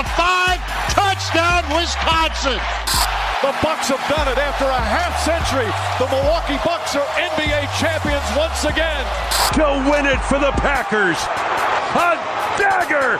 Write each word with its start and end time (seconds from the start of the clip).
the 0.00 0.08
five. 0.16 0.58
Touchdown, 0.96 1.62
Wisconsin. 1.76 2.56
The 3.42 3.52
Bucks 3.62 3.88
have 3.88 4.00
done 4.08 4.28
it 4.28 4.38
after 4.38 4.64
a 4.64 4.80
half 4.80 5.12
century. 5.20 5.68
The 5.98 6.08
Milwaukee 6.08 6.56
Bucks 6.64 6.96
are 6.96 7.04
NBA 7.20 7.68
champions 7.78 8.24
once 8.36 8.64
again. 8.64 9.04
To 9.54 9.90
win 9.90 10.06
it 10.06 10.20
for 10.24 10.38
the 10.38 10.52
Packers. 10.52 11.18
A 11.96 12.16
dagger. 12.56 13.18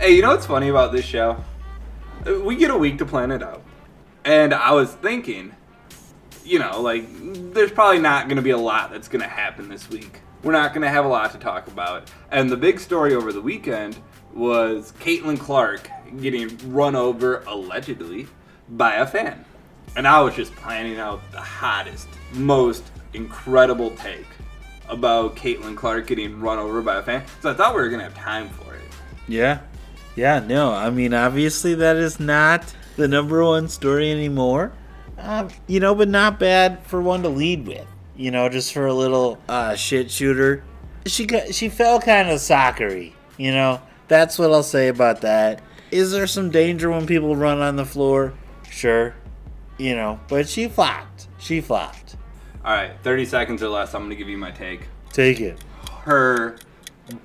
Hey, 0.00 0.16
you 0.16 0.22
know 0.22 0.30
what's 0.30 0.46
funny 0.46 0.68
about 0.68 0.90
this 0.90 1.04
show? 1.04 1.36
We 2.42 2.56
get 2.56 2.70
a 2.70 2.76
week 2.76 2.98
to 2.98 3.06
plan 3.06 3.30
it 3.30 3.42
out. 3.42 3.62
And 4.24 4.52
I 4.52 4.72
was 4.72 4.94
thinking, 4.94 5.54
you 6.44 6.58
know, 6.58 6.80
like, 6.80 7.06
there's 7.52 7.72
probably 7.72 8.00
not 8.00 8.26
going 8.26 8.36
to 8.36 8.42
be 8.42 8.50
a 8.50 8.58
lot 8.58 8.90
that's 8.90 9.08
going 9.08 9.22
to 9.22 9.28
happen 9.28 9.68
this 9.68 9.88
week. 9.88 10.20
We're 10.42 10.52
not 10.52 10.74
going 10.74 10.82
to 10.82 10.90
have 10.90 11.04
a 11.04 11.08
lot 11.08 11.32
to 11.32 11.38
talk 11.38 11.68
about. 11.68 12.10
And 12.30 12.50
the 12.50 12.56
big 12.56 12.78
story 12.78 13.14
over 13.14 13.32
the 13.32 13.40
weekend 13.40 13.96
was 14.34 14.92
Caitlin 15.00 15.38
Clark 15.38 15.88
getting 16.20 16.58
run 16.72 16.94
over, 16.94 17.42
allegedly, 17.46 18.26
by 18.68 18.96
a 18.96 19.06
fan. 19.06 19.44
And 19.96 20.06
I 20.06 20.20
was 20.20 20.34
just 20.34 20.54
planning 20.56 20.98
out 20.98 21.20
the 21.32 21.40
hottest, 21.40 22.08
most 22.32 22.84
incredible 23.14 23.90
take 23.96 24.26
about 24.88 25.36
Caitlin 25.36 25.76
Clark 25.76 26.06
getting 26.06 26.40
run 26.40 26.58
over 26.58 26.82
by 26.82 26.96
a 26.96 27.02
fan. 27.02 27.24
So 27.40 27.50
I 27.50 27.54
thought 27.54 27.74
we 27.74 27.80
were 27.80 27.88
going 27.88 28.00
to 28.00 28.04
have 28.04 28.14
time 28.14 28.48
for 28.50 28.74
it. 28.74 28.82
Yeah. 29.28 29.60
Yeah, 30.16 30.40
no. 30.40 30.72
I 30.72 30.90
mean, 30.90 31.14
obviously, 31.14 31.74
that 31.76 31.96
is 31.96 32.20
not 32.20 32.74
the 32.96 33.08
number 33.08 33.42
one 33.42 33.68
story 33.68 34.10
anymore. 34.10 34.72
Um, 35.18 35.48
you 35.66 35.80
know, 35.80 35.94
but 35.94 36.08
not 36.08 36.38
bad 36.38 36.84
for 36.86 37.00
one 37.00 37.22
to 37.22 37.28
lead 37.28 37.66
with. 37.66 37.86
You 38.16 38.30
know, 38.30 38.48
just 38.48 38.72
for 38.72 38.86
a 38.86 38.94
little 38.94 39.38
uh, 39.48 39.74
shit 39.74 40.10
shooter. 40.10 40.64
She 41.06 41.26
got, 41.26 41.54
she 41.54 41.68
fell 41.68 42.00
kind 42.00 42.30
of 42.30 42.40
soccery. 42.40 43.12
You 43.36 43.52
know, 43.52 43.82
that's 44.08 44.38
what 44.38 44.52
I'll 44.52 44.62
say 44.62 44.88
about 44.88 45.20
that. 45.22 45.62
Is 45.90 46.12
there 46.12 46.26
some 46.26 46.50
danger 46.50 46.90
when 46.90 47.06
people 47.06 47.36
run 47.36 47.60
on 47.60 47.76
the 47.76 47.84
floor? 47.84 48.34
Sure. 48.70 49.14
You 49.78 49.94
know, 49.94 50.20
but 50.28 50.48
she 50.48 50.68
flopped. 50.68 51.28
She 51.38 51.60
flopped. 51.60 52.16
All 52.64 52.72
right, 52.72 52.92
30 53.02 53.26
seconds 53.26 53.62
or 53.62 53.68
less. 53.68 53.94
I'm 53.94 54.02
going 54.02 54.10
to 54.10 54.16
give 54.16 54.28
you 54.28 54.38
my 54.38 54.50
take. 54.50 54.88
Take 55.12 55.40
it. 55.40 55.62
Her 56.02 56.56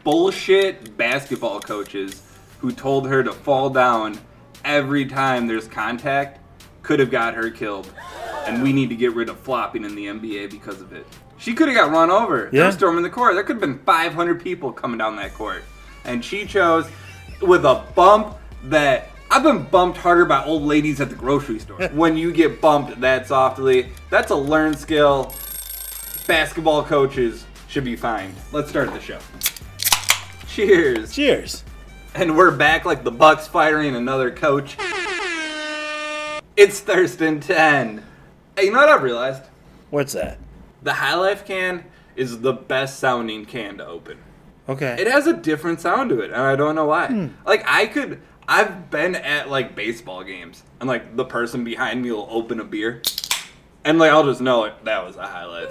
bullshit 0.04 0.98
basketball 0.98 1.60
coaches 1.60 2.22
who 2.60 2.72
told 2.72 3.08
her 3.08 3.24
to 3.24 3.32
fall 3.32 3.70
down 3.70 4.20
every 4.66 5.06
time 5.06 5.48
there's 5.48 5.68
contact 5.68 6.40
could 6.90 7.00
have 7.00 7.12
got 7.12 7.36
her 7.36 7.52
killed. 7.52 7.88
And 8.48 8.64
we 8.64 8.74
need 8.74 8.90
to 8.90 8.96
get 8.96 9.14
rid 9.14 9.30
of 9.30 9.38
flopping 9.42 9.86
in 9.86 9.94
the 9.94 10.08
NBA 10.08 10.50
because 10.50 10.82
of 10.82 10.92
it. 10.92 11.06
She 11.38 11.54
could 11.54 11.68
have 11.68 11.78
got 11.78 11.92
run 11.92 12.10
over. 12.10 12.50
Yeah. 12.52 12.64
They're 12.64 12.72
storming 12.72 13.04
the 13.04 13.12
court. 13.12 13.36
There 13.36 13.44
could 13.44 13.58
have 13.58 13.62
been 13.62 13.78
500 13.78 14.42
people 14.42 14.74
coming 14.74 14.98
down 14.98 15.16
that 15.18 15.36
court. 15.36 15.62
And 16.04 16.26
she 16.26 16.48
chose 16.48 16.90
with 17.44 17.64
a 17.64 17.86
bump 17.94 18.38
that 18.64 19.10
I've 19.30 19.44
been 19.44 19.66
bumped 19.66 20.00
harder 20.00 20.26
by 20.26 20.44
old 20.44 20.64
ladies 20.64 21.00
at 21.00 21.10
the 21.10 21.16
grocery 21.16 21.60
store. 21.60 21.80
when 21.94 22.18
you 22.18 22.32
get 22.32 22.60
bumped 22.60 23.00
that 23.02 23.28
softly, 23.28 23.92
that's 24.10 24.32
a 24.32 24.36
learned 24.36 24.80
skill. 24.80 25.36
Basketball 26.26 26.84
coaches 26.84 27.46
should 27.68 27.84
be 27.84 27.96
fined. 27.96 28.34
Let's 28.52 28.72
start 28.72 28.92
the 28.94 29.00
show. 29.00 29.20
Cheers. 30.48 31.14
Cheers. 31.14 31.64
And 32.16 32.36
we're 32.36 32.50
back 32.50 32.86
like 32.86 33.04
the 33.04 33.12
Bucks 33.12 33.48
firing 33.48 33.96
another 33.96 34.32
coach. 34.32 34.76
It's 36.60 36.82
Thirst 36.82 37.22
and 37.22 37.42
Ten. 37.42 38.04
Hey, 38.58 38.66
you 38.66 38.74
know 38.74 38.80
what 38.80 38.90
I've 38.90 39.02
realized? 39.02 39.44
What's 39.92 40.12
that? 40.12 40.40
The 40.84 40.92
High 40.92 41.16
Life 41.16 41.46
can 41.46 41.86
is 42.18 42.42
the 42.42 42.52
best 42.52 43.00
sounding 43.00 43.46
can 43.46 43.78
to 43.78 43.88
open. 43.88 44.18
Okay. 44.68 44.98
It 45.00 45.08
has 45.08 45.26
a 45.26 45.32
different 45.32 45.80
sound 45.80 46.10
to 46.10 46.20
it, 46.20 46.32
and 46.32 46.42
I 46.42 46.58
don't 46.58 46.76
know 46.76 46.88
why. 46.88 47.08
Hmm. 47.08 47.28
Like 47.46 47.64
I 47.66 47.86
could 47.86 48.20
I've 48.46 48.92
been 48.92 49.16
at 49.16 49.50
like 49.50 49.74
baseball 49.74 50.26
games 50.26 50.64
and 50.82 50.90
like 50.90 51.16
the 51.16 51.24
person 51.24 51.64
behind 51.64 52.02
me 52.02 52.12
will 52.12 52.28
open 52.30 52.60
a 52.60 52.66
beer. 52.66 53.04
And 53.86 53.98
like 53.98 54.12
I'll 54.12 54.26
just 54.26 54.42
know 54.42 54.66
it 54.66 54.84
that 54.84 55.06
was 55.06 55.16
a 55.16 55.26
high 55.26 55.46
life. 55.46 55.70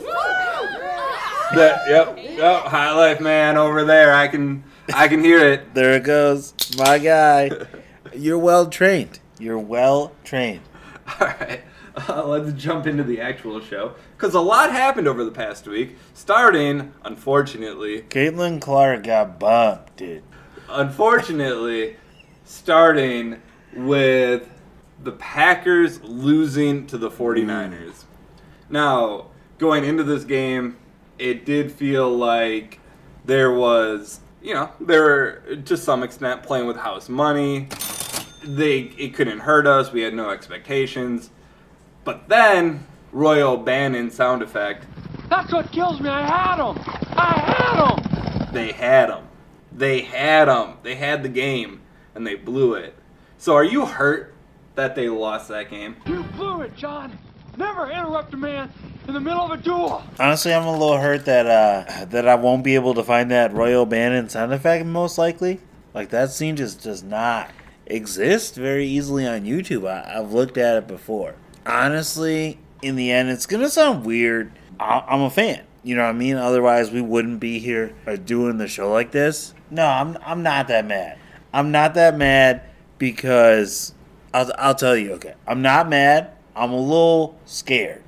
that 1.54 1.82
yep, 1.86 2.16
yep, 2.18 2.62
high 2.62 2.94
life 2.94 3.20
man 3.20 3.58
over 3.58 3.84
there. 3.84 4.14
I 4.14 4.26
can 4.26 4.64
I 4.94 5.08
can 5.08 5.22
hear 5.22 5.46
it. 5.46 5.74
There 5.74 5.96
it 5.96 6.04
goes. 6.04 6.54
My 6.78 6.96
guy. 6.98 7.50
You're 8.14 8.38
well 8.38 8.70
trained. 8.70 9.18
You're 9.38 9.58
well 9.58 10.12
trained. 10.24 10.62
All 11.20 11.26
right, 11.26 11.62
uh, 12.08 12.26
let's 12.26 12.52
jump 12.60 12.86
into 12.86 13.02
the 13.02 13.20
actual 13.20 13.60
show 13.60 13.94
because 14.16 14.34
a 14.34 14.40
lot 14.40 14.70
happened 14.72 15.08
over 15.08 15.24
the 15.24 15.30
past 15.30 15.66
week. 15.66 15.96
Starting, 16.12 16.92
unfortunately, 17.04 18.02
Caitlin 18.02 18.60
Clark 18.60 19.04
got 19.04 19.38
bumped, 19.40 19.96
dude. 19.96 20.22
unfortunately, 20.68 21.96
starting 22.44 23.40
with 23.74 24.48
the 25.02 25.12
Packers 25.12 26.02
losing 26.02 26.86
to 26.88 26.98
the 26.98 27.10
49ers. 27.10 28.04
Now, 28.68 29.28
going 29.58 29.84
into 29.84 30.02
this 30.04 30.24
game, 30.24 30.76
it 31.18 31.46
did 31.46 31.72
feel 31.72 32.10
like 32.14 32.80
there 33.24 33.52
was, 33.52 34.20
you 34.42 34.52
know, 34.54 34.70
they 34.80 34.98
were 34.98 35.42
to 35.64 35.76
some 35.76 36.02
extent 36.02 36.42
playing 36.42 36.66
with 36.66 36.76
house 36.76 37.08
money. 37.08 37.68
They 38.42 38.78
it 38.98 39.14
couldn't 39.14 39.40
hurt 39.40 39.66
us. 39.66 39.92
We 39.92 40.02
had 40.02 40.14
no 40.14 40.30
expectations. 40.30 41.30
But 42.04 42.28
then 42.28 42.86
Roy 43.12 43.42
O'Bannon 43.42 44.10
sound 44.10 44.42
effect 44.42 44.86
That's 45.28 45.52
what 45.52 45.70
kills 45.72 46.00
me. 46.00 46.08
I 46.08 46.22
had 46.26 46.58
him. 46.58 46.78
I 47.16 47.32
had 47.38 48.44
him. 48.46 48.52
they 48.52 48.72
had 48.72 49.10
him. 49.10 49.24
They 49.72 50.00
had 50.02 50.48
him. 50.48 50.74
They 50.82 50.94
had 50.94 51.22
the 51.22 51.28
game, 51.28 51.80
and 52.14 52.26
they 52.26 52.34
blew 52.34 52.74
it. 52.74 52.94
So 53.36 53.54
are 53.54 53.64
you 53.64 53.86
hurt 53.86 54.34
that 54.74 54.94
they 54.94 55.08
lost 55.08 55.48
that 55.48 55.70
game? 55.70 55.96
You 56.06 56.22
blew 56.22 56.62
it, 56.62 56.74
John. 56.76 57.16
Never 57.56 57.90
interrupt 57.90 58.32
a 58.34 58.36
man 58.36 58.72
in 59.06 59.14
the 59.14 59.20
middle 59.20 59.42
of 59.42 59.50
a 59.50 59.56
duel. 59.62 60.02
Honestly, 60.18 60.54
I'm 60.54 60.64
a 60.64 60.72
little 60.72 60.96
hurt 60.98 61.24
that 61.24 61.46
uh 61.46 62.04
that 62.06 62.28
I 62.28 62.36
won't 62.36 62.62
be 62.64 62.74
able 62.76 62.94
to 62.94 63.02
find 63.02 63.30
that 63.30 63.52
Roy 63.52 63.74
O'Bannon 63.74 64.28
sound 64.28 64.52
effect 64.52 64.86
most 64.86 65.18
likely. 65.18 65.60
Like 65.94 66.10
that 66.10 66.30
scene 66.30 66.56
just 66.56 66.82
does 66.82 67.02
not 67.02 67.50
exist 67.88 68.54
very 68.54 68.86
easily 68.86 69.26
on 69.26 69.42
YouTube. 69.42 69.88
I, 69.88 70.18
I've 70.18 70.32
looked 70.32 70.56
at 70.56 70.76
it 70.76 70.86
before. 70.86 71.34
Honestly, 71.66 72.58
in 72.82 72.96
the 72.96 73.10
end, 73.10 73.28
it's 73.28 73.46
gonna 73.46 73.68
sound 73.68 74.04
weird. 74.04 74.52
I, 74.78 75.04
I'm 75.08 75.22
a 75.22 75.30
fan. 75.30 75.64
You 75.82 75.96
know 75.96 76.02
what 76.02 76.10
I 76.10 76.12
mean? 76.12 76.36
Otherwise, 76.36 76.90
we 76.90 77.00
wouldn't 77.00 77.40
be 77.40 77.58
here 77.58 77.94
uh, 78.06 78.16
doing 78.16 78.58
the 78.58 78.68
show 78.68 78.92
like 78.92 79.10
this. 79.10 79.54
No, 79.70 79.86
I'm 79.86 80.16
I'm 80.24 80.42
not 80.42 80.68
that 80.68 80.86
mad. 80.86 81.18
I'm 81.52 81.70
not 81.70 81.94
that 81.94 82.16
mad 82.16 82.62
because 82.98 83.94
I'll 84.32 84.50
I'll 84.58 84.74
tell 84.74 84.96
you. 84.96 85.12
Okay, 85.14 85.34
I'm 85.46 85.62
not 85.62 85.88
mad. 85.88 86.32
I'm 86.54 86.72
a 86.72 86.80
little 86.80 87.38
scared, 87.44 88.02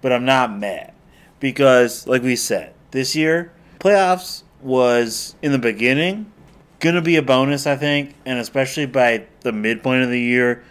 but 0.00 0.12
I'm 0.12 0.24
not 0.24 0.56
mad 0.56 0.92
because, 1.40 2.06
like 2.06 2.22
we 2.22 2.36
said, 2.36 2.72
this 2.92 3.16
year 3.16 3.52
playoffs 3.80 4.44
was 4.62 5.34
in 5.42 5.52
the 5.52 5.58
beginning 5.58 6.32
gonna 6.80 7.02
be 7.02 7.16
a 7.16 7.22
bonus, 7.22 7.66
I 7.66 7.76
think, 7.76 8.14
and 8.24 8.38
especially 8.38 8.86
by 8.86 9.26
the 9.40 9.52
midpoint 9.52 10.02
of 10.02 10.10
the 10.10 10.20
year, 10.20 10.62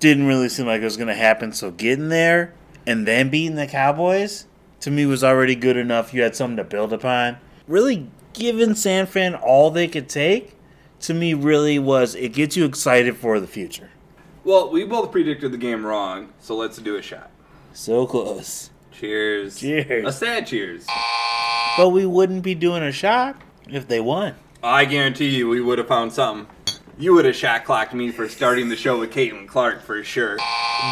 didn't 0.00 0.26
really 0.26 0.48
seem 0.48 0.66
like 0.66 0.80
it 0.80 0.84
was 0.84 0.96
gonna 0.96 1.14
happen. 1.14 1.52
So 1.52 1.70
getting 1.70 2.08
there 2.08 2.54
and 2.86 3.06
then 3.06 3.30
beating 3.30 3.56
the 3.56 3.66
Cowboys 3.66 4.46
to 4.80 4.90
me 4.90 5.06
was 5.06 5.24
already 5.24 5.54
good 5.54 5.76
enough. 5.76 6.12
You 6.12 6.22
had 6.22 6.36
something 6.36 6.56
to 6.58 6.64
build 6.64 6.92
upon. 6.92 7.38
Really 7.66 8.08
giving 8.34 8.74
San 8.74 9.06
Fran 9.06 9.34
all 9.34 9.70
they 9.70 9.88
could 9.88 10.08
take 10.08 10.56
to 11.00 11.14
me 11.14 11.34
really 11.34 11.78
was 11.78 12.14
it 12.14 12.32
gets 12.32 12.56
you 12.56 12.64
excited 12.64 13.16
for 13.16 13.40
the 13.40 13.46
future. 13.46 13.90
Well, 14.44 14.70
we 14.70 14.84
both 14.84 15.10
predicted 15.10 15.52
the 15.52 15.58
game 15.58 15.86
wrong, 15.86 16.32
so 16.38 16.54
let's 16.54 16.76
do 16.78 16.96
a 16.96 17.02
shot. 17.02 17.30
So 17.72 18.06
close. 18.06 18.70
Cheers. 18.92 19.58
Cheers. 19.58 20.06
A 20.06 20.12
sad 20.12 20.46
cheers. 20.46 20.86
But 21.76 21.90
we 21.90 22.06
wouldn't 22.06 22.42
be 22.42 22.54
doing 22.54 22.82
a 22.82 22.92
shot 22.92 23.40
if 23.68 23.88
they 23.88 24.00
won. 24.00 24.34
I 24.64 24.86
guarantee 24.86 25.28
you 25.28 25.46
we 25.48 25.60
would 25.60 25.76
have 25.78 25.88
found 25.88 26.12
something. 26.12 26.46
You 26.96 27.12
would 27.14 27.26
have 27.26 27.36
shot 27.36 27.64
clocked 27.66 27.92
me 27.92 28.10
for 28.10 28.28
starting 28.30 28.70
the 28.70 28.76
show 28.76 28.98
with 28.98 29.12
Caitlin 29.12 29.46
Clark 29.46 29.82
for 29.82 30.02
sure. 30.02 30.38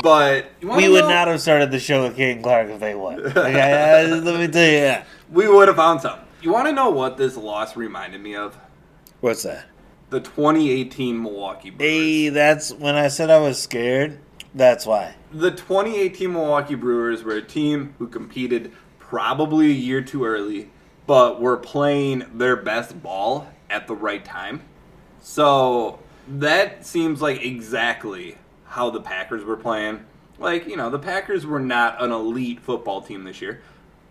But 0.02 0.46
We 0.60 0.88
would 0.90 1.04
know- 1.04 1.08
not 1.08 1.28
have 1.28 1.40
started 1.40 1.70
the 1.70 1.78
show 1.80 2.02
with 2.02 2.16
Kate 2.16 2.42
Clark 2.42 2.68
if 2.68 2.80
they 2.80 2.94
won. 2.94 3.32
I- 3.38 4.00
I- 4.00 4.04
let 4.04 4.38
me 4.38 4.48
tell 4.48 4.64
you 4.70 4.80
that. 4.80 5.06
We 5.30 5.48
would 5.48 5.68
have 5.68 5.76
found 5.78 6.02
something. 6.02 6.26
You 6.42 6.52
want 6.52 6.66
to 6.66 6.72
know 6.74 6.90
what 6.90 7.16
this 7.16 7.36
loss 7.36 7.74
reminded 7.76 8.20
me 8.20 8.34
of? 8.36 8.58
What's 9.20 9.44
that? 9.44 9.64
The 10.10 10.20
2018 10.20 11.22
Milwaukee 11.22 11.70
Brewers. 11.70 11.90
Hey, 11.90 12.28
that's 12.28 12.72
when 12.74 12.96
I 12.96 13.08
said 13.08 13.30
I 13.30 13.38
was 13.38 13.58
scared. 13.58 14.18
That's 14.54 14.84
why. 14.84 15.14
The 15.32 15.50
2018 15.50 16.32
Milwaukee 16.34 16.74
Brewers 16.74 17.22
were 17.24 17.36
a 17.36 17.42
team 17.42 17.94
who 17.98 18.06
competed 18.08 18.72
probably 18.98 19.66
a 19.66 19.74
year 19.74 20.02
too 20.02 20.26
early, 20.26 20.68
but 21.06 21.40
were 21.40 21.56
playing 21.56 22.24
their 22.34 22.56
best 22.56 23.02
ball 23.02 23.46
at 23.72 23.88
the 23.88 23.96
right 23.96 24.24
time. 24.24 24.60
So 25.20 25.98
that 26.28 26.86
seems 26.86 27.20
like 27.20 27.42
exactly 27.42 28.36
how 28.66 28.90
the 28.90 29.00
Packers 29.00 29.44
were 29.44 29.56
playing. 29.56 30.04
Like, 30.38 30.66
you 30.66 30.76
know, 30.76 30.90
the 30.90 30.98
Packers 30.98 31.46
were 31.46 31.60
not 31.60 32.02
an 32.02 32.12
elite 32.12 32.60
football 32.60 33.00
team 33.00 33.24
this 33.24 33.40
year, 33.40 33.62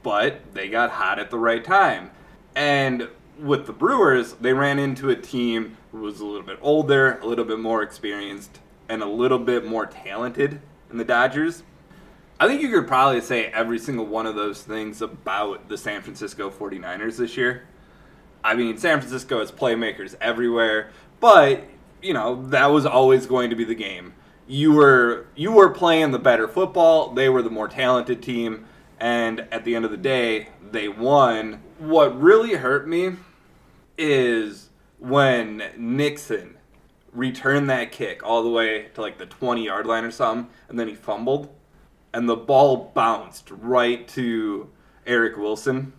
but 0.03 0.53
they 0.53 0.67
got 0.67 0.91
hot 0.91 1.19
at 1.19 1.29
the 1.29 1.37
right 1.37 1.63
time. 1.63 2.11
And 2.55 3.07
with 3.39 3.65
the 3.65 3.73
Brewers, 3.73 4.33
they 4.33 4.53
ran 4.53 4.79
into 4.79 5.09
a 5.09 5.15
team 5.15 5.77
who 5.91 6.01
was 6.01 6.19
a 6.19 6.25
little 6.25 6.45
bit 6.45 6.59
older, 6.61 7.19
a 7.19 7.25
little 7.25 7.45
bit 7.45 7.59
more 7.59 7.81
experienced, 7.83 8.59
and 8.89 9.01
a 9.01 9.07
little 9.07 9.39
bit 9.39 9.65
more 9.65 9.85
talented 9.85 10.61
in 10.89 10.97
the 10.97 11.05
Dodgers. 11.05 11.63
I 12.39 12.47
think 12.47 12.61
you 12.61 12.71
could 12.71 12.87
probably 12.87 13.21
say 13.21 13.45
every 13.45 13.77
single 13.77 14.05
one 14.05 14.25
of 14.25 14.35
those 14.35 14.63
things 14.63 15.01
about 15.01 15.69
the 15.69 15.77
San 15.77 16.01
Francisco 16.01 16.49
49ers 16.49 17.17
this 17.17 17.37
year. 17.37 17.67
I 18.43 18.55
mean, 18.55 18.77
San 18.77 18.99
Francisco 18.99 19.39
has 19.39 19.51
playmakers 19.51 20.15
everywhere, 20.19 20.91
but 21.19 21.63
you 22.01 22.13
know, 22.13 22.47
that 22.47 22.67
was 22.67 22.85
always 22.85 23.25
going 23.25 23.49
to 23.51 23.55
be 23.55 23.63
the 23.63 23.75
game. 23.75 24.13
You 24.47 24.73
were 24.73 25.27
you 25.35 25.51
were 25.51 25.69
playing 25.69 26.11
the 26.11 26.19
better 26.19 26.47
football, 26.47 27.13
they 27.13 27.29
were 27.29 27.41
the 27.41 27.49
more 27.49 27.67
talented 27.67 28.21
team, 28.21 28.65
and 28.99 29.41
at 29.51 29.63
the 29.63 29.75
end 29.75 29.85
of 29.85 29.91
the 29.91 29.97
day, 29.97 30.49
they 30.71 30.87
won. 30.87 31.61
What 31.77 32.19
really 32.19 32.53
hurt 32.53 32.87
me 32.87 33.13
is 33.97 34.69
when 34.99 35.63
Nixon 35.77 36.57
returned 37.11 37.69
that 37.69 37.91
kick 37.91 38.23
all 38.23 38.43
the 38.43 38.49
way 38.49 38.87
to 38.93 39.01
like 39.01 39.17
the 39.17 39.25
20 39.25 39.65
yard 39.65 39.85
line 39.85 40.03
or 40.03 40.11
something, 40.11 40.51
and 40.69 40.79
then 40.79 40.87
he 40.87 40.95
fumbled, 40.95 41.49
and 42.13 42.27
the 42.27 42.35
ball 42.35 42.91
bounced 42.93 43.49
right 43.51 44.07
to 44.09 44.69
Eric 45.05 45.37
Wilson. 45.37 45.93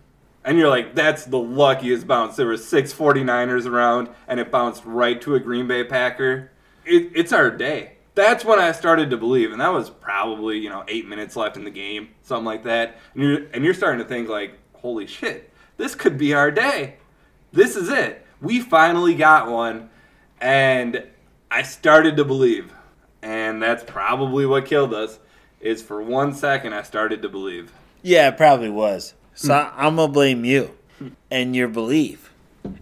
And 0.45 0.57
you're 0.57 0.69
like, 0.69 0.93
that's 0.93 1.25
the 1.25 1.39
luckiest 1.39 2.05
bounce. 2.05 2.35
There 2.35 2.47
were 2.47 2.57
six 2.57 2.93
49ers 2.93 3.65
around, 3.65 4.09
and 4.27 4.39
it 4.39 4.51
bounced 4.51 4.83
right 4.85 5.21
to 5.21 5.35
a 5.35 5.39
Green 5.39 5.67
Bay 5.67 5.83
Packer. 5.83 6.51
It, 6.85 7.11
it's 7.15 7.31
our 7.31 7.49
day. 7.49 7.93
That's 8.15 8.45
when 8.45 8.59
I 8.59 8.73
started 8.73 9.09
to 9.09 9.17
believe, 9.17 9.51
and 9.51 9.61
that 9.61 9.73
was 9.73 9.89
probably 9.89 10.59
you 10.59 10.69
know 10.69 10.83
eight 10.87 11.07
minutes 11.07 11.35
left 11.35 11.57
in 11.57 11.63
the 11.63 11.71
game, 11.71 12.09
something 12.21 12.45
like 12.45 12.63
that. 12.65 12.97
And 13.13 13.23
you're 13.23 13.45
and 13.53 13.65
you're 13.65 13.73
starting 13.73 13.99
to 13.99 14.05
think 14.07 14.29
like, 14.29 14.59
holy 14.73 15.07
shit, 15.07 15.51
this 15.77 15.95
could 15.95 16.17
be 16.17 16.33
our 16.33 16.51
day. 16.51 16.97
This 17.51 17.75
is 17.75 17.89
it. 17.89 18.25
We 18.39 18.59
finally 18.59 19.15
got 19.15 19.49
one, 19.49 19.89
and 20.39 21.07
I 21.49 21.63
started 21.63 22.17
to 22.17 22.25
believe, 22.25 22.71
and 23.23 23.63
that's 23.63 23.83
probably 23.83 24.45
what 24.45 24.65
killed 24.65 24.93
us. 24.93 25.19
Is 25.59 25.81
for 25.81 26.03
one 26.03 26.35
second 26.35 26.73
I 26.73 26.83
started 26.83 27.21
to 27.21 27.29
believe. 27.29 27.71
Yeah, 28.03 28.27
it 28.27 28.37
probably 28.37 28.69
was. 28.69 29.15
So 29.35 29.53
I'm 29.75 29.95
gonna 29.95 30.11
blame 30.11 30.45
you 30.45 30.71
and 31.31 31.55
your 31.55 31.67
belief. 31.67 32.31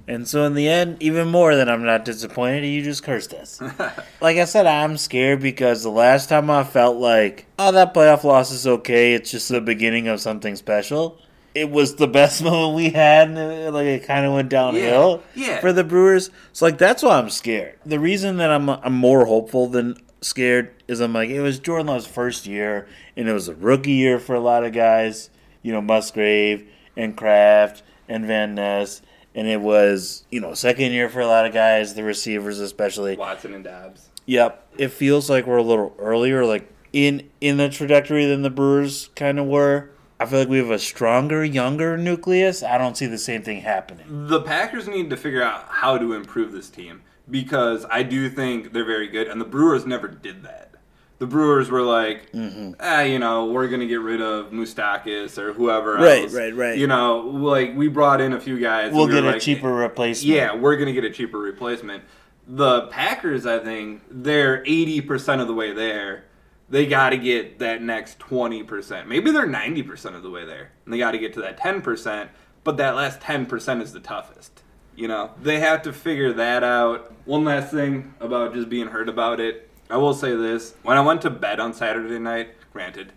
And 0.07 0.27
so 0.27 0.43
in 0.43 0.53
the 0.53 0.67
end, 0.67 1.01
even 1.01 1.27
more 1.29 1.55
than 1.55 1.67
I'm 1.67 1.83
not 1.83 2.05
disappointed, 2.05 2.65
you 2.67 2.83
just 2.83 3.03
cursed 3.03 3.33
us. 3.33 3.59
like 4.21 4.37
I 4.37 4.45
said, 4.45 4.67
I'm 4.67 4.95
scared 4.97 5.39
because 5.41 5.81
the 5.81 5.89
last 5.89 6.29
time 6.29 6.51
I 6.51 6.63
felt 6.63 6.97
like, 6.97 7.47
oh, 7.57 7.71
that 7.71 7.93
playoff 7.93 8.23
loss 8.23 8.51
is 8.51 8.67
okay. 8.67 9.13
It's 9.15 9.31
just 9.31 9.49
the 9.49 9.59
beginning 9.61 10.07
of 10.07 10.21
something 10.21 10.55
special. 10.55 11.17
It 11.55 11.71
was 11.71 11.95
the 11.95 12.07
best 12.07 12.43
moment 12.43 12.75
we 12.75 12.89
had. 12.91 13.29
And 13.29 13.37
it, 13.39 13.73
like 13.73 13.87
it 13.87 14.03
kind 14.05 14.25
of 14.25 14.33
went 14.33 14.49
downhill 14.49 15.23
Yeah, 15.33 15.47
yeah. 15.47 15.59
for 15.61 15.73
the 15.73 15.83
Brewers. 15.83 16.29
So 16.53 16.65
like 16.65 16.77
that's 16.77 17.01
why 17.01 17.17
I'm 17.17 17.31
scared. 17.31 17.79
The 17.83 17.99
reason 17.99 18.37
that 18.37 18.51
I'm 18.51 18.69
I'm 18.69 18.93
more 18.93 19.25
hopeful 19.25 19.65
than 19.67 19.97
scared 20.21 20.75
is 20.87 20.99
I'm 20.99 21.13
like 21.13 21.29
it 21.31 21.41
was 21.41 21.57
Jordan 21.57 21.87
Love's 21.87 22.05
first 22.05 22.45
year, 22.45 22.87
and 23.17 23.27
it 23.27 23.33
was 23.33 23.47
a 23.47 23.55
rookie 23.55 23.93
year 23.93 24.19
for 24.19 24.35
a 24.35 24.39
lot 24.39 24.63
of 24.63 24.73
guys. 24.73 25.30
You 25.61 25.71
know, 25.71 25.81
Musgrave 25.81 26.67
and 26.95 27.15
Kraft 27.15 27.83
and 28.07 28.25
Van 28.25 28.55
Ness. 28.55 29.01
And 29.33 29.47
it 29.47 29.61
was, 29.61 30.25
you 30.29 30.41
know, 30.41 30.53
second 30.53 30.91
year 30.91 31.07
for 31.07 31.21
a 31.21 31.27
lot 31.27 31.45
of 31.45 31.53
guys, 31.53 31.93
the 31.93 32.03
receivers 32.03 32.59
especially. 32.59 33.15
Watson 33.15 33.53
and 33.53 33.63
Doubs. 33.63 34.09
Yep. 34.25 34.67
It 34.77 34.89
feels 34.89 35.29
like 35.29 35.45
we're 35.47 35.57
a 35.57 35.63
little 35.63 35.95
earlier, 35.97 36.45
like 36.45 36.71
in 36.93 37.29
in 37.39 37.57
the 37.57 37.69
trajectory 37.69 38.25
than 38.25 38.41
the 38.41 38.49
Brewers 38.49 39.09
kind 39.15 39.39
of 39.39 39.47
were. 39.47 39.89
I 40.19 40.25
feel 40.25 40.39
like 40.39 40.49
we 40.49 40.59
have 40.59 40.69
a 40.69 40.77
stronger, 40.77 41.43
younger 41.43 41.97
nucleus. 41.97 42.61
I 42.61 42.77
don't 42.77 42.95
see 42.95 43.07
the 43.07 43.17
same 43.17 43.41
thing 43.41 43.61
happening. 43.61 44.27
The 44.27 44.41
Packers 44.41 44.87
need 44.87 45.09
to 45.09 45.17
figure 45.17 45.41
out 45.41 45.65
how 45.67 45.97
to 45.97 46.13
improve 46.13 46.51
this 46.51 46.69
team 46.69 47.01
because 47.29 47.85
I 47.89 48.03
do 48.03 48.29
think 48.29 48.71
they're 48.71 48.85
very 48.85 49.07
good, 49.07 49.27
and 49.27 49.41
the 49.41 49.45
Brewers 49.45 49.85
never 49.85 50.07
did 50.07 50.43
that. 50.43 50.75
The 51.21 51.27
Brewers 51.27 51.69
were 51.69 51.83
like, 51.83 52.31
Mm-hmm. 52.31 52.71
ah, 52.79 53.01
you 53.01 53.19
know, 53.19 53.45
we're 53.51 53.67
gonna 53.67 53.85
get 53.85 54.01
rid 54.01 54.21
of 54.23 54.47
Moustakas 54.51 55.37
or 55.37 55.53
whoever 55.53 55.93
Right, 55.93 56.23
else. 56.23 56.33
right, 56.33 56.55
right. 56.55 56.75
You 56.75 56.87
know, 56.87 57.19
like 57.19 57.75
we 57.75 57.89
brought 57.89 58.21
in 58.21 58.33
a 58.33 58.39
few 58.41 58.59
guys. 58.59 58.91
We'll 58.91 59.05
we 59.05 59.13
get 59.13 59.23
a 59.23 59.27
like, 59.33 59.41
cheaper 59.41 59.71
replacement. 59.71 60.35
Yeah, 60.35 60.55
we're 60.55 60.77
gonna 60.77 60.93
get 60.93 61.03
a 61.03 61.11
cheaper 61.11 61.37
replacement. 61.37 62.03
The 62.47 62.87
Packers, 62.87 63.45
I 63.45 63.59
think, 63.59 64.01
they're 64.09 64.63
eighty 64.65 64.99
percent 64.99 65.41
of 65.41 65.47
the 65.47 65.53
way 65.53 65.71
there. 65.73 66.23
They 66.71 66.87
got 66.87 67.11
to 67.11 67.17
get 67.17 67.59
that 67.59 67.83
next 67.83 68.17
twenty 68.17 68.63
percent. 68.63 69.07
Maybe 69.07 69.29
they're 69.29 69.45
ninety 69.45 69.83
percent 69.83 70.15
of 70.15 70.23
the 70.23 70.31
way 70.31 70.43
there, 70.43 70.71
and 70.85 70.91
they 70.93 70.97
got 70.97 71.11
to 71.11 71.19
get 71.19 71.33
to 71.35 71.41
that 71.41 71.57
ten 71.59 71.83
percent. 71.83 72.31
But 72.63 72.77
that 72.77 72.95
last 72.95 73.21
ten 73.21 73.45
percent 73.45 73.83
is 73.83 73.93
the 73.93 73.99
toughest. 73.99 74.63
You 74.95 75.07
know, 75.07 75.29
they 75.39 75.59
have 75.59 75.83
to 75.83 75.93
figure 75.93 76.33
that 76.33 76.63
out. 76.63 77.13
One 77.25 77.43
last 77.45 77.71
thing 77.71 78.15
about 78.19 78.55
just 78.55 78.69
being 78.69 78.87
heard 78.87 79.07
about 79.07 79.39
it. 79.39 79.67
I 79.91 79.97
will 79.97 80.13
say 80.13 80.35
this: 80.35 80.73
when 80.83 80.97
I 80.97 81.01
went 81.01 81.21
to 81.23 81.29
bed 81.29 81.59
on 81.59 81.73
Saturday 81.73 82.19
night, 82.19 82.55
granted, 82.73 83.13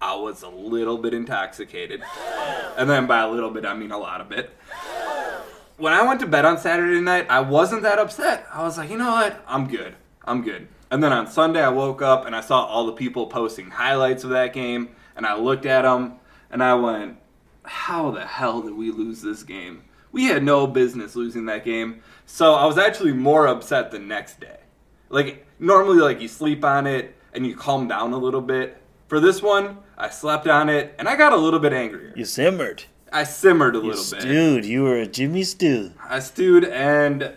I 0.00 0.14
was 0.14 0.42
a 0.42 0.48
little 0.48 0.98
bit 0.98 1.14
intoxicated, 1.14 2.02
and 2.76 2.88
then 2.88 3.06
by 3.06 3.20
a 3.20 3.30
little 3.30 3.50
bit, 3.50 3.64
I 3.64 3.74
mean 3.74 3.90
a 3.90 3.98
lot 3.98 4.20
of 4.20 4.30
it 4.30 4.50
when 5.82 5.92
I 5.92 6.02
went 6.02 6.20
to 6.20 6.26
bed 6.26 6.44
on 6.44 6.58
Saturday 6.58 7.00
night, 7.00 7.26
I 7.28 7.40
wasn't 7.40 7.82
that 7.82 7.98
upset. 7.98 8.46
I 8.52 8.62
was 8.62 8.78
like, 8.78 8.88
you 8.88 8.96
know 8.96 9.10
what? 9.10 9.42
I'm 9.48 9.66
good. 9.66 9.96
I'm 10.24 10.42
good. 10.42 10.68
And 10.92 11.02
then 11.02 11.12
on 11.12 11.26
Sunday, 11.26 11.60
I 11.60 11.70
woke 11.70 12.02
up 12.02 12.24
and 12.24 12.36
I 12.36 12.40
saw 12.40 12.64
all 12.64 12.86
the 12.86 12.92
people 12.92 13.26
posting 13.26 13.70
highlights 13.70 14.22
of 14.22 14.30
that 14.30 14.52
game, 14.52 14.90
and 15.16 15.26
I 15.26 15.34
looked 15.36 15.66
at 15.66 15.82
them 15.82 16.20
and 16.52 16.62
I 16.62 16.74
went, 16.74 17.16
how 17.64 18.12
the 18.12 18.24
hell 18.24 18.62
did 18.62 18.74
we 18.74 18.92
lose 18.92 19.22
this 19.22 19.42
game? 19.42 19.82
We 20.12 20.26
had 20.26 20.44
no 20.44 20.68
business 20.68 21.16
losing 21.16 21.46
that 21.46 21.64
game. 21.64 22.02
So 22.26 22.54
I 22.54 22.66
was 22.66 22.78
actually 22.78 23.14
more 23.14 23.48
upset 23.48 23.90
the 23.90 23.98
next 23.98 24.38
day. 24.38 24.58
Like, 25.08 25.46
normally, 25.62 25.98
like, 26.00 26.20
you 26.20 26.28
sleep 26.28 26.64
on 26.64 26.86
it 26.86 27.14
and 27.32 27.46
you 27.46 27.56
calm 27.56 27.88
down 27.88 28.12
a 28.12 28.18
little 28.18 28.40
bit. 28.42 28.76
For 29.08 29.20
this 29.20 29.40
one, 29.42 29.78
I 29.96 30.08
slept 30.10 30.46
on 30.48 30.68
it 30.68 30.94
and 30.98 31.08
I 31.08 31.16
got 31.16 31.32
a 31.32 31.36
little 31.36 31.60
bit 31.60 31.72
angrier. 31.72 32.12
You 32.16 32.24
simmered. 32.24 32.84
I 33.12 33.24
simmered 33.24 33.74
a 33.76 33.78
You 33.78 33.84
little 33.90 34.10
bit. 34.10 34.22
stewed. 34.22 34.64
You 34.64 34.82
were 34.84 34.96
a 34.98 35.06
Jimmy 35.06 35.42
Stew. 35.44 35.92
I 36.08 36.18
stewed, 36.18 36.64
and 36.64 37.34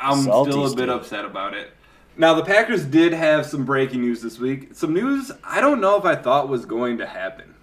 I'm 0.00 0.22
Salty 0.22 0.50
still 0.52 0.64
a 0.66 0.74
bit 0.74 0.84
stew. 0.84 0.92
upset 0.92 1.24
about 1.26 1.52
it. 1.54 1.70
Now, 2.16 2.32
the 2.34 2.44
Packers 2.44 2.84
did 2.84 3.12
have 3.12 3.44
some 3.46 3.64
breaking 3.66 4.00
news 4.00 4.22
this 4.22 4.38
week. 4.38 4.70
Some 4.74 4.94
news 4.94 5.30
I 5.44 5.60
don't 5.60 5.80
know 5.82 5.98
if 5.98 6.04
I 6.06 6.14
thought 6.16 6.48
was 6.48 6.64
going 6.64 6.96
to 6.98 7.06
happen. 7.06 7.54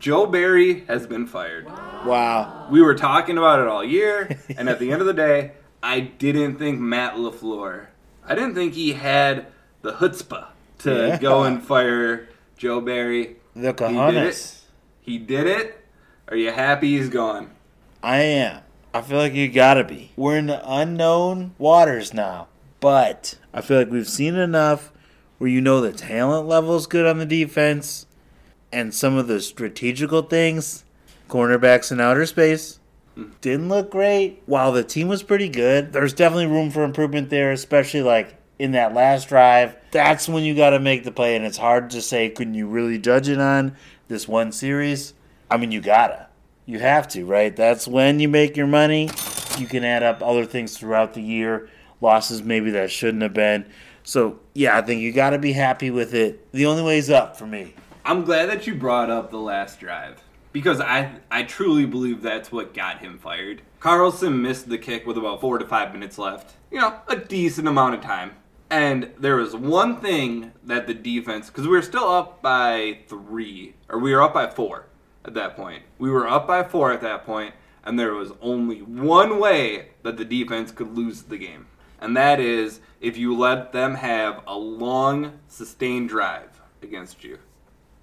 Joe 0.00 0.26
Barry 0.26 0.80
has 0.86 1.06
been 1.06 1.28
fired. 1.28 1.66
Wow. 1.66 2.66
We 2.72 2.82
were 2.82 2.94
talking 2.96 3.38
about 3.38 3.60
it 3.60 3.68
all 3.68 3.84
year, 3.84 4.36
and 4.56 4.68
at 4.68 4.80
the 4.80 4.90
end 4.90 5.00
of 5.00 5.06
the 5.06 5.14
day, 5.14 5.52
I 5.82 6.00
didn't 6.00 6.56
think 6.56 6.80
Matt 6.80 7.14
LaFleur, 7.14 7.86
I 8.24 8.34
didn't 8.34 8.54
think 8.56 8.74
he 8.74 8.94
had 8.94 9.46
the 9.82 9.92
chutzpah 9.92 10.46
to 10.78 11.08
Yeah. 11.08 11.18
go 11.18 11.44
and 11.44 11.62
fire 11.62 12.28
Joe 12.56 12.80
Barry. 12.80 13.36
The 13.54 13.72
He 13.72 14.12
did 14.12 14.26
it. 14.26 14.54
He 15.00 15.18
did 15.18 15.46
it. 15.46 15.84
Are 16.28 16.36
you 16.36 16.50
happy 16.50 16.98
he's 16.98 17.08
gone? 17.08 17.50
I 18.02 18.18
am. 18.18 18.60
I 18.92 19.02
feel 19.02 19.18
like 19.18 19.34
you 19.34 19.48
gotta 19.48 19.84
be. 19.84 20.12
We're 20.16 20.38
in 20.38 20.46
the 20.46 20.62
unknown 20.64 21.54
waters 21.58 22.12
now. 22.14 22.48
But 22.80 23.38
I 23.52 23.60
feel 23.60 23.78
like 23.78 23.90
we've 23.90 24.08
seen 24.08 24.34
enough 24.36 24.92
where 25.38 25.50
you 25.50 25.60
know 25.60 25.80
the 25.80 25.92
talent 25.92 26.48
level 26.48 26.76
is 26.76 26.86
good 26.86 27.06
on 27.06 27.18
the 27.18 27.26
defense 27.26 28.06
and 28.72 28.94
some 28.94 29.16
of 29.16 29.28
the 29.28 29.40
strategical 29.40 30.22
things, 30.22 30.84
cornerbacks 31.28 31.92
in 31.92 32.00
outer 32.00 32.26
space, 32.26 32.78
hmm. 33.14 33.30
didn't 33.40 33.68
look 33.68 33.90
great. 33.90 34.42
While 34.46 34.72
the 34.72 34.84
team 34.84 35.08
was 35.08 35.22
pretty 35.22 35.48
good, 35.48 35.92
there's 35.92 36.12
definitely 36.12 36.46
room 36.46 36.70
for 36.70 36.84
improvement 36.84 37.30
there, 37.30 37.52
especially 37.52 38.02
like 38.02 38.36
in 38.58 38.72
that 38.72 38.94
last 38.94 39.28
drive. 39.28 39.76
That's 39.90 40.28
when 40.28 40.44
you 40.44 40.54
gotta 40.54 40.80
make 40.80 41.04
the 41.04 41.12
play, 41.12 41.36
and 41.36 41.44
it's 41.44 41.58
hard 41.58 41.90
to 41.90 42.02
say, 42.02 42.28
couldn't 42.30 42.54
you 42.54 42.66
really 42.66 42.98
judge 42.98 43.28
it 43.28 43.40
on 43.40 43.76
this 44.08 44.26
one 44.26 44.52
series? 44.52 45.14
I 45.50 45.56
mean, 45.56 45.72
you 45.72 45.80
gotta. 45.80 46.28
You 46.64 46.80
have 46.80 47.06
to, 47.08 47.24
right? 47.24 47.54
That's 47.54 47.86
when 47.86 48.18
you 48.18 48.28
make 48.28 48.56
your 48.56 48.66
money. 48.66 49.08
You 49.58 49.66
can 49.66 49.84
add 49.84 50.02
up 50.02 50.22
other 50.22 50.44
things 50.44 50.76
throughout 50.76 51.14
the 51.14 51.22
year, 51.22 51.68
losses 52.00 52.42
maybe 52.42 52.70
that 52.72 52.90
shouldn't 52.90 53.22
have 53.22 53.34
been. 53.34 53.66
So, 54.02 54.40
yeah, 54.52 54.76
I 54.76 54.82
think 54.82 55.00
you 55.00 55.12
got 55.12 55.30
to 55.30 55.38
be 55.38 55.52
happy 55.52 55.90
with 55.90 56.14
it. 56.14 56.50
The 56.52 56.66
only 56.66 56.82
way's 56.82 57.10
up 57.10 57.36
for 57.36 57.46
me. 57.46 57.74
I'm 58.04 58.24
glad 58.24 58.48
that 58.50 58.66
you 58.66 58.74
brought 58.74 59.10
up 59.10 59.30
the 59.30 59.38
last 59.38 59.80
drive 59.80 60.22
because 60.52 60.80
I 60.80 61.10
I 61.30 61.42
truly 61.42 61.86
believe 61.86 62.22
that's 62.22 62.52
what 62.52 62.72
got 62.72 62.98
him 62.98 63.18
fired. 63.18 63.62
Carlson 63.80 64.40
missed 64.40 64.68
the 64.68 64.78
kick 64.78 65.06
with 65.06 65.18
about 65.18 65.40
four 65.40 65.58
to 65.58 65.66
five 65.66 65.92
minutes 65.92 66.18
left. 66.18 66.54
You 66.70 66.80
know, 66.80 67.00
a 67.08 67.16
decent 67.16 67.66
amount 67.66 67.96
of 67.96 68.00
time. 68.00 68.32
And 68.70 69.10
there 69.18 69.36
was 69.36 69.54
one 69.54 70.00
thing 70.00 70.52
that 70.64 70.86
the 70.86 70.94
defense, 70.94 71.48
because 71.48 71.66
we 71.66 71.76
were 71.76 71.82
still 71.82 72.08
up 72.08 72.42
by 72.42 72.98
three, 73.06 73.74
or 73.88 73.98
we 73.98 74.12
were 74.12 74.22
up 74.22 74.34
by 74.34 74.48
four 74.48 74.86
at 75.24 75.34
that 75.34 75.56
point. 75.56 75.84
We 75.98 76.10
were 76.10 76.28
up 76.28 76.46
by 76.46 76.64
four 76.64 76.92
at 76.92 77.00
that 77.02 77.24
point, 77.24 77.54
and 77.84 77.98
there 77.98 78.14
was 78.14 78.32
only 78.40 78.82
one 78.82 79.38
way 79.38 79.90
that 80.02 80.16
the 80.16 80.24
defense 80.24 80.72
could 80.72 80.96
lose 80.96 81.22
the 81.22 81.38
game. 81.38 81.66
And 82.00 82.16
that 82.16 82.40
is 82.40 82.80
if 83.00 83.16
you 83.16 83.36
let 83.36 83.72
them 83.72 83.94
have 83.94 84.42
a 84.46 84.56
long, 84.56 85.38
sustained 85.48 86.08
drive 86.08 86.60
against 86.82 87.22
you. 87.22 87.38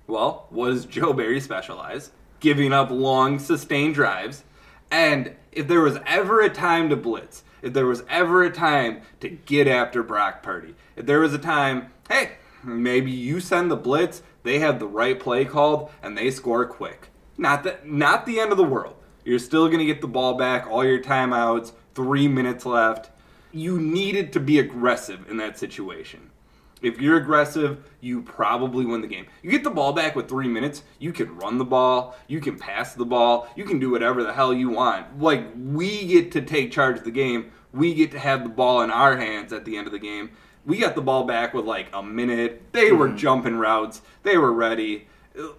Well, 0.08 0.48
what 0.50 0.70
does 0.70 0.86
Joe 0.86 1.14
Barry 1.14 1.40
specialize? 1.40 2.12
giving 2.44 2.74
up 2.74 2.92
long, 2.92 3.40
sustained 3.40 3.96
drives. 3.96 4.44
And 4.92 5.34
if 5.54 5.68
there 5.70 5.80
was 5.80 5.98
ever 6.06 6.42
a 6.42 6.50
time 6.50 6.90
to 6.90 6.96
blitz, 6.98 7.42
if 7.64 7.74
there 7.74 7.88
was 7.88 8.04
ever 8.10 8.44
a 8.44 8.52
time 8.52 9.02
to 9.22 9.30
get 9.30 9.68
after 9.68 10.04
Brock 10.04 10.44
Purdy, 10.44 10.76
if 10.96 11.06
there 11.06 11.22
was 11.22 11.34
a 11.34 11.40
time, 11.40 11.92
hey, 12.10 12.34
maybe 12.64 13.10
you 13.10 13.40
send 13.40 13.72
the 13.72 13.76
blitz, 13.76 14.22
they 14.44 14.60
have 14.60 14.78
the 14.78 14.88
right 14.88 15.20
play 15.20 15.46
called, 15.46 15.90
and 16.04 16.16
they 16.16 16.30
score 16.30 16.66
quick. 16.66 17.08
Not 17.38 17.64
the, 17.64 17.80
not 17.86 18.26
the 18.26 18.40
end 18.40 18.52
of 18.52 18.58
the 18.58 18.64
world. 18.64 18.96
You're 19.24 19.40
still 19.40 19.68
going 19.68 19.80
to 19.80 19.86
get 19.86 20.02
the 20.02 20.08
ball 20.08 20.36
back, 20.36 20.68
all 20.68 20.84
your 20.84 21.02
timeouts, 21.02 21.72
three 21.96 22.28
minutes 22.28 22.66
left. 22.66 23.10
You 23.54 23.80
needed 23.80 24.34
to 24.34 24.40
be 24.42 24.60
aggressive 24.60 25.30
in 25.30 25.38
that 25.38 25.58
situation. 25.58 26.30
If 26.84 27.00
you're 27.00 27.16
aggressive, 27.16 27.90
you 28.02 28.22
probably 28.22 28.86
win 28.86 29.00
the 29.00 29.08
game. 29.08 29.26
You 29.42 29.50
get 29.50 29.64
the 29.64 29.70
ball 29.70 29.94
back 29.94 30.18
with 30.18 30.28
three 30.28 30.50
minutes, 30.50 30.84
you 31.00 31.14
can 31.14 31.36
run 31.38 31.58
the 31.58 31.66
ball, 31.66 32.16
you 32.28 32.42
can 32.42 32.60
pass 32.60 32.94
the 32.94 33.06
ball, 33.06 33.48
you 33.56 33.64
can 33.64 33.80
do 33.80 33.90
whatever 33.90 34.22
the 34.22 34.34
hell 34.34 34.54
you 34.54 34.70
want. 34.70 35.20
Like, 35.22 35.48
we 35.56 36.06
get 36.06 36.34
to 36.34 36.42
take 36.42 36.74
charge 36.74 36.98
of 36.98 37.06
the 37.06 37.12
game. 37.12 37.52
We 37.72 37.94
get 37.94 38.12
to 38.12 38.20
have 38.20 38.44
the 38.44 38.50
ball 38.50 38.82
in 38.82 38.92
our 38.92 39.16
hands 39.16 39.54
at 39.54 39.64
the 39.64 39.78
end 39.78 39.88
of 39.88 39.94
the 39.94 40.00
game. 40.00 40.32
We 40.66 40.78
got 40.78 40.94
the 40.94 41.02
ball 41.02 41.24
back 41.24 41.54
with 41.54 41.66
like 41.66 41.88
a 41.94 42.04
minute. 42.04 42.62
They 42.74 42.92
were 42.92 43.08
mm-hmm. 43.08 43.18
jumping 43.18 43.56
routes, 43.56 44.02
they 44.24 44.38
were 44.38 44.54
ready. 44.54 45.08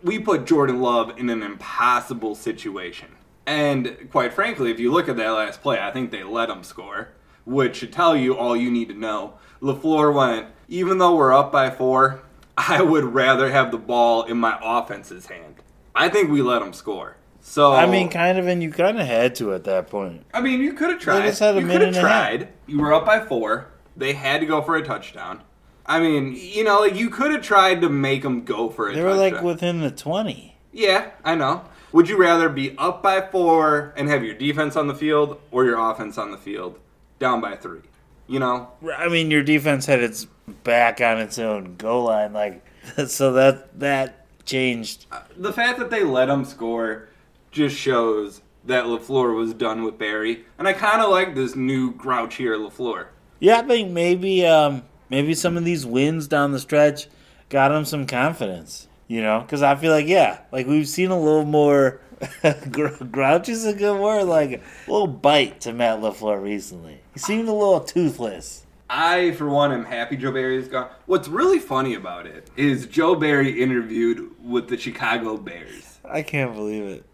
We 0.02 0.18
put 0.18 0.44
Jordan 0.44 0.80
Love 0.80 1.18
in 1.18 1.30
an 1.30 1.42
impossible 1.42 2.34
situation. 2.34 3.08
And 3.46 4.08
quite 4.10 4.32
frankly, 4.32 4.70
if 4.70 4.78
you 4.78 4.92
look 4.92 5.08
at 5.08 5.16
that 5.16 5.30
last 5.30 5.62
play, 5.62 5.80
I 5.80 5.90
think 5.90 6.10
they 6.10 6.22
let 6.22 6.48
him 6.48 6.62
score, 6.62 7.08
which 7.44 7.76
should 7.76 7.92
tell 7.92 8.14
you 8.14 8.36
all 8.36 8.56
you 8.56 8.70
need 8.70 8.88
to 8.88 8.94
know. 8.94 9.34
LaFleur 9.60 10.14
went, 10.14 10.46
even 10.68 10.98
though 10.98 11.16
we're 11.16 11.32
up 11.32 11.52
by 11.52 11.70
four, 11.70 12.22
I 12.56 12.82
would 12.82 13.04
rather 13.04 13.50
have 13.50 13.70
the 13.70 13.78
ball 13.78 14.22
in 14.24 14.36
my 14.38 14.58
offense's 14.62 15.26
hand. 15.26 15.56
I 15.94 16.08
think 16.08 16.30
we 16.30 16.42
let 16.42 16.60
them 16.60 16.72
score. 16.72 17.16
So 17.40 17.72
I 17.72 17.86
mean, 17.86 18.08
kind 18.08 18.38
of, 18.38 18.46
and 18.46 18.62
you 18.62 18.70
kind 18.70 18.98
of 18.98 19.06
had 19.06 19.34
to 19.36 19.52
at 19.52 19.64
that 19.64 19.90
point. 19.90 20.24
I 20.32 20.40
mean, 20.40 20.62
you 20.62 20.72
could 20.72 20.90
have 20.90 20.98
tried. 21.00 21.26
just 21.26 21.40
had 21.40 21.56
a 21.56 21.60
you 21.60 21.66
could 21.66 21.82
have 21.82 21.94
tried. 21.94 22.48
You 22.66 22.80
were 22.80 22.94
up 22.94 23.04
by 23.04 23.20
four. 23.20 23.68
They 23.96 24.14
had 24.14 24.40
to 24.40 24.46
go 24.46 24.62
for 24.62 24.76
a 24.76 24.82
touchdown. 24.82 25.42
I 25.86 26.00
mean, 26.00 26.34
you 26.34 26.64
know, 26.64 26.80
like 26.80 26.94
you 26.94 27.10
could 27.10 27.32
have 27.32 27.42
tried 27.42 27.82
to 27.82 27.90
make 27.90 28.22
them 28.22 28.44
go 28.44 28.70
for 28.70 28.88
a 28.88 28.94
They 28.94 29.02
were 29.02 29.14
like 29.14 29.42
within 29.42 29.80
the 29.80 29.90
twenty. 29.90 30.56
Yeah, 30.72 31.10
I 31.22 31.34
know. 31.34 31.64
Would 31.92 32.08
you 32.08 32.16
rather 32.16 32.48
be 32.48 32.76
up 32.78 33.02
by 33.02 33.20
four 33.20 33.92
and 33.96 34.08
have 34.08 34.24
your 34.24 34.34
defense 34.34 34.74
on 34.74 34.88
the 34.88 34.94
field 34.94 35.40
or 35.50 35.64
your 35.64 35.78
offense 35.78 36.16
on 36.18 36.30
the 36.30 36.38
field 36.38 36.78
down 37.18 37.40
by 37.40 37.56
three? 37.56 37.82
You 38.26 38.38
know? 38.38 38.70
I 38.96 39.08
mean, 39.08 39.30
your 39.30 39.42
defense 39.42 39.86
had 39.86 40.00
its 40.02 40.26
back 40.62 41.00
on 41.00 41.18
its 41.18 41.38
own 41.38 41.76
goal 41.76 42.04
line, 42.04 42.32
like 42.32 42.64
so 43.06 43.32
that 43.32 43.78
that 43.80 44.26
changed. 44.44 45.06
The 45.36 45.52
fact 45.52 45.78
that 45.78 45.90
they 45.90 46.04
let 46.04 46.28
him 46.28 46.44
score 46.44 47.08
just 47.50 47.76
shows 47.76 48.42
that 48.66 48.84
LaFleur 48.84 49.36
was 49.36 49.54
done 49.54 49.82
with 49.82 49.98
Barry. 49.98 50.44
And 50.58 50.66
I 50.66 50.72
kind 50.72 51.02
of 51.02 51.10
like 51.10 51.34
this 51.34 51.54
new 51.54 51.92
grouchier 51.94 52.56
LaFleur. 52.58 53.08
Yeah, 53.40 53.58
I 53.58 53.62
think 53.62 53.90
maybe 53.90 54.46
um, 54.46 54.82
maybe 55.10 55.34
some 55.34 55.56
of 55.56 55.64
these 55.64 55.84
wins 55.84 56.26
down 56.26 56.52
the 56.52 56.58
stretch 56.58 57.08
got 57.48 57.72
him 57.72 57.84
some 57.84 58.06
confidence. 58.06 58.88
You 59.06 59.20
know, 59.20 59.40
because 59.40 59.62
I 59.62 59.74
feel 59.76 59.92
like 59.92 60.06
yeah, 60.06 60.40
like 60.50 60.66
we've 60.66 60.88
seen 60.88 61.10
a 61.10 61.18
little 61.18 61.44
more. 61.44 62.00
gr- 62.70 63.04
grouch 63.04 63.48
is 63.48 63.64
a 63.64 63.72
good 63.74 64.00
word, 64.00 64.24
like 64.24 64.50
a 64.52 64.90
little 64.90 65.06
bite 65.06 65.60
to 65.62 65.72
Matt 65.72 66.00
Lafleur 66.00 66.42
recently. 66.42 67.00
He 67.12 67.18
seemed 67.18 67.48
a 67.48 67.52
little 67.52 67.80
toothless. 67.80 68.64
I, 68.88 69.32
for 69.32 69.48
one, 69.48 69.72
am 69.72 69.84
happy 69.86 70.16
Joe 70.16 70.32
Barry 70.32 70.56
is 70.56 70.68
gone. 70.68 70.88
What's 71.06 71.26
really 71.28 71.58
funny 71.58 71.94
about 71.94 72.26
it 72.26 72.50
is 72.56 72.86
Joe 72.86 73.14
Barry 73.14 73.62
interviewed 73.62 74.30
with 74.42 74.68
the 74.68 74.76
Chicago 74.76 75.36
Bears. 75.36 75.98
I 76.04 76.22
can't 76.22 76.54
believe 76.54 76.84
it. 76.84 77.04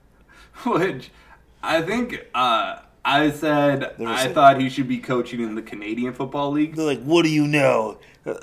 Which 0.67 1.11
I 1.63 1.81
think 1.83 2.27
uh, 2.35 2.81
I 3.05 3.31
said 3.31 3.95
I 4.05 4.25
a- 4.27 4.35
thought 4.35 4.61
he 4.61 4.69
should 4.69 4.89
be 4.89 4.99
coaching 4.99 5.41
in 5.41 5.55
the 5.55 5.63
Canadian 5.63 6.13
Football 6.13 6.51
League. 6.53 6.75
They're 6.77 6.85
like, 6.85 7.03
"What 7.03 7.23
do 7.23 7.31
you 7.31 7.47
know?" 7.47 7.99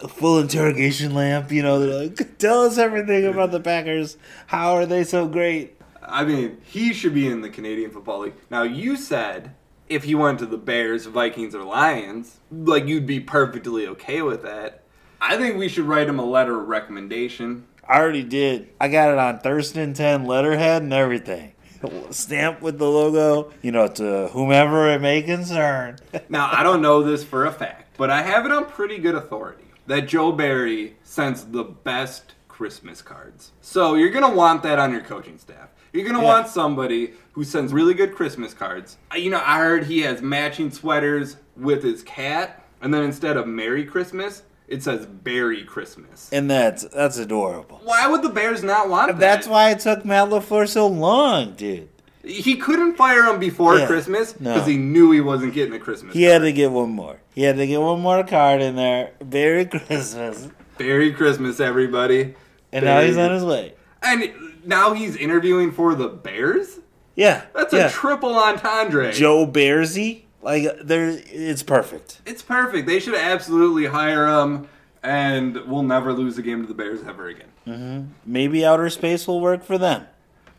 Full 0.09 0.39
interrogation 0.39 1.13
lamp. 1.13 1.51
You 1.51 1.61
know, 1.61 1.79
they're 1.79 2.03
like, 2.07 2.37
"Tell 2.39 2.61
us 2.61 2.77
everything 2.77 3.25
about 3.25 3.51
the 3.51 3.59
Packers. 3.59 4.17
How 4.47 4.73
are 4.73 4.85
they 4.85 5.03
so 5.03 5.27
great?" 5.27 5.76
I 6.07 6.23
mean, 6.23 6.61
he 6.63 6.93
should 6.93 7.13
be 7.13 7.27
in 7.27 7.41
the 7.41 7.49
Canadian 7.49 7.91
Football 7.91 8.21
League. 8.21 8.35
Now, 8.49 8.63
you 8.63 8.95
said 8.95 9.53
if 9.89 10.03
he 10.03 10.15
went 10.15 10.39
to 10.39 10.45
the 10.45 10.57
Bears, 10.57 11.05
Vikings, 11.05 11.53
or 11.53 11.63
Lions, 11.63 12.39
like 12.51 12.87
you'd 12.87 13.05
be 13.05 13.19
perfectly 13.19 13.87
okay 13.87 14.21
with 14.21 14.43
that. 14.43 14.83
I 15.19 15.37
think 15.37 15.57
we 15.57 15.67
should 15.67 15.85
write 15.85 16.07
him 16.07 16.19
a 16.19 16.25
letter 16.25 16.59
of 16.59 16.67
recommendation. 16.67 17.67
I 17.87 17.99
already 17.99 18.23
did. 18.23 18.69
I 18.79 18.87
got 18.89 19.11
it 19.11 19.17
on 19.17 19.39
Thirst 19.39 19.75
and 19.77 19.95
Ten 19.95 20.25
letterhead 20.25 20.81
and 20.81 20.93
everything. 20.93 21.53
Stamp 22.09 22.61
with 22.61 22.79
the 22.79 22.89
logo, 22.89 23.51
you 23.61 23.71
know, 23.71 23.87
to 23.87 24.27
whomever 24.29 24.89
it 24.89 25.01
may 25.01 25.21
concern. 25.21 25.97
Now, 26.29 26.49
I 26.51 26.63
don't 26.63 26.81
know 26.81 27.03
this 27.03 27.23
for 27.23 27.45
a 27.45 27.51
fact, 27.51 27.95
but 27.97 28.09
I 28.09 28.21
have 28.21 28.45
it 28.45 28.51
on 28.51 28.65
pretty 28.65 28.97
good 28.97 29.15
authority 29.15 29.63
that 29.85 30.07
Joe 30.07 30.31
Barry 30.31 30.97
sends 31.03 31.45
the 31.45 31.63
best 31.63 32.33
Christmas 32.49 33.01
cards. 33.01 33.51
So 33.61 33.95
you're 33.95 34.09
going 34.09 34.29
to 34.29 34.35
want 34.35 34.63
that 34.63 34.79
on 34.79 34.91
your 34.91 35.01
coaching 35.01 35.37
staff. 35.37 35.69
You're 35.97 36.13
to 36.13 36.21
Yeah. 36.21 36.25
want 36.25 36.47
somebody 36.47 37.13
who 37.33 37.43
sends 37.43 37.73
really 37.73 37.93
good 37.93 38.15
Christmas 38.15 38.53
cards. 38.53 38.97
You 39.15 39.29
know, 39.29 39.41
I 39.43 39.59
heard 39.59 39.85
he 39.85 40.01
has 40.01 40.21
matching 40.21 40.71
sweaters 40.71 41.37
with 41.55 41.83
his 41.83 42.03
cat, 42.03 42.63
and 42.81 42.93
then 42.93 43.03
instead 43.03 43.37
of 43.37 43.47
Merry 43.47 43.83
Christmas, 43.83 44.43
it 44.67 44.83
says 44.83 45.05
Berry 45.05 45.63
Christmas. 45.63 46.29
and 46.31 46.49
that's 46.51 46.83
that's 46.85 47.17
adorable. 47.17 47.79
Why 47.83 48.07
would 48.07 48.21
the 48.21 48.29
Bears 48.29 48.63
not 48.63 48.89
want 48.89 49.07
that? 49.11 49.19
That's 49.19 49.47
why 49.47 49.71
it 49.71 49.79
took 49.79 50.03
Matt 50.05 50.29
LaFleur 50.29 50.67
so 50.67 50.87
long, 50.87 51.53
dude. 51.55 51.89
He 52.23 52.55
couldn't 52.57 52.95
fire 52.97 53.23
him 53.23 53.39
before 53.39 53.77
Yeah. 53.77 53.87
Christmas 53.87 54.37
No. 54.39 54.53
because 54.53 54.67
he 54.67 54.75
knew 54.75 55.11
he 55.11 55.21
wasn't 55.21 55.53
getting 55.53 55.73
a 55.73 55.79
Christmas 55.79 56.13
He 56.13 56.23
card. 56.23 56.33
had 56.33 56.39
to 56.41 56.51
get 56.51 56.71
one 56.71 56.89
more. 56.89 57.17
He 57.33 57.43
had 57.43 57.55
to 57.55 57.65
get 57.65 57.79
one 57.79 58.01
more 58.01 58.23
card 58.25 58.61
in 58.61 58.75
there. 58.75 59.11
Merry 59.31 59.63
Christmas. 59.65 60.49
Merry 60.77 61.13
Christmas, 61.13 61.61
everybody. 61.61 62.35
And 62.73 62.83
now 62.83 62.99
he's 62.99 63.15
on 63.17 63.31
his 63.31 63.45
way. 63.45 63.75
And 64.03 64.29
now 64.67 64.93
he's 64.93 65.15
interviewing 65.15 65.71
for 65.71 65.95
the 65.95 66.07
Bears? 66.07 66.79
Yeah. 67.15 67.45
That's 67.55 67.73
yeah. 67.73 67.87
a 67.87 67.89
triple 67.89 68.35
entendre. 68.35 69.11
Joe 69.11 69.47
Bearsy. 69.47 70.23
Like 70.41 70.67
there 70.81 71.19
it's 71.25 71.63
perfect. 71.63 72.21
it's 72.25 72.43
perfect. 72.43 72.87
They 72.87 72.99
should 72.99 73.15
absolutely 73.15 73.87
hire 73.87 74.27
him, 74.27 74.69
and 75.01 75.57
we'll 75.65 75.83
never 75.83 76.13
lose 76.13 76.37
a 76.37 76.41
game 76.41 76.61
to 76.61 76.67
the 76.67 76.75
Bears 76.75 77.01
ever 77.05 77.27
again. 77.27 78.13
Maybe 78.25 78.63
outer 78.63 78.89
space 78.89 79.27
will 79.27 79.41
work 79.41 79.63
for 79.63 79.77
them. 79.77 80.07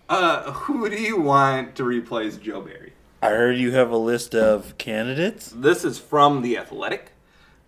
Uh, 0.09 0.53
who 0.53 0.91
do 0.91 1.01
you 1.01 1.19
want 1.21 1.75
to 1.77 1.85
replace 1.85 2.37
Joe 2.37 2.61
Barry? 2.61 2.93
I 3.23 3.29
heard 3.29 3.57
you 3.57 3.73
have 3.73 3.91
a 3.91 3.97
list 3.97 4.35
of 4.35 4.77
candidates. 4.79 5.53
This 5.55 5.85
is 5.85 5.99
from 5.99 6.43
The 6.43 6.59
Athletic. 6.59 7.13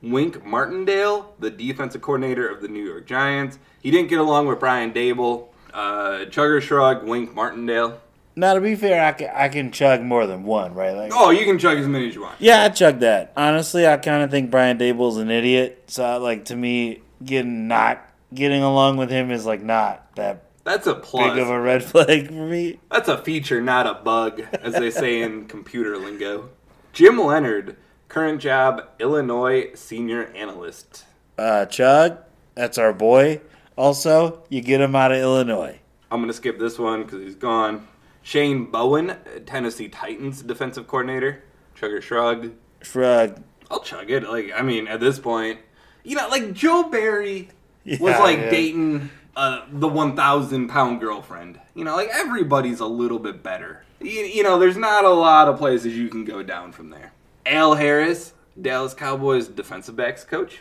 Wink 0.02 0.44
Martindale, 0.44 1.34
the 1.38 1.50
defensive 1.50 2.00
coordinator 2.00 2.48
of 2.48 2.62
the 2.62 2.68
New 2.68 2.84
York 2.84 3.06
Giants. 3.06 3.58
He 3.82 3.90
didn't 3.90 4.08
get 4.08 4.18
along 4.18 4.46
with 4.46 4.58
Brian 4.58 4.92
Daboll. 4.92 5.48
Uh, 5.72 6.24
Chugger 6.26 6.60
Shrug, 6.60 7.04
Wink 7.06 7.34
Martindale. 7.34 8.00
Now, 8.36 8.54
to 8.54 8.60
be 8.60 8.74
fair, 8.76 9.04
I 9.04 9.12
can, 9.12 9.30
I 9.34 9.48
can 9.48 9.72
chug 9.72 10.02
more 10.02 10.26
than 10.26 10.44
one, 10.44 10.72
right? 10.74 10.92
Like, 10.96 11.12
Oh, 11.14 11.30
you 11.30 11.44
can 11.44 11.58
chug 11.58 11.78
as 11.78 11.86
many 11.86 12.08
as 12.08 12.14
you 12.14 12.22
want. 12.22 12.36
yeah, 12.38 12.62
I 12.62 12.68
chug 12.68 13.00
that. 13.00 13.32
Honestly, 13.36 13.86
I 13.86 13.96
kind 13.96 14.22
of 14.22 14.30
think 14.30 14.50
Brian 14.50 14.78
Daboll's 14.78 15.16
an 15.18 15.30
idiot. 15.30 15.84
So, 15.88 16.18
like, 16.20 16.46
to 16.46 16.56
me, 16.56 17.02
getting 17.24 17.68
not 17.68 18.00
getting 18.32 18.62
along 18.62 18.96
with 18.96 19.10
him 19.10 19.30
is 19.32 19.44
like 19.44 19.60
not 19.60 20.14
that 20.14 20.44
That's 20.62 20.86
a 20.86 20.94
plus. 20.94 21.32
big 21.34 21.42
of 21.42 21.50
a 21.50 21.60
red 21.60 21.82
flag 21.84 22.28
for 22.28 22.32
me. 22.46 22.78
That's 22.90 23.08
a 23.08 23.18
feature, 23.18 23.60
not 23.60 23.86
a 23.88 23.94
bug, 23.94 24.42
as 24.62 24.74
they 24.74 24.90
say 24.90 25.20
in 25.22 25.44
computer 25.48 25.96
lingo. 25.98 26.48
Jim 26.92 27.18
Leonhard, 27.20 27.76
current 28.08 28.40
job, 28.40 28.84
Illinois 29.00 29.70
senior 29.74 30.26
analyst. 30.36 31.04
Uh, 31.36 31.66
chug, 31.66 32.18
that's 32.54 32.78
our 32.78 32.92
boy. 32.92 33.40
Also, 33.80 34.42
you 34.50 34.60
get 34.60 34.82
him 34.82 34.94
out 34.94 35.10
of 35.10 35.16
Illinois. 35.16 35.80
I'm 36.10 36.20
going 36.20 36.28
to 36.28 36.34
skip 36.34 36.58
this 36.58 36.78
one 36.78 37.02
because 37.02 37.22
he's 37.22 37.34
gone. 37.34 37.88
Shane 38.20 38.66
Bowen, 38.66 39.16
Tennessee 39.46 39.88
Titans 39.88 40.42
defensive 40.42 40.86
coordinator. 40.86 41.42
Chug 41.74 41.90
Chugger 41.90 42.02
Shrug. 42.02 42.52
Shrug. 42.82 43.42
I'll 43.70 43.80
chug 43.80 44.10
it. 44.10 44.28
Like, 44.28 44.52
I 44.54 44.60
mean, 44.60 44.86
at 44.86 45.00
this 45.00 45.18
point, 45.18 45.60
you 46.04 46.14
know, 46.14 46.28
like 46.28 46.52
Joe 46.52 46.90
Barry 46.90 47.48
was 47.86 48.18
like 48.18 48.36
yeah. 48.36 48.50
dating 48.50 49.08
uh, 49.34 49.64
the 49.72 49.88
1,000 49.88 50.68
pound 50.68 51.00
girlfriend. 51.00 51.58
You 51.74 51.84
know, 51.84 51.96
like 51.96 52.10
everybody's 52.12 52.80
a 52.80 52.86
little 52.86 53.18
bit 53.18 53.42
better. 53.42 53.86
You, 53.98 54.10
you 54.10 54.42
know, 54.42 54.58
there's 54.58 54.76
not 54.76 55.06
a 55.06 55.08
lot 55.08 55.48
of 55.48 55.56
places 55.56 55.96
you 55.96 56.10
can 56.10 56.26
go 56.26 56.42
down 56.42 56.72
from 56.72 56.90
there. 56.90 57.12
Al 57.46 57.76
Harris, 57.76 58.34
Dallas 58.60 58.92
Cowboys 58.92 59.48
defensive 59.48 59.96
backs 59.96 60.22
coach. 60.22 60.58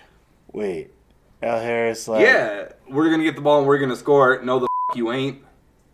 Wait, 0.54 0.92
Al 1.42 1.60
Harris. 1.60 2.08
Like, 2.08 2.22
Yeah, 2.26 2.70
we're 2.88 3.06
going 3.08 3.20
to 3.20 3.24
get 3.26 3.36
the 3.36 3.42
ball 3.42 3.60
and 3.60 3.68
we're 3.68 3.78
going 3.78 3.90
to 3.90 3.96
score. 3.96 4.42
No, 4.44 4.60
the 4.60 4.68
f- 4.92 4.98
you 4.98 5.12
ain't. 5.12 5.44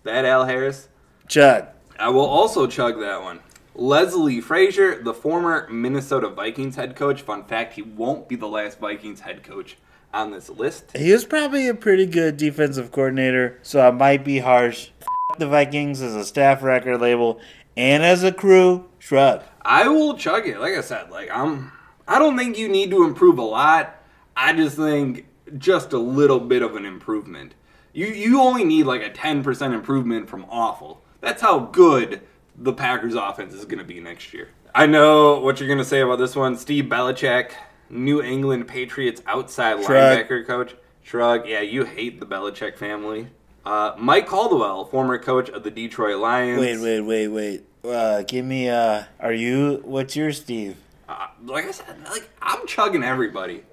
That 0.04 0.26
Al 0.26 0.46
Harris. 0.46 0.88
chug. 1.28 1.68
I 1.98 2.10
will 2.10 2.26
also 2.26 2.68
chug 2.68 3.00
that 3.00 3.22
one. 3.22 3.40
Leslie 3.74 4.42
Frazier, 4.42 5.02
the 5.04 5.14
former 5.14 5.68
Minnesota 5.70 6.30
Vikings 6.30 6.76
head 6.76 6.96
coach. 6.96 7.22
Fun 7.22 7.44
fact, 7.46 7.74
he 7.74 7.82
won't 7.82 8.28
be 8.30 8.36
the 8.36 8.48
last 8.48 8.80
Vikings 8.80 9.22
head 9.22 9.44
coach 9.44 9.78
on 10.14 10.32
this 10.32 10.50
list. 10.50 10.96
He 10.96 11.12
was 11.12 11.26
probably 11.26 11.68
a 11.68 11.74
pretty 11.74 12.06
good 12.06 12.38
defensive 12.38 12.92
coordinator, 12.92 13.60
so 13.64 13.86
I 13.86 13.92
might 13.92 14.24
be 14.24 14.40
harsh. 14.40 14.90
F- 15.02 15.38
the 15.40 15.48
Vikings 15.48 16.02
as 16.02 16.16
a 16.16 16.24
staff 16.24 16.64
record 16.64 17.02
label 17.02 17.40
and 17.76 18.04
as 18.04 18.24
a 18.24 18.32
crew. 18.32 18.86
Shrug. 19.00 19.44
I 19.62 19.88
will 19.88 20.18
chug 20.18 20.48
it. 20.48 20.60
Like 20.60 20.74
I 20.76 20.82
said, 20.82 21.10
like 21.12 21.30
I'm 21.32 21.72
I 22.08 22.20
don't 22.20 22.38
think 22.38 22.58
you 22.58 22.70
need 22.70 22.92
to 22.92 23.04
improve 23.04 23.38
a 23.40 23.44
lot. 23.44 23.96
I 24.38 24.54
just 24.54 24.78
think 24.78 25.26
just 25.58 25.94
a 25.94 25.98
little 25.98 26.40
bit 26.40 26.62
of 26.62 26.76
an 26.76 26.86
improvement. 26.86 27.54
You 27.94 28.08
you 28.08 28.42
only 28.42 28.64
need 28.64 28.84
like 28.84 29.02
a 29.04 29.10
10% 29.10 29.74
improvement 29.74 30.30
from 30.30 30.46
awful. 30.50 31.02
That's 31.22 31.42
how 31.42 31.60
good 31.60 32.22
the 32.58 32.74
Packers 32.74 33.16
offense 33.16 33.54
is 33.54 33.66
going 33.66 33.80
to 33.80 33.86
be 33.86 34.00
next 34.00 34.34
year. 34.34 34.50
I 34.74 34.86
know 34.86 35.40
what 35.40 35.60
you're 35.60 35.68
going 35.68 35.80
to 35.80 35.86
say 35.86 36.02
about 36.02 36.18
this 36.18 36.36
one. 36.36 36.58
Steve 36.58 36.86
Belichick, 36.86 37.52
New 37.90 38.22
England 38.22 38.68
Patriots 38.68 39.22
outside 39.26 39.84
Shrug. 39.84 40.28
linebacker 40.28 40.46
coach. 40.46 40.76
Shrug. 41.02 41.48
Yeah, 41.48 41.62
you 41.62 41.86
hate 41.86 42.20
the 42.20 42.26
Belichick 42.26 42.78
family. 42.78 43.28
Uh, 43.66 43.96
Mike 43.98 44.28
Caldwell, 44.28 44.86
former 44.86 45.18
coach 45.18 45.50
of 45.50 45.64
the 45.64 45.72
Detroit 45.72 46.18
Lions. 46.18 46.60
Wait, 46.60 46.80
wait, 46.80 47.02
wait, 47.02 47.28
wait. 47.30 47.64
Uh, 47.84 48.24
give 48.24 48.46
me. 48.46 48.70
Uh, 48.70 49.04
are 49.20 49.34
you? 49.34 49.82
What's 49.86 50.16
your 50.16 50.32
Steve? 50.32 50.76
Uh, 51.08 51.28
like 51.44 51.66
I 51.66 51.72
said, 51.72 51.96
like 52.10 52.30
I'm 52.42 52.66
chugging 52.68 53.04
everybody. 53.04 53.64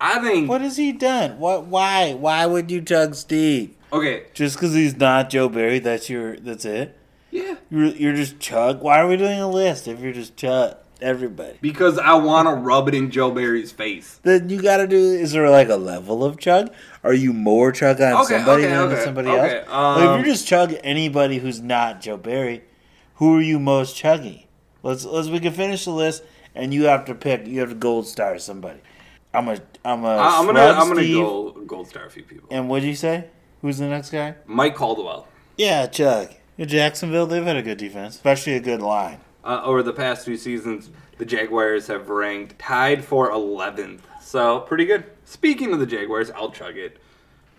I 0.00 0.20
think 0.20 0.48
What 0.48 0.60
has 0.60 0.76
he 0.76 0.92
done? 0.92 1.38
What? 1.38 1.66
Why? 1.66 2.12
Why 2.14 2.46
would 2.46 2.70
you 2.70 2.82
chug 2.82 3.14
Steve? 3.14 3.74
okay, 3.92 4.24
Just 4.34 4.56
because 4.56 4.74
he's 4.74 4.96
not 4.96 5.30
Joe 5.30 5.48
Barry? 5.48 5.78
That's 5.78 6.10
your. 6.10 6.36
That's 6.36 6.64
it. 6.64 6.98
yeah, 7.30 7.56
You're, 7.70 7.86
you're 7.86 8.14
just 8.14 8.38
chug. 8.38 8.82
Why 8.82 9.00
are 9.00 9.06
we 9.08 9.16
doing 9.16 9.40
a 9.40 9.48
list 9.48 9.88
if 9.88 10.00
you're 10.00 10.12
just 10.12 10.36
chug 10.36 10.76
everybody? 11.00 11.56
because 11.60 11.98
I 11.98 12.14
want 12.14 12.46
to 12.48 12.54
rub 12.54 12.88
it 12.88 12.94
in 12.94 13.10
Joe 13.10 13.30
Barry's 13.30 13.72
face. 13.72 14.20
Then 14.22 14.50
you 14.50 14.60
got 14.60 14.78
to 14.78 14.86
do. 14.86 14.96
Is 14.98 15.32
there 15.32 15.48
like 15.48 15.68
a 15.70 15.76
level 15.76 16.24
of 16.24 16.38
chug? 16.38 16.72
Are 17.02 17.14
you 17.14 17.32
more 17.32 17.72
chug 17.72 18.00
on 18.00 18.12
Okay, 18.24 18.36
somebody 18.36 18.64
okay, 18.64 18.72
than 18.74 18.92
okay, 18.92 19.04
somebody 19.04 19.28
else? 19.30 19.52
Like, 19.52 19.70
um, 19.72 20.02
if 20.02 20.16
you're 20.26 20.34
just 20.34 20.46
chug 20.46 20.74
anybody 20.84 21.38
who's 21.38 21.60
not 21.62 22.00
Joe 22.02 22.16
Barry, 22.18 22.64
who 23.14 23.36
are 23.38 23.42
you 23.42 23.58
most 23.58 23.96
chuggy? 23.96 24.44
Let's 24.82 25.04
let's 25.06 25.28
we 25.28 25.40
can 25.40 25.52
finish 25.54 25.84
the 25.86 25.90
list, 25.92 26.22
and 26.54 26.74
you 26.74 26.84
have 26.84 27.06
to 27.06 27.14
pick. 27.14 27.46
You 27.46 27.60
have 27.60 27.70
to 27.70 27.74
gold 27.74 28.06
star 28.06 28.38
somebody. 28.38 28.80
I'm 29.36 29.48
a 29.48 29.58
I'm 29.84 30.04
a. 30.04 30.08
I- 30.08 30.38
I'm 30.38 30.46
gonna 30.46 30.58
shrug 30.60 30.76
I'm 30.76 30.88
gonna 30.88 31.06
go 31.12 31.50
gold 31.66 31.88
star 31.88 32.06
a 32.06 32.10
few 32.10 32.22
people. 32.22 32.48
And 32.50 32.68
what'd 32.68 32.88
you 32.88 32.94
say? 32.96 33.26
Who's 33.62 33.78
the 33.78 33.86
next 33.86 34.10
guy? 34.10 34.34
Mike 34.46 34.74
Caldwell. 34.74 35.26
Yeah, 35.56 35.86
Chug. 35.86 36.30
Yeah, 36.56 36.66
Jacksonville, 36.66 37.26
they've 37.26 37.44
had 37.44 37.56
a 37.56 37.62
good 37.62 37.78
defense, 37.78 38.14
especially 38.14 38.54
a 38.54 38.60
good 38.60 38.80
line. 38.80 39.20
Uh, 39.44 39.60
over 39.62 39.82
the 39.82 39.92
past 39.92 40.24
few 40.24 40.36
seasons, 40.36 40.90
the 41.18 41.24
Jaguars 41.24 41.86
have 41.88 42.08
ranked 42.08 42.58
tied 42.58 43.04
for 43.04 43.30
11th, 43.30 44.00
so 44.22 44.60
pretty 44.60 44.84
good. 44.86 45.04
Speaking 45.24 45.72
of 45.72 45.80
the 45.80 45.86
Jaguars, 45.86 46.30
I'll 46.30 46.50
chug 46.50 46.76
it. 46.78 46.98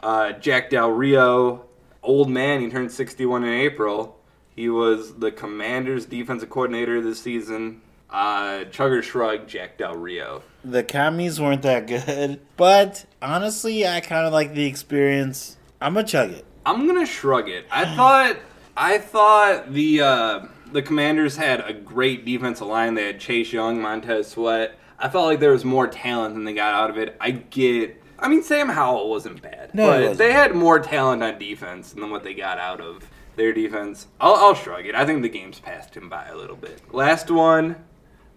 Uh, 0.02 0.32
Jack 0.34 0.70
Del 0.70 0.92
Rio, 0.92 1.66
old 2.04 2.30
man, 2.30 2.62
he 2.62 2.70
turned 2.70 2.92
61 2.92 3.44
in 3.44 3.54
April. 3.54 4.20
He 4.56 4.70
was 4.70 5.14
the 5.16 5.32
Commanders' 5.32 6.06
defensive 6.06 6.50
coordinator 6.50 7.02
this 7.02 7.22
season. 7.22 7.82
Uh, 8.10 8.64
Chugger 8.72 9.04
shrug, 9.04 9.48
Jack 9.48 9.78
Del 9.78 9.96
Rio. 9.96 10.42
The 10.70 10.84
commies 10.84 11.40
weren't 11.40 11.62
that 11.62 11.88
good, 11.88 12.40
but 12.58 13.06
honestly, 13.22 13.88
I 13.88 14.02
kind 14.02 14.26
of 14.28 14.34
like 14.34 14.54
the 14.54 14.66
experience. 14.66 15.58
I'm 15.80 15.94
gonna 15.94 16.06
chug 16.08 16.32
it. 16.32 16.46
I'm 16.66 16.86
gonna 16.88 17.06
shrug 17.06 17.48
it. 17.50 17.66
I 17.72 17.96
thought 17.96 18.38
I 18.76 18.98
thought 18.98 19.72
the 19.74 20.02
uh, 20.02 20.46
the 20.72 20.82
Commanders 20.82 21.38
had 21.38 21.62
a 21.62 21.74
great 21.74 22.26
defensive 22.26 22.68
line. 22.68 22.96
They 22.96 23.06
had 23.08 23.20
Chase 23.20 23.54
Young, 23.54 23.82
Montez 23.82 24.28
Sweat. 24.28 24.78
I 25.00 25.10
felt 25.10 25.28
like 25.28 25.40
there 25.40 25.52
was 25.52 25.64
more 25.64 25.88
talent 25.88 26.34
than 26.36 26.44
they 26.44 26.54
got 26.54 26.74
out 26.74 26.90
of 26.90 26.98
it. 26.98 27.16
I 27.22 27.32
get. 27.32 28.04
I 28.20 28.28
mean, 28.28 28.42
Sam 28.42 28.68
Howell 28.68 29.10
wasn't 29.10 29.42
bad, 29.44 29.74
No, 29.76 29.86
but 29.88 30.00
wasn't. 30.02 30.18
they 30.18 30.34
had 30.34 30.56
more 30.56 30.80
talent 30.80 31.22
on 31.24 31.38
defense 31.38 31.92
than 31.94 32.10
what 32.10 32.24
they 32.24 32.34
got 32.34 32.58
out 32.58 32.82
of 32.82 33.08
their 33.36 33.54
defense. 33.54 34.08
I'll, 34.20 34.34
I'll 34.34 34.56
shrug 34.56 34.88
it. 34.88 34.96
I 34.96 35.06
think 35.06 35.22
the 35.22 35.30
game's 35.30 35.60
passed 35.60 35.96
him 35.96 36.10
by 36.10 36.26
a 36.28 36.36
little 36.36 36.56
bit. 36.56 36.82
Last 36.92 37.30
one. 37.30 37.76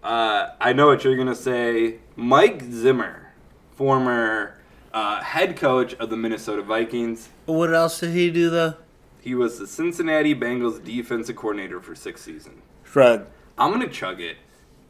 Uh, 0.03 0.49
I 0.59 0.73
know 0.73 0.87
what 0.87 1.03
you're 1.03 1.17
gonna 1.17 1.35
say. 1.35 1.99
Mike 2.15 2.63
Zimmer, 2.63 3.33
former 3.75 4.59
uh, 4.93 5.21
head 5.21 5.57
coach 5.57 5.93
of 5.95 6.09
the 6.09 6.17
Minnesota 6.17 6.61
Vikings. 6.61 7.29
What 7.45 7.73
else 7.73 7.99
did 7.99 8.11
he 8.11 8.31
do 8.31 8.49
though? 8.49 8.75
He 9.21 9.35
was 9.35 9.59
the 9.59 9.67
Cincinnati 9.67 10.33
Bengals 10.33 10.83
defensive 10.83 11.35
coordinator 11.35 11.79
for 11.79 11.93
six 11.93 12.21
seasons. 12.21 12.61
Fred. 12.83 13.27
I'm 13.57 13.71
gonna 13.71 13.87
chug 13.87 14.19
it. 14.19 14.37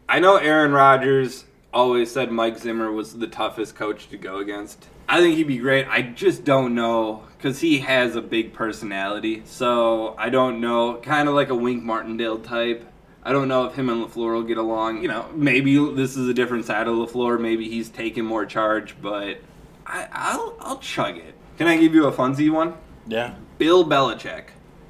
I 0.07 0.19
know 0.19 0.37
Aaron 0.37 0.71
Rodgers 0.71 1.45
always 1.73 2.11
said 2.11 2.31
Mike 2.31 2.57
Zimmer 2.57 2.91
was 2.91 3.17
the 3.17 3.27
toughest 3.27 3.75
coach 3.75 4.09
to 4.09 4.17
go 4.17 4.37
against. 4.39 4.87
I 5.07 5.19
think 5.19 5.35
he'd 5.35 5.47
be 5.47 5.57
great. 5.57 5.87
I 5.87 6.01
just 6.01 6.43
don't 6.43 6.73
know 6.73 7.23
because 7.37 7.59
he 7.59 7.79
has 7.79 8.15
a 8.15 8.21
big 8.21 8.53
personality. 8.53 9.41
So 9.45 10.15
I 10.17 10.29
don't 10.29 10.61
know, 10.61 10.95
kind 10.97 11.27
of 11.27 11.35
like 11.35 11.49
a 11.49 11.55
Wink 11.55 11.83
Martindale 11.83 12.39
type. 12.39 12.87
I 13.23 13.31
don't 13.31 13.47
know 13.47 13.65
if 13.65 13.75
him 13.75 13.89
and 13.89 14.03
Lafleur 14.03 14.33
will 14.33 14.43
get 14.43 14.57
along. 14.57 15.01
You 15.01 15.07
know, 15.07 15.29
maybe 15.33 15.77
this 15.93 16.17
is 16.17 16.27
a 16.27 16.33
different 16.33 16.65
side 16.65 16.87
of 16.87 16.95
Lafleur. 16.95 17.39
Maybe 17.39 17.69
he's 17.69 17.89
taking 17.89 18.25
more 18.25 18.45
charge, 18.45 18.95
but 19.01 19.41
I, 19.85 20.07
I'll 20.11 20.55
I'll 20.59 20.79
chug 20.79 21.17
it. 21.17 21.35
Can 21.57 21.67
I 21.67 21.77
give 21.77 21.93
you 21.93 22.07
a 22.07 22.11
funsy 22.11 22.51
one? 22.51 22.73
Yeah. 23.07 23.35
Bill 23.57 23.85
Belichick. 23.85 24.45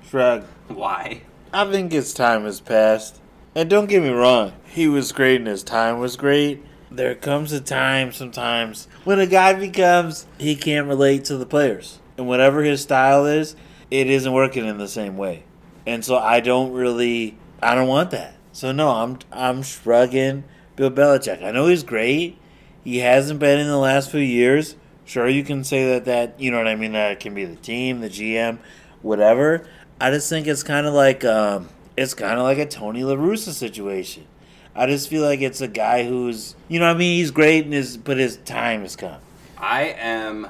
Shrug. 0.07 0.45
Why? 0.67 1.23
I 1.53 1.69
think 1.69 1.91
his 1.91 2.13
time 2.13 2.43
has 2.43 2.61
passed. 2.61 3.19
And 3.53 3.69
don't 3.69 3.89
get 3.89 4.01
me 4.01 4.09
wrong, 4.09 4.53
he 4.63 4.87
was 4.87 5.11
great 5.11 5.37
and 5.37 5.47
his 5.47 5.63
time 5.63 5.99
was 5.99 6.15
great. 6.15 6.63
There 6.89 7.15
comes 7.15 7.51
a 7.51 7.59
time 7.59 8.13
sometimes 8.13 8.87
when 9.03 9.19
a 9.19 9.25
guy 9.25 9.53
becomes 9.53 10.25
he 10.37 10.55
can't 10.55 10.87
relate 10.87 11.25
to 11.25 11.37
the 11.37 11.45
players. 11.45 11.99
And 12.17 12.27
whatever 12.27 12.63
his 12.63 12.81
style 12.81 13.25
is, 13.25 13.55
it 13.89 14.09
isn't 14.09 14.31
working 14.31 14.65
in 14.65 14.77
the 14.77 14.87
same 14.87 15.17
way. 15.17 15.43
And 15.85 16.05
so 16.05 16.17
I 16.17 16.39
don't 16.39 16.71
really 16.71 17.37
I 17.61 17.75
don't 17.75 17.87
want 17.87 18.11
that. 18.11 18.35
So 18.51 18.71
no, 18.71 18.89
I'm 18.89 19.19
I'm 19.31 19.63
shrugging 19.63 20.43
Bill 20.75 20.91
Belichick. 20.91 21.43
I 21.43 21.51
know 21.51 21.67
he's 21.67 21.83
great. 21.83 22.37
He 22.83 22.99
hasn't 22.99 23.39
been 23.39 23.59
in 23.59 23.67
the 23.67 23.77
last 23.77 24.11
few 24.11 24.19
years. 24.19 24.75
Sure, 25.05 25.27
you 25.27 25.43
can 25.43 25.63
say 25.63 25.93
that 25.93 26.05
that 26.05 26.39
you 26.39 26.51
know 26.51 26.57
what 26.57 26.67
I 26.67 26.75
mean. 26.75 26.93
That 26.93 27.11
it 27.11 27.19
can 27.19 27.33
be 27.33 27.45
the 27.45 27.55
team, 27.55 28.01
the 28.01 28.09
GM, 28.09 28.59
whatever. 29.01 29.67
I 29.99 30.09
just 30.11 30.29
think 30.29 30.47
it's 30.47 30.63
kind 30.63 30.87
of 30.87 30.93
like 30.93 31.23
um, 31.23 31.69
it's 31.95 32.13
kind 32.13 32.39
of 32.39 32.43
like 32.43 32.57
a 32.57 32.65
Tony 32.65 33.03
La 33.03 33.15
Russa 33.15 33.51
situation. 33.51 34.27
I 34.73 34.87
just 34.87 35.09
feel 35.09 35.23
like 35.23 35.41
it's 35.41 35.61
a 35.61 35.67
guy 35.67 36.05
who's 36.05 36.55
you 36.67 36.79
know 36.79 36.87
what 36.87 36.95
I 36.95 36.99
mean. 36.99 37.17
He's 37.17 37.31
great, 37.31 37.65
and 37.65 37.73
his 37.73 37.97
but 37.97 38.17
his 38.17 38.37
time 38.37 38.81
has 38.81 38.95
come. 38.95 39.21
I 39.57 39.95
am 39.99 40.47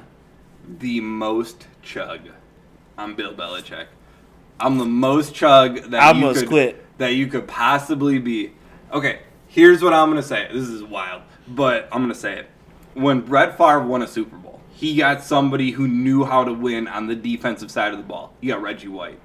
the 0.80 1.02
most 1.02 1.68
chug 1.82 2.22
I'm 3.02 3.16
Bill 3.16 3.34
Belichick. 3.34 3.88
I'm 4.60 4.78
the 4.78 4.86
most 4.86 5.34
chug 5.34 5.90
that 5.90 6.02
I 6.02 6.10
almost 6.10 6.42
could 6.42 6.50
quit. 6.50 6.81
That 7.02 7.16
you 7.16 7.26
could 7.26 7.48
possibly 7.48 8.20
be. 8.20 8.54
Okay, 8.94 9.22
here's 9.48 9.82
what 9.82 9.92
I'm 9.92 10.10
gonna 10.10 10.22
say. 10.22 10.48
This 10.54 10.68
is 10.68 10.84
wild, 10.84 11.24
but 11.48 11.90
I'm 11.92 12.04
gonna 12.04 12.14
say 12.14 12.38
it. 12.38 12.50
When 12.94 13.22
Brett 13.22 13.58
Favre 13.58 13.82
won 13.82 14.04
a 14.04 14.08
Super 14.08 14.36
Bowl, 14.36 14.62
he 14.72 14.96
got 14.96 15.24
somebody 15.24 15.72
who 15.72 15.88
knew 15.88 16.26
how 16.26 16.44
to 16.44 16.54
win 16.54 16.88
on 16.88 17.08
the 17.08 17.16
defensive 17.16 17.72
side 17.72 17.92
of 17.92 17.98
the 17.98 18.06
ball. 18.06 18.34
He 18.40 18.48
got 18.48 18.62
Reggie 18.62 18.88
White. 18.88 19.20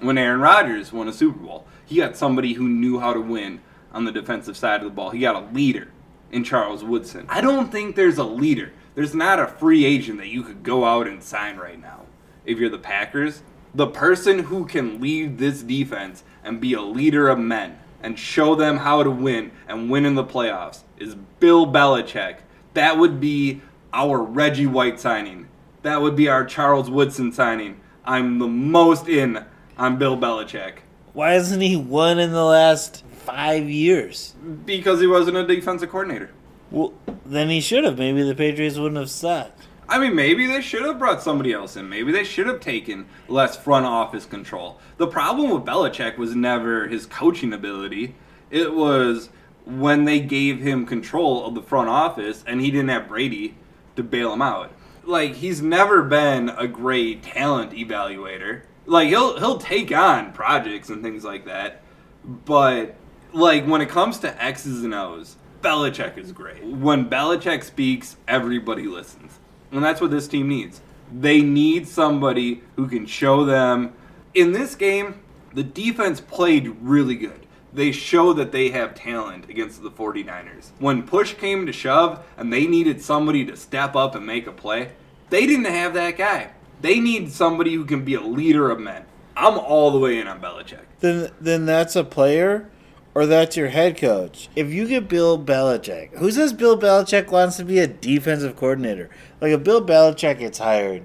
When 0.00 0.18
Aaron 0.18 0.40
Rodgers 0.40 0.92
won 0.92 1.08
a 1.08 1.12
Super 1.12 1.38
Bowl, 1.38 1.66
he 1.86 1.96
got 1.96 2.18
somebody 2.18 2.52
who 2.52 2.68
knew 2.68 3.00
how 3.00 3.14
to 3.14 3.20
win 3.20 3.62
on 3.92 4.04
the 4.04 4.12
defensive 4.12 4.56
side 4.56 4.80
of 4.80 4.84
the 4.84 4.90
ball. 4.90 5.08
He 5.08 5.20
got 5.20 5.36
a 5.42 5.54
leader 5.54 5.88
in 6.32 6.44
Charles 6.44 6.84
Woodson. 6.84 7.24
I 7.30 7.40
don't 7.40 7.72
think 7.72 7.96
there's 7.96 8.18
a 8.18 8.24
leader. 8.24 8.72
There's 8.94 9.14
not 9.14 9.38
a 9.38 9.46
free 9.46 9.86
agent 9.86 10.18
that 10.18 10.28
you 10.28 10.42
could 10.42 10.62
go 10.62 10.84
out 10.84 11.06
and 11.06 11.22
sign 11.22 11.56
right 11.56 11.80
now. 11.80 12.02
If 12.44 12.58
you're 12.58 12.68
the 12.68 12.78
Packers, 12.78 13.42
the 13.74 13.86
person 13.86 14.40
who 14.40 14.66
can 14.66 15.00
lead 15.00 15.38
this 15.38 15.62
defense 15.62 16.24
and 16.44 16.60
be 16.60 16.74
a 16.74 16.82
leader 16.82 17.28
of 17.28 17.38
men 17.38 17.78
and 18.02 18.18
show 18.18 18.54
them 18.54 18.78
how 18.78 19.02
to 19.02 19.10
win 19.10 19.52
and 19.68 19.90
win 19.90 20.04
in 20.04 20.14
the 20.14 20.24
playoffs 20.24 20.80
is 20.98 21.14
Bill 21.40 21.66
Belichick. 21.66 22.38
That 22.74 22.98
would 22.98 23.20
be 23.20 23.60
our 23.92 24.18
Reggie 24.22 24.66
White 24.66 24.98
signing. 24.98 25.48
That 25.82 26.00
would 26.02 26.16
be 26.16 26.28
our 26.28 26.44
Charles 26.44 26.90
Woodson 26.90 27.32
signing. 27.32 27.80
I'm 28.04 28.38
the 28.38 28.48
most 28.48 29.08
in 29.08 29.44
on 29.78 29.96
Bill 29.98 30.16
Belichick 30.16 30.78
Why 31.12 31.32
hasn't 31.32 31.62
he 31.62 31.76
won 31.76 32.18
in 32.18 32.32
the 32.32 32.44
last 32.44 33.04
five 33.10 33.68
years? 33.68 34.34
because 34.66 35.00
he 35.00 35.06
wasn't 35.06 35.36
a 35.36 35.46
defensive 35.46 35.90
coordinator. 35.90 36.30
Well, 36.70 36.92
then 37.24 37.48
he 37.50 37.60
should 37.60 37.84
have. 37.84 37.98
Maybe 37.98 38.22
the 38.22 38.34
Patriots 38.34 38.78
wouldn't 38.78 38.98
have 38.98 39.10
sucked. 39.10 39.60
I 39.92 39.98
mean, 39.98 40.14
maybe 40.14 40.46
they 40.46 40.62
should 40.62 40.86
have 40.86 40.98
brought 40.98 41.20
somebody 41.20 41.52
else 41.52 41.76
in. 41.76 41.86
Maybe 41.86 42.12
they 42.12 42.24
should 42.24 42.46
have 42.46 42.60
taken 42.60 43.04
less 43.28 43.58
front 43.58 43.84
office 43.84 44.24
control. 44.24 44.80
The 44.96 45.06
problem 45.06 45.50
with 45.50 45.66
Belichick 45.66 46.16
was 46.16 46.34
never 46.34 46.88
his 46.88 47.04
coaching 47.04 47.52
ability. 47.52 48.14
It 48.50 48.72
was 48.72 49.28
when 49.66 50.06
they 50.06 50.18
gave 50.18 50.60
him 50.60 50.86
control 50.86 51.44
of 51.44 51.54
the 51.54 51.60
front 51.60 51.90
office 51.90 52.42
and 52.46 52.62
he 52.62 52.70
didn't 52.70 52.88
have 52.88 53.06
Brady 53.06 53.54
to 53.96 54.02
bail 54.02 54.32
him 54.32 54.40
out. 54.40 54.72
Like 55.04 55.34
he's 55.34 55.60
never 55.60 56.02
been 56.02 56.48
a 56.48 56.66
great 56.66 57.22
talent 57.22 57.72
evaluator. 57.72 58.62
Like 58.86 59.08
he'll 59.08 59.38
he'll 59.38 59.58
take 59.58 59.92
on 59.92 60.32
projects 60.32 60.88
and 60.88 61.02
things 61.02 61.22
like 61.22 61.44
that, 61.44 61.82
but 62.24 62.96
like 63.34 63.66
when 63.66 63.82
it 63.82 63.90
comes 63.90 64.20
to 64.20 64.42
X's 64.42 64.84
and 64.84 64.94
O's, 64.94 65.36
Belichick 65.60 66.16
is 66.16 66.32
great. 66.32 66.64
When 66.64 67.10
Belichick 67.10 67.62
speaks, 67.62 68.16
everybody 68.26 68.86
listens. 68.86 69.38
And 69.72 69.82
that's 69.82 70.00
what 70.00 70.10
this 70.10 70.28
team 70.28 70.48
needs. 70.48 70.80
They 71.12 71.42
need 71.42 71.88
somebody 71.88 72.62
who 72.76 72.86
can 72.88 73.06
show 73.06 73.44
them 73.44 73.94
in 74.34 74.52
this 74.52 74.74
game, 74.74 75.20
the 75.54 75.62
defense 75.62 76.20
played 76.20 76.68
really 76.80 77.16
good. 77.16 77.46
They 77.74 77.92
show 77.92 78.32
that 78.34 78.52
they 78.52 78.70
have 78.70 78.94
talent 78.94 79.48
against 79.48 79.82
the 79.82 79.90
49ers. 79.90 80.70
When 80.78 81.02
push 81.02 81.34
came 81.34 81.66
to 81.66 81.72
shove 81.72 82.24
and 82.36 82.52
they 82.52 82.66
needed 82.66 83.02
somebody 83.02 83.44
to 83.46 83.56
step 83.56 83.96
up 83.96 84.14
and 84.14 84.26
make 84.26 84.46
a 84.46 84.52
play, 84.52 84.92
they 85.30 85.46
didn't 85.46 85.66
have 85.66 85.94
that 85.94 86.18
guy. 86.18 86.50
They 86.80 87.00
need 87.00 87.30
somebody 87.32 87.74
who 87.74 87.84
can 87.84 88.04
be 88.04 88.14
a 88.14 88.20
leader 88.20 88.70
of 88.70 88.80
men. 88.80 89.04
I'm 89.36 89.58
all 89.58 89.90
the 89.90 89.98
way 89.98 90.18
in 90.18 90.26
on 90.26 90.40
Belichick. 90.40 90.84
Then 91.00 91.30
then 91.40 91.64
that's 91.64 91.96
a 91.96 92.04
player 92.04 92.68
or 93.14 93.26
that's 93.26 93.56
your 93.56 93.68
head 93.68 93.96
coach. 93.98 94.48
If 94.56 94.70
you 94.72 94.88
get 94.88 95.08
Bill 95.08 95.38
Belichick, 95.38 96.16
who 96.18 96.30
says 96.30 96.52
Bill 96.52 96.78
Belichick 96.78 97.30
wants 97.30 97.56
to 97.58 97.64
be 97.64 97.78
a 97.78 97.86
defensive 97.86 98.56
coordinator? 98.56 99.10
Like 99.40 99.52
if 99.52 99.62
Bill 99.64 99.84
Belichick 99.84 100.38
gets 100.38 100.58
hired, 100.58 101.04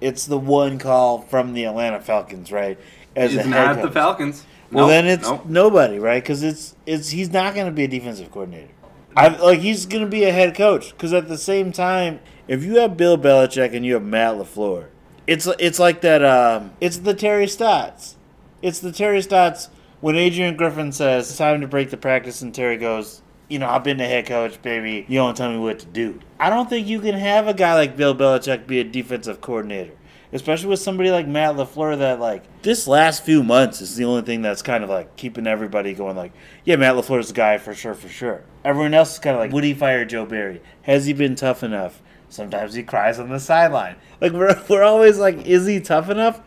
it's 0.00 0.26
the 0.26 0.38
one 0.38 0.78
call 0.78 1.22
from 1.22 1.54
the 1.54 1.64
Atlanta 1.64 2.00
Falcons, 2.00 2.52
right? 2.52 2.78
As 3.14 3.34
It's 3.34 3.46
not 3.46 3.76
the 3.76 3.82
coach. 3.84 3.92
Falcons. 3.92 4.44
Well, 4.70 4.86
Nope, 4.86 4.90
then 4.90 5.06
it's 5.06 5.28
nope. 5.28 5.46
nobody, 5.46 5.98
right? 5.98 6.22
Because 6.22 6.42
it's 6.42 6.74
it's 6.86 7.10
he's 7.10 7.30
not 7.30 7.54
going 7.54 7.66
to 7.66 7.72
be 7.72 7.84
a 7.84 7.88
defensive 7.88 8.30
coordinator. 8.30 8.72
I 9.16 9.28
like 9.28 9.60
he's 9.60 9.86
going 9.86 10.02
to 10.04 10.10
be 10.10 10.24
a 10.24 10.32
head 10.32 10.54
coach. 10.54 10.90
Because 10.90 11.12
at 11.14 11.28
the 11.28 11.38
same 11.38 11.72
time, 11.72 12.20
if 12.48 12.64
you 12.64 12.78
have 12.80 12.96
Bill 12.96 13.16
Belichick 13.16 13.74
and 13.74 13.86
you 13.86 13.94
have 13.94 14.02
Matt 14.02 14.34
Lafleur, 14.34 14.88
it's 15.26 15.46
it's 15.58 15.78
like 15.78 16.00
that. 16.02 16.22
Um, 16.24 16.72
it's 16.80 16.98
the 16.98 17.14
Terry 17.14 17.46
Stotts. 17.46 18.16
It's 18.60 18.80
the 18.80 18.92
Terry 18.92 19.22
Stotts 19.22 19.70
when 20.00 20.16
Adrian 20.16 20.56
Griffin 20.56 20.92
says 20.92 21.28
it's 21.28 21.38
time 21.38 21.60
to 21.60 21.68
break 21.68 21.90
the 21.90 21.96
practice, 21.96 22.42
and 22.42 22.54
Terry 22.54 22.76
goes, 22.76 23.22
"You 23.48 23.58
know, 23.58 23.68
I've 23.68 23.84
been 23.84 23.98
the 23.98 24.06
head 24.06 24.26
coach, 24.26 24.60
baby. 24.62 25.04
You 25.08 25.18
don't 25.18 25.36
tell 25.36 25.50
me 25.50 25.58
what 25.58 25.78
to 25.80 25.86
do." 25.86 26.20
I 26.38 26.50
don't 26.50 26.68
think 26.68 26.86
you 26.86 27.00
can 27.00 27.14
have 27.14 27.48
a 27.48 27.54
guy 27.54 27.74
like 27.74 27.96
Bill 27.96 28.14
Belichick 28.14 28.66
be 28.66 28.80
a 28.80 28.84
defensive 28.84 29.40
coordinator 29.40 29.92
especially 30.32 30.68
with 30.68 30.80
somebody 30.80 31.10
like 31.10 31.26
Matt 31.26 31.56
Lafleur. 31.56 31.98
That 31.98 32.20
like 32.20 32.62
this 32.62 32.86
last 32.86 33.24
few 33.24 33.42
months 33.42 33.80
is 33.80 33.96
the 33.96 34.04
only 34.04 34.22
thing 34.22 34.42
that's 34.42 34.62
kind 34.62 34.84
of 34.84 34.90
like 34.90 35.16
keeping 35.16 35.46
everybody 35.46 35.94
going. 35.94 36.16
Like, 36.16 36.32
yeah, 36.64 36.76
Matt 36.76 36.94
Lafleur's 36.94 37.28
the 37.28 37.34
guy 37.34 37.58
for 37.58 37.74
sure, 37.74 37.94
for 37.94 38.08
sure. 38.08 38.44
Everyone 38.64 38.94
else 38.94 39.14
is 39.14 39.18
kind 39.18 39.34
of 39.34 39.40
like, 39.40 39.52
would 39.52 39.64
he 39.64 39.74
fire 39.74 40.04
Joe 40.04 40.26
Barry? 40.26 40.62
Has 40.82 41.06
he 41.06 41.12
been 41.12 41.34
tough 41.34 41.62
enough? 41.62 42.02
Sometimes 42.28 42.74
he 42.74 42.82
cries 42.82 43.18
on 43.18 43.28
the 43.28 43.40
sideline. 43.40 43.96
Like 44.20 44.32
we're 44.32 44.62
we're 44.68 44.82
always 44.82 45.18
like, 45.18 45.46
is 45.46 45.66
he 45.66 45.80
tough 45.80 46.10
enough? 46.10 46.40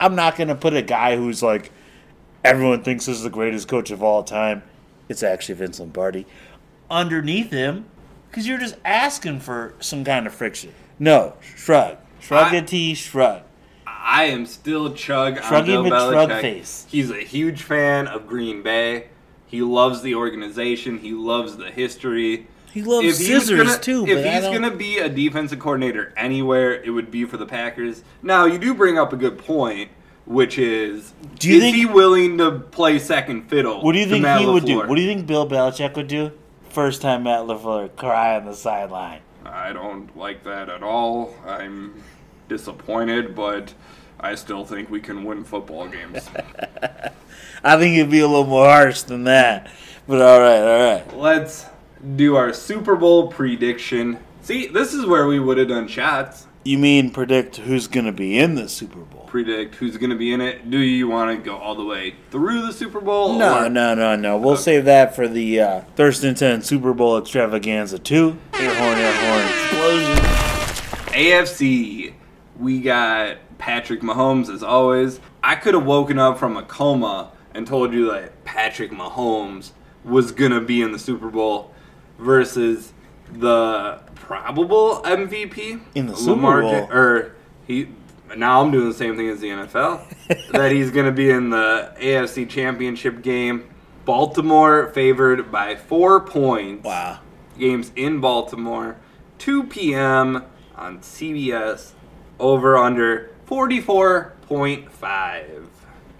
I'm 0.00 0.14
not 0.14 0.36
gonna 0.36 0.56
put 0.56 0.74
a 0.74 0.82
guy 0.82 1.16
who's 1.16 1.42
like 1.42 1.70
everyone 2.44 2.82
thinks 2.82 3.06
this 3.06 3.16
is 3.16 3.22
the 3.22 3.30
greatest 3.30 3.68
coach 3.68 3.90
of 3.90 4.02
all 4.02 4.22
time. 4.22 4.62
It's 5.08 5.22
actually 5.22 5.56
Vince 5.56 5.80
Lombardi 5.80 6.26
underneath 6.90 7.50
him 7.50 7.86
because 8.30 8.46
you're 8.46 8.58
just 8.58 8.76
asking 8.84 9.40
for 9.40 9.74
some 9.80 10.04
kind 10.04 10.26
of 10.26 10.34
friction. 10.34 10.72
No, 10.98 11.34
shrug, 11.56 11.96
shrug 12.20 12.52
I- 12.52 12.56
a 12.56 12.62
T, 12.62 12.94
shrug. 12.94 13.42
I 13.86 14.24
am 14.24 14.44
still 14.44 14.92
Chug 14.92 15.38
on 15.38 15.42
Shruggy 15.42 15.66
Bill 15.66 15.84
McShrug 15.84 16.28
Belichick. 16.28 16.40
face. 16.42 16.86
He's 16.90 17.10
a 17.10 17.20
huge 17.22 17.62
fan 17.62 18.06
of 18.06 18.26
Green 18.26 18.62
Bay. 18.62 19.06
He 19.46 19.62
loves 19.62 20.02
the 20.02 20.14
organization. 20.14 20.98
He 20.98 21.12
loves 21.12 21.56
the 21.56 21.70
history. 21.70 22.46
He 22.72 22.82
loves 22.82 23.06
If 23.06 23.18
he 23.18 23.24
scissors 23.24 23.62
gonna- 23.66 23.78
too. 23.78 24.06
If 24.06 24.22
but 24.22 24.30
he's 24.32 24.42
gonna 24.52 24.70
be 24.76 24.98
a 24.98 25.08
defensive 25.08 25.58
coordinator 25.58 26.12
anywhere, 26.18 26.74
it 26.82 26.90
would 26.90 27.10
be 27.10 27.24
for 27.24 27.38
the 27.38 27.46
Packers. 27.46 28.02
Now 28.22 28.44
you 28.44 28.58
do 28.58 28.74
bring 28.74 28.98
up 28.98 29.12
a 29.14 29.16
good 29.16 29.38
point, 29.38 29.88
which 30.26 30.58
is, 30.58 31.12
Do 31.38 31.48
you 31.50 31.56
is 31.56 31.62
think- 31.62 31.76
he 31.76 31.86
willing 31.86 32.38
to 32.38 32.52
play 32.52 32.98
second 32.98 33.48
fiddle? 33.48 33.82
what 33.82 33.92
do 33.92 33.98
you 33.98 34.04
to 34.06 34.10
think 34.10 34.22
Matt 34.22 34.40
he 34.40 34.46
would 34.46 34.64
do? 34.64 34.78
What 34.78 34.94
do 34.96 35.00
you 35.02 35.08
think 35.08 35.26
Bill 35.26 35.48
Belichick 35.48 35.94
would 35.96 36.08
do? 36.08 36.32
First 36.70 37.02
time 37.02 37.24
Matt 37.24 37.40
Lafleur 37.42 37.94
cry 37.96 38.36
on 38.36 38.46
the 38.46 38.54
sideline. 38.54 39.20
I 39.44 39.72
don't 39.72 40.16
like 40.16 40.42
that 40.44 40.68
at 40.68 40.82
all. 40.82 41.34
I'm 41.46 42.02
disappointed, 42.48 43.34
but 43.34 43.74
I 44.18 44.34
still 44.34 44.64
think 44.64 44.90
we 44.90 45.00
can 45.00 45.24
win 45.24 45.44
football 45.44 45.86
games. 45.88 46.28
I 47.64 47.78
think 47.78 47.96
it'd 47.96 48.10
be 48.10 48.20
a 48.20 48.26
little 48.26 48.46
more 48.46 48.66
harsh 48.66 49.02
than 49.02 49.24
that. 49.24 49.70
But 50.06 50.20
all 50.20 50.40
right, 50.40 50.60
all 50.60 50.94
right. 50.96 51.16
Let's 51.16 51.66
do 52.16 52.36
our 52.36 52.52
Super 52.52 52.96
Bowl 52.96 53.28
prediction. 53.28 54.18
See, 54.42 54.66
this 54.66 54.92
is 54.92 55.06
where 55.06 55.26
we 55.26 55.38
would 55.40 55.56
have 55.58 55.68
done 55.68 55.88
shots. 55.88 56.46
You 56.64 56.78
mean 56.78 57.10
predict 57.10 57.56
who's 57.56 57.86
gonna 57.86 58.12
be 58.12 58.38
in 58.38 58.54
the 58.54 58.68
Super 58.68 58.98
Bowl? 59.00 59.13
Predict 59.34 59.74
who's 59.74 59.96
going 59.96 60.10
to 60.10 60.16
be 60.16 60.32
in 60.32 60.40
it. 60.40 60.70
Do 60.70 60.78
you 60.78 61.08
want 61.08 61.36
to 61.36 61.44
go 61.44 61.56
all 61.56 61.74
the 61.74 61.84
way 61.84 62.14
through 62.30 62.68
the 62.68 62.72
Super 62.72 63.00
Bowl? 63.00 63.36
No, 63.36 63.64
or- 63.64 63.68
no, 63.68 63.92
no, 63.92 64.14
no. 64.14 64.36
We'll 64.36 64.56
save 64.56 64.84
that 64.84 65.16
for 65.16 65.26
the 65.26 65.58
uh, 65.58 65.80
Thirst 65.96 66.22
and 66.22 66.36
Ten 66.36 66.62
Super 66.62 66.94
Bowl 66.94 67.18
Extravaganza 67.18 67.98
2. 67.98 68.38
Air 68.54 68.74
horn, 68.76 68.96
air 68.96 69.12
horn, 69.26 69.42
explosion. 69.42 70.24
AFC, 71.14 72.14
we 72.60 72.80
got 72.80 73.38
Patrick 73.58 74.02
Mahomes 74.02 74.48
as 74.48 74.62
always. 74.62 75.18
I 75.42 75.56
could 75.56 75.74
have 75.74 75.84
woken 75.84 76.20
up 76.20 76.38
from 76.38 76.56
a 76.56 76.62
coma 76.62 77.32
and 77.54 77.66
told 77.66 77.92
you 77.92 78.12
that 78.12 78.44
Patrick 78.44 78.92
Mahomes 78.92 79.72
was 80.04 80.30
going 80.30 80.52
to 80.52 80.60
be 80.60 80.80
in 80.80 80.92
the 80.92 80.98
Super 81.00 81.28
Bowl 81.28 81.74
versus 82.20 82.92
the 83.32 84.00
probable 84.14 85.02
MVP 85.02 85.80
In 85.96 86.06
the 86.06 86.14
Super 86.14 86.30
Lamar 86.36 86.60
Bowl? 86.62 86.88
Or 86.92 87.34
he 87.66 87.88
now 88.36 88.62
I'm 88.62 88.70
doing 88.70 88.88
the 88.88 88.94
same 88.94 89.16
thing 89.16 89.28
as 89.28 89.40
the 89.40 89.48
NFL 89.48 90.02
that 90.52 90.72
he's 90.72 90.90
going 90.90 91.06
to 91.06 91.12
be 91.12 91.30
in 91.30 91.50
the 91.50 91.92
AFC 91.98 92.48
Championship 92.48 93.22
game. 93.22 93.68
Baltimore 94.04 94.88
favored 94.90 95.50
by 95.50 95.76
4 95.76 96.20
points 96.20 96.84
Wow. 96.84 97.20
games 97.58 97.90
in 97.96 98.20
Baltimore, 98.20 98.96
2 99.38 99.64
p.m. 99.64 100.44
on 100.76 100.98
CBS, 101.00 101.92
over 102.38 102.76
under 102.76 103.30
44.5. 103.48 105.66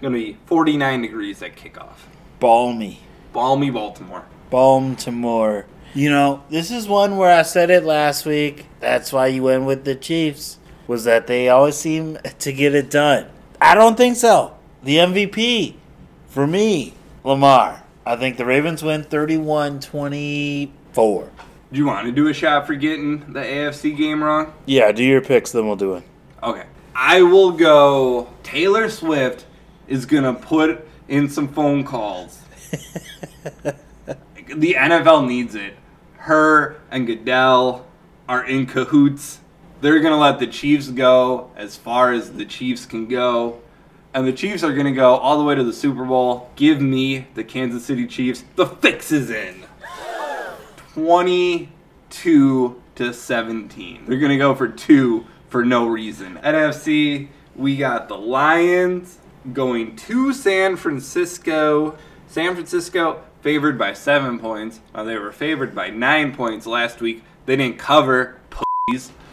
Gonna 0.01 0.17
be 0.17 0.37
49 0.45 1.01
degrees 1.01 1.41
at 1.41 1.55
kickoff. 1.55 1.97
Balmy. 2.39 2.99
Balmy 3.33 3.69
Baltimore. 3.69 4.25
Baltimore. 4.49 5.65
You 5.93 6.09
know, 6.09 6.43
this 6.49 6.71
is 6.71 6.87
one 6.87 7.17
where 7.17 7.37
I 7.37 7.41
said 7.43 7.69
it 7.69 7.83
last 7.85 8.25
week. 8.25 8.65
That's 8.79 9.13
why 9.13 9.27
you 9.27 9.43
went 9.43 9.65
with 9.65 9.85
the 9.85 9.95
Chiefs. 9.95 10.57
Was 10.87 11.03
that 11.05 11.27
they 11.27 11.49
always 11.49 11.75
seem 11.75 12.17
to 12.39 12.53
get 12.53 12.75
it 12.75 12.91
done. 12.91 13.27
I 13.59 13.73
don't 13.75 13.95
think 13.97 14.15
so. 14.17 14.55
The 14.83 14.97
MVP 14.97 15.75
for 16.27 16.45
me, 16.45 16.93
Lamar. 17.23 17.83
I 18.05 18.15
think 18.17 18.37
the 18.37 18.45
Ravens 18.45 18.83
win 18.83 19.03
31-24. 19.03 20.69
Do 21.71 21.79
you 21.79 21.85
want 21.87 22.05
to 22.05 22.11
do 22.11 22.27
a 22.27 22.33
shot 22.33 22.67
for 22.67 22.75
getting 22.75 23.33
the 23.33 23.39
AFC 23.39 23.97
game 23.97 24.23
wrong? 24.23 24.53
Yeah, 24.65 24.91
do 24.91 25.03
your 25.03 25.21
picks, 25.21 25.51
then 25.51 25.65
we'll 25.65 25.75
do 25.75 25.95
it. 25.95 26.03
Okay. 26.43 26.65
I 26.93 27.21
will 27.23 27.51
go. 27.51 28.29
Taylor 28.43 28.89
Swift 28.89 29.45
is 29.87 30.05
going 30.05 30.23
to 30.23 30.33
put 30.33 30.87
in 31.07 31.29
some 31.29 31.47
phone 31.47 31.83
calls. 31.83 32.39
the 34.47 34.73
NFL 34.73 35.27
needs 35.27 35.55
it. 35.55 35.75
Her 36.17 36.79
and 36.91 37.07
Goodell 37.07 37.85
are 38.29 38.45
in 38.45 38.65
cahoots. 38.65 39.39
They're 39.85 39.99
going 39.99 40.13
to 40.15 40.19
let 40.19 40.39
the 40.39 40.47
Chiefs 40.47 40.87
go 40.87 41.51
as 41.55 41.75
far 41.75 42.11
as 42.11 42.31
the 42.33 42.43
Chiefs 42.43 42.87
can 42.87 43.07
go. 43.07 43.61
And 44.15 44.25
the 44.25 44.33
Chiefs 44.33 44.63
are 44.63 44.73
going 44.73 44.87
to 44.87 44.91
go 44.91 45.15
all 45.15 45.37
the 45.37 45.43
way 45.43 45.53
to 45.53 45.63
the 45.63 45.73
Super 45.73 46.03
Bowl. 46.03 46.49
Give 46.55 46.81
me 46.81 47.27
the 47.35 47.43
Kansas 47.43 47.85
City 47.85 48.07
Chiefs. 48.07 48.43
The 48.55 48.65
fix 48.65 49.11
is 49.11 49.29
in. 49.29 49.67
22 50.93 52.81
to 52.95 53.13
17. 53.13 54.05
They're 54.07 54.17
going 54.17 54.31
to 54.31 54.39
go 54.39 54.55
for 54.55 54.67
two 54.67 55.27
for 55.49 55.63
no 55.63 55.85
reason. 55.85 56.37
NFC, 56.37 57.27
we 57.55 57.77
got 57.77 58.07
the 58.07 58.17
Lions 58.17 59.19
going 59.53 59.95
to 59.97 60.33
San 60.33 60.77
Francisco. 60.77 61.95
San 62.25 62.55
Francisco 62.55 63.23
favored 63.41 63.77
by 63.77 63.93
seven 63.93 64.39
points. 64.39 64.79
Now 64.95 65.03
they 65.03 65.19
were 65.19 65.31
favored 65.31 65.75
by 65.75 65.91
nine 65.91 66.33
points 66.33 66.65
last 66.65 67.01
week. 67.01 67.23
They 67.45 67.55
didn't 67.55 67.77
cover. 67.77 68.39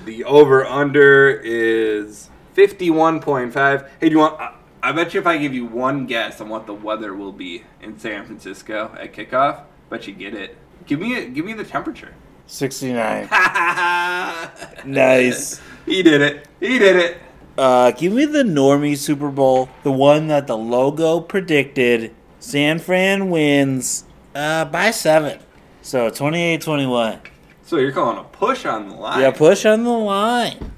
The 0.07 0.25
over 0.25 0.65
under 0.65 1.29
is 1.29 2.31
51.5. 2.57 3.88
Hey, 4.01 4.09
do 4.09 4.12
you 4.12 4.19
want. 4.19 4.41
I, 4.41 4.55
I 4.83 4.93
bet 4.93 5.12
you 5.12 5.21
if 5.21 5.27
I 5.27 5.37
give 5.37 5.53
you 5.53 5.67
one 5.67 6.07
guess 6.07 6.41
on 6.41 6.49
what 6.49 6.67
the 6.67 6.73
weather 6.73 7.12
will 7.12 7.33
be 7.33 7.65
in 7.83 7.99
San 7.99 8.25
Francisco 8.25 8.97
at 8.99 9.12
kickoff, 9.12 9.65
bet 9.91 10.07
you 10.07 10.15
get 10.15 10.33
it. 10.33 10.57
Give 10.87 10.99
me 10.99 11.19
a, 11.19 11.27
give 11.27 11.45
me 11.45 11.53
the 11.53 11.65
temperature. 11.65 12.15
69. 12.47 13.29
Nice. 14.87 15.61
He 15.85 16.03
did 16.03 16.23
it. 16.23 16.49
He 16.59 16.79
did 16.79 16.97
it. 16.97 17.19
Uh, 17.59 17.91
give 17.91 18.15
me 18.15 18.25
the 18.25 18.45
normie 18.45 18.97
Super 18.97 19.29
Bowl, 19.29 19.69
the 19.83 19.93
one 19.93 20.29
that 20.29 20.47
the 20.47 20.57
logo 20.57 21.21
predicted. 21.21 22.15
San 22.41 22.79
Fran 22.79 23.29
wins 23.29 24.05
uh, 24.35 24.65
by 24.65 24.91
seven. 24.93 25.41
So 25.83 26.11
28-21. 26.11 27.32
So 27.73 27.79
you're 27.79 27.91
calling 27.91 28.19
a 28.19 28.25
push 28.25 28.67
on 28.67 28.91
the 28.91 28.97
line. 28.97 29.23
Yeah, 29.23 29.31
push 29.31 29.65
on 29.65 29.85
the 29.85 29.89
line. 29.89 30.73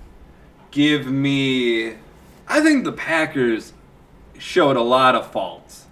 Give 0.70 1.08
me. 1.08 1.94
I 2.46 2.60
think 2.60 2.84
the 2.84 2.92
Packers 2.92 3.72
showed 4.38 4.76
a 4.76 4.80
lot 4.80 5.16
of 5.16 5.26
faults 5.32 5.86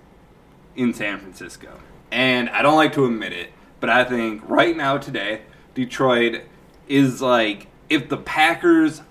in 0.77 0.95
San 0.95 1.19
Francisco. 1.19 1.81
And 2.13 2.49
I 2.51 2.63
don't 2.63 2.77
like 2.77 2.93
to 2.93 3.05
admit 3.05 3.33
it, 3.33 3.51
but 3.81 3.91
I 3.91 4.05
think 4.05 4.49
right 4.49 4.77
now, 4.77 4.97
today, 4.97 5.43
Detroit 5.75 6.43
is 6.87 7.21
like. 7.21 7.67
If 7.91 8.09
the 8.09 8.19
Packers, 8.19 9.03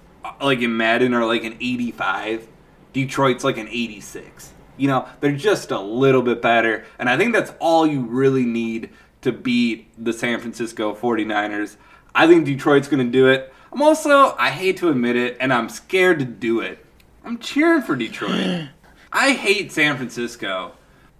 like 0.41 0.61
in 0.61 0.77
Madden, 0.77 1.13
are 1.13 1.25
like 1.25 1.43
an 1.43 1.57
85, 1.59 2.47
Detroit's 2.93 3.43
like 3.43 3.57
an 3.57 3.67
86. 3.67 4.53
You 4.77 4.87
know, 4.87 5.09
they're 5.19 5.35
just 5.35 5.71
a 5.71 5.79
little 5.81 6.21
bit 6.21 6.41
better. 6.41 6.85
And 6.97 7.09
I 7.09 7.17
think 7.17 7.33
that's 7.33 7.51
all 7.59 7.85
you 7.85 8.03
really 8.03 8.45
need 8.45 8.91
to 9.21 9.31
beat 9.31 9.87
the 10.03 10.13
San 10.13 10.39
Francisco 10.39 10.93
49ers. 10.95 11.77
I 12.13 12.27
think 12.27 12.45
Detroit's 12.45 12.87
going 12.87 13.05
to 13.05 13.11
do 13.11 13.27
it. 13.27 13.53
I'm 13.71 13.81
also, 13.81 14.35
I 14.37 14.49
hate 14.49 14.77
to 14.77 14.89
admit 14.89 15.15
it, 15.15 15.37
and 15.39 15.53
I'm 15.53 15.69
scared 15.69 16.19
to 16.19 16.25
do 16.25 16.59
it. 16.59 16.85
I'm 17.23 17.37
cheering 17.37 17.81
for 17.81 17.95
Detroit. 17.95 18.67
I 19.13 19.31
hate 19.31 19.71
San 19.71 19.95
Francisco. 19.97 20.73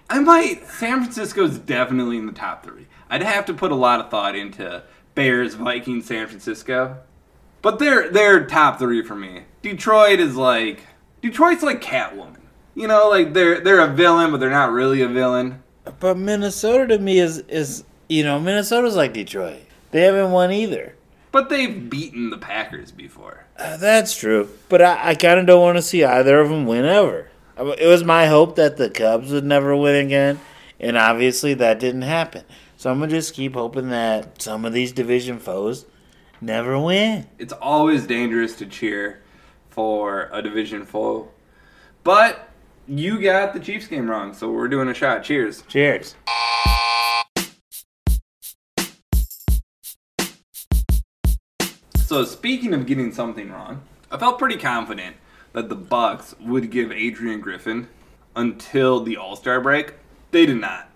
I 0.10 0.20
might. 0.20 0.68
San 0.68 1.02
Francisco's 1.02 1.58
definitely 1.58 2.18
in 2.18 2.26
the 2.26 2.34
top 2.34 2.66
three. 2.66 2.88
I'd 3.10 3.24
have 3.24 3.46
to 3.46 3.54
put 3.54 3.72
a 3.72 3.76
lot 3.76 4.00
of 4.00 4.10
thought 4.10 4.36
into 4.36 4.84
Bears, 5.16 5.54
Vikings, 5.54 6.06
San 6.06 6.28
Francisco. 6.28 6.98
But 7.62 7.80
they're 7.80 8.10
they're 8.10 8.46
top 8.46 8.80
three 8.80 9.04
for 9.04 9.16
me. 9.16 9.44
Detroit 9.62 10.20
is 10.20 10.36
like 10.36 10.82
Detroit's 11.22 11.64
like 11.64 11.82
Catwoman. 11.82 12.38
You 12.76 12.88
know, 12.88 13.10
like 13.10 13.34
they're 13.34 13.62
they're 13.62 13.80
a 13.80 13.88
villain, 13.88 14.32
but 14.32 14.40
they're 14.40 14.50
not 14.50 14.72
really 14.72 15.02
a 15.02 15.08
villain. 15.08 15.64
But 16.00 16.18
Minnesota 16.18 16.88
to 16.88 17.00
me 17.00 17.20
is 17.20 17.40
is 17.48 17.84
you 18.12 18.24
know 18.24 18.39
Minnesota's 18.39 18.95
like 18.95 19.13
Detroit. 19.13 19.62
They 19.91 20.02
haven't 20.02 20.32
won 20.32 20.52
either. 20.52 20.95
But 21.32 21.50
they've 21.50 21.89
beaten 21.89 22.30
the 22.30 22.38
Packers 22.38 22.91
before. 22.91 23.45
Uh, 23.58 23.78
that's 23.78 24.17
true. 24.17 24.50
But 24.67 24.82
I, 24.82 25.12
I 25.12 25.15
kind 25.15 25.39
of 25.39 25.45
don't 25.45 25.62
want 25.62 25.78
to 25.78 25.82
see 25.82 26.04
either 26.04 26.39
of 26.41 26.50
them 26.50 26.65
win 26.65 26.84
ever. 26.84 27.30
It 27.58 27.88
was 27.88 28.04
my 28.04 28.28
hope 28.28 28.58
that 28.58 28.76
the 28.76 28.89
Cubs 28.89 29.32
would 29.32 29.45
never 29.45 29.76
win 29.76 30.06
again, 30.06 30.39
and 30.80 30.97
obviously 30.97 31.54
that 31.56 31.80
didn't 31.80 32.02
happen. 32.02 32.43
So 32.76 32.89
I'm 32.89 33.00
gonna 33.00 33.12
just 33.12 33.34
keep 33.34 33.54
hoping 33.54 33.89
that 33.89 34.41
some 34.41 34.65
of 34.65 34.74
these 34.74 34.91
division 34.91 35.39
foes 35.39 35.86
never 36.41 36.80
win. 36.80 37.28
It's 37.38 37.54
always 37.54 38.08
dangerous 38.08 38.56
to 38.58 38.65
cheer 38.65 39.21
for 39.69 40.30
a 40.34 40.41
division 40.41 40.86
foe. 40.86 41.30
But 42.04 42.50
you 42.88 43.21
got 43.21 43.54
the 43.54 43.60
Chiefs 43.60 43.88
game 43.88 44.10
wrong, 44.10 44.34
so 44.34 44.52
we're 44.52 44.67
doing 44.67 44.88
a 44.88 44.93
shot. 44.93 45.24
Cheers. 45.24 45.63
Cheers. 45.67 46.15
So 52.12 52.26
speaking 52.26 52.74
of 52.74 52.88
getting 52.88 53.13
something 53.13 53.50
wrong, 53.50 53.84
I 54.12 54.17
felt 54.17 54.38
pretty 54.38 54.58
confident 54.58 55.15
that 55.54 55.69
the 55.69 55.76
Bucks 55.76 56.36
would 56.41 56.69
give 56.69 56.91
Adrian 56.91 57.39
Griffin 57.39 57.88
until 58.36 59.00
the 59.00 59.15
All-Star 59.15 59.62
break. 59.62 59.93
They 60.32 60.45
did 60.45 60.60
not. 60.60 60.89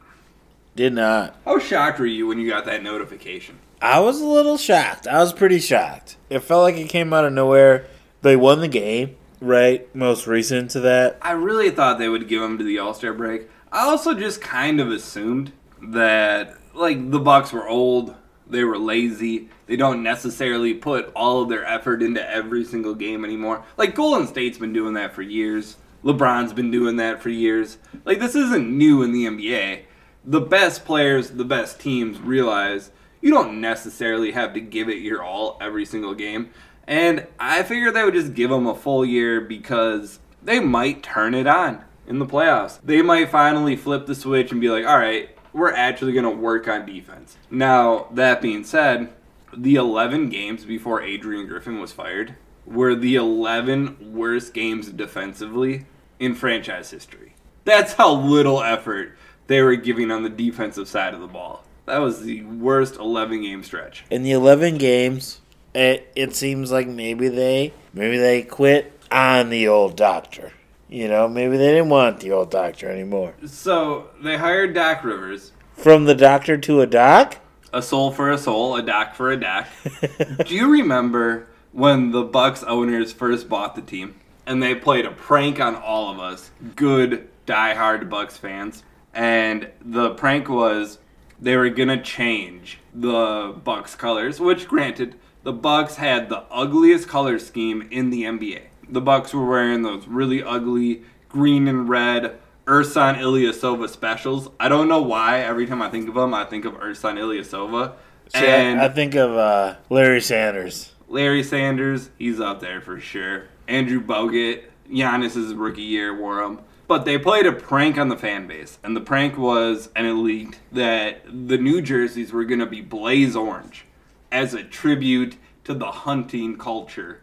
Did 0.75 0.91
not. 0.91 1.38
How 1.45 1.58
shocked 1.58 1.99
were 1.99 2.06
you 2.06 2.28
when 2.28 2.38
you 2.38 2.49
got 2.49 2.65
that 2.65 2.84
notification? 2.84 3.60
I 3.82 4.01
was 4.01 4.19
a 4.19 4.25
little 4.25 4.58
shocked. 4.58 5.08
I 5.08 5.19
was 5.19 5.32
pretty 5.32 5.60
shocked. 5.60 6.17
It 6.30 6.39
felt 6.39 6.63
like 6.63 6.75
it 6.75 6.89
came 6.89 7.13
out 7.13 7.23
of 7.23 7.32
nowhere. 7.32 7.88
They 8.21 8.36
won 8.36 8.60
the 8.60 8.67
game, 8.67 9.15
right? 9.39 9.88
Most 9.95 10.28
recent 10.28 10.69
to 10.71 10.82
that. 10.82 11.17
I 11.21 11.32
really 11.32 11.69
thought 11.69 11.97
they 11.97 12.10
would 12.10 12.28
give 12.28 12.41
him 12.43 12.58
to 12.58 12.63
the 12.65 12.80
All-Star 12.80 13.13
break. 13.13 13.49
I 13.71 13.86
also 13.86 14.15
just 14.15 14.41
kind 14.41 14.82
of 14.82 14.91
assumed 14.91 15.54
that 15.82 16.58
like 16.73 17.10
the 17.10 17.19
Bucks 17.19 17.54
were 17.54 17.69
old, 17.69 18.15
they 18.48 18.64
were 18.64 18.78
lazy. 18.78 19.50
They 19.68 19.76
don't 19.76 20.04
necessarily 20.04 20.74
put 20.74 21.12
all 21.16 21.42
of 21.42 21.50
their 21.50 21.66
effort 21.66 22.02
into 22.04 22.28
every 22.30 22.64
single 22.64 22.96
game 22.96 23.26
anymore. 23.26 23.64
Like 23.78 23.96
Golden 23.96 24.28
State's 24.28 24.58
been 24.58 24.74
doing 24.74 24.94
that 24.94 25.14
for 25.14 25.22
years. 25.22 25.78
LeBron's 26.04 26.54
been 26.54 26.72
doing 26.72 26.98
that 26.98 27.22
for 27.22 27.30
years. 27.30 27.78
Like 28.04 28.20
this 28.20 28.36
isn't 28.36 28.78
new 28.78 29.02
in 29.02 29.12
the 29.12 29.26
NBA. 29.26 29.84
The 30.24 30.42
best 30.42 30.86
players, 30.86 31.32
the 31.32 31.46
best 31.46 31.80
teams 31.80 32.20
realize 32.20 32.92
you 33.22 33.32
don't 33.32 33.60
necessarily 33.60 34.32
have 34.32 34.54
to 34.54 34.60
give 34.60 34.90
it 34.90 35.00
your 35.00 35.24
all 35.24 35.58
every 35.60 35.86
single 35.86 36.14
game. 36.14 36.52
And 36.88 37.26
I 37.40 37.64
figured 37.64 37.96
they 37.96 38.04
would 38.04 38.14
just 38.14 38.36
give 38.36 38.52
them 38.52 38.68
a 38.68 38.76
full 38.76 39.04
year 39.04 39.42
because 39.42 40.20
they 40.44 40.60
might 40.60 41.02
turn 41.02 41.34
it 41.34 41.48
on 41.48 41.84
in 42.06 42.20
the 42.20 42.26
playoffs. 42.26 42.80
They 42.84 43.02
might 43.02 43.30
finally 43.30 43.76
flip 43.76 44.06
the 44.06 44.14
switch 44.14 44.52
and 44.52 44.62
be 44.62 44.70
like, 44.70 44.86
all 44.86 45.00
right, 45.00 45.35
we're 45.56 45.74
actually 45.74 46.12
going 46.12 46.26
to 46.26 46.30
work 46.30 46.68
on 46.68 46.86
defense. 46.86 47.38
Now, 47.50 48.08
that 48.12 48.41
being 48.41 48.65
said, 48.65 49.13
the 49.56 49.76
11 49.76 50.28
games 50.28 50.65
before 50.65 51.02
Adrian 51.02 51.48
Griffin 51.48 51.80
was 51.80 51.94
fired 51.94 52.36
were 52.65 52.94
the 52.94 53.15
11 53.15 54.13
worst 54.13 54.54
games 54.54 54.89
defensively 54.89 55.86
in 56.20 56.36
franchise 56.36 56.91
history. 56.91 57.36
That's 57.63 57.94
how 57.94 58.13
little 58.13 58.62
effort 58.62 59.15
they 59.48 59.62
were 59.62 59.78
giving 59.78 60.12
on 60.12 60.24
the 60.24 60.30
defensive 60.30 60.89
side 60.89 61.13
of 61.13 61.22
the 61.22 61.28
ball. 61.28 61.63
That 61.86 62.00
was 62.00 62.22
the 62.22 62.41
worst 62.44 62.98
11 62.98 63.41
game 63.44 63.63
stretch. 63.63 64.04
In 64.12 64.24
the 64.24 64.34
11 64.34 64.78
games, 64.78 65.39
it, 65.74 66.12
it 66.18 66.36
seems 66.36 66.70
like 66.70 66.88
maybe 66.88 67.30
they 67.30 67.74
maybe 67.94 68.18
they 68.18 68.41
quit 68.41 68.91
on 69.10 69.52
the 69.52 69.70
old 69.70 69.96
doctor. 69.96 70.52
You 70.88 71.08
know, 71.08 71.28
maybe 71.28 71.58
they 71.58 71.69
didn't 71.71 71.89
want 71.89 72.19
the 72.19 72.32
old 72.32 72.52
doctor 72.52 72.89
anymore. 72.89 73.34
So 73.45 74.10
they 74.21 74.38
hired 74.38 74.74
Doc 74.74 75.04
Rivers, 75.04 75.52
From 75.74 76.06
the 76.06 76.15
doctor 76.15 76.58
to 76.58 76.82
a 76.82 76.88
doc? 76.88 77.38
a 77.74 77.82
soul 77.82 78.10
for 78.10 78.32
a 78.32 78.38
soul, 78.38 78.78
a 78.78 78.82
doc 78.82 79.15
for 79.15 79.32
a 79.32 79.38
doc. 79.38 79.67
Do 80.45 80.56
you 80.56 80.71
remember 80.71 81.48
when 81.74 82.12
the 82.12 82.24
Bucks 82.24 82.63
owners 82.63 83.12
first 83.12 83.50
bought 83.50 83.76
the 83.76 83.82
team 83.82 84.15
and 84.45 84.63
they 84.63 84.74
played 84.76 85.06
a 85.06 85.12
prank 85.12 85.60
on 85.60 85.76
all 85.76 86.10
of 86.10 86.17
us, 86.19 86.52
good 86.78 87.28
diehard 87.45 88.10
Bucks 88.10 88.38
fans? 88.38 88.84
And 89.13 89.69
the 89.82 90.12
prank 90.12 90.48
was 90.48 91.00
they 91.41 91.58
were 91.58 91.69
gonna 91.69 92.02
change 92.02 92.80
the 92.93 93.54
Bucks 93.62 93.93
colors, 93.95 94.39
which 94.39 94.69
granted, 94.69 95.15
the 95.43 95.52
Bucks 95.54 95.95
had 95.98 96.30
the 96.30 96.43
ugliest 96.50 97.10
color 97.10 97.38
scheme 97.39 97.88
in 97.91 98.10
the 98.10 98.24
NBA. 98.24 98.62
The 98.89 99.02
Bucks 99.02 99.34
were 99.34 99.45
wearing 99.45 99.84
those 99.84 100.08
really 100.08 100.43
ugly 100.43 101.04
green 101.30 101.67
and 101.67 101.89
red 101.89 102.38
Ersan 102.65 103.17
Ilyasova 103.17 103.89
specials. 103.89 104.50
I 104.60 104.69
don't 104.69 104.88
know 104.88 105.02
why 105.02 105.41
every 105.41 105.67
time 105.67 105.82
I 105.82 105.89
think 105.89 106.10
of 106.10 106.15
them, 106.15 106.34
I 106.34 106.45
think 106.45 106.65
of 106.65 106.74
Ersan 106.74 107.17
Ilyasova. 107.17 107.93
See, 108.34 108.45
And 108.45 108.80
I, 108.80 108.86
I 108.86 108.89
think 108.89 109.15
of 109.15 109.32
uh, 109.32 109.76
Larry 109.89 110.21
Sanders. 110.21 110.93
Larry 111.08 111.43
Sanders, 111.43 112.10
he's 112.17 112.39
up 112.39 112.60
there 112.60 112.82
for 112.82 113.00
sure. 113.00 113.45
Andrew 113.67 114.02
Bogut, 114.02 114.63
Giannis's 114.89 115.54
rookie 115.54 115.84
year 115.84 116.15
wore 116.15 116.41
him. 116.41 116.60
But 116.88 117.06
they 117.06 117.17
played 117.17 117.48
a 117.48 117.52
prank 117.52 117.98
on 117.98 118.10
the 118.10 118.17
fan 118.17 118.45
base, 118.45 118.78
and 118.84 118.95
the 118.95 119.02
prank 119.02 119.38
was, 119.38 119.89
and 119.95 120.06
it 120.06 120.13
leaked, 120.13 120.60
that 120.71 121.24
the 121.26 121.58
new 121.58 121.82
jerseys 121.82 122.32
were 122.32 122.45
going 122.45 122.60
to 122.60 122.67
be 122.67 122.82
blaze 122.82 123.36
orange 123.36 123.86
as 124.32 124.54
a 124.54 124.63
tribute 124.63 125.38
to 125.63 125.74
the 125.74 125.91
hunting 125.91 126.58
culture 126.58 127.21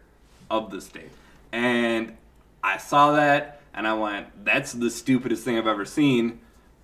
of 0.49 0.69
the 0.71 0.81
state. 0.81 1.11
And 1.53 2.17
I 2.63 2.77
saw 2.77 3.11
that, 3.13 3.61
and 3.75 3.87
I 3.87 3.93
went, 3.93 4.43
that's 4.43 4.73
the 4.73 4.89
stupidest 4.89 5.45
thing 5.45 5.57
I've 5.57 5.67
ever 5.67 5.85
seen. 5.85 6.39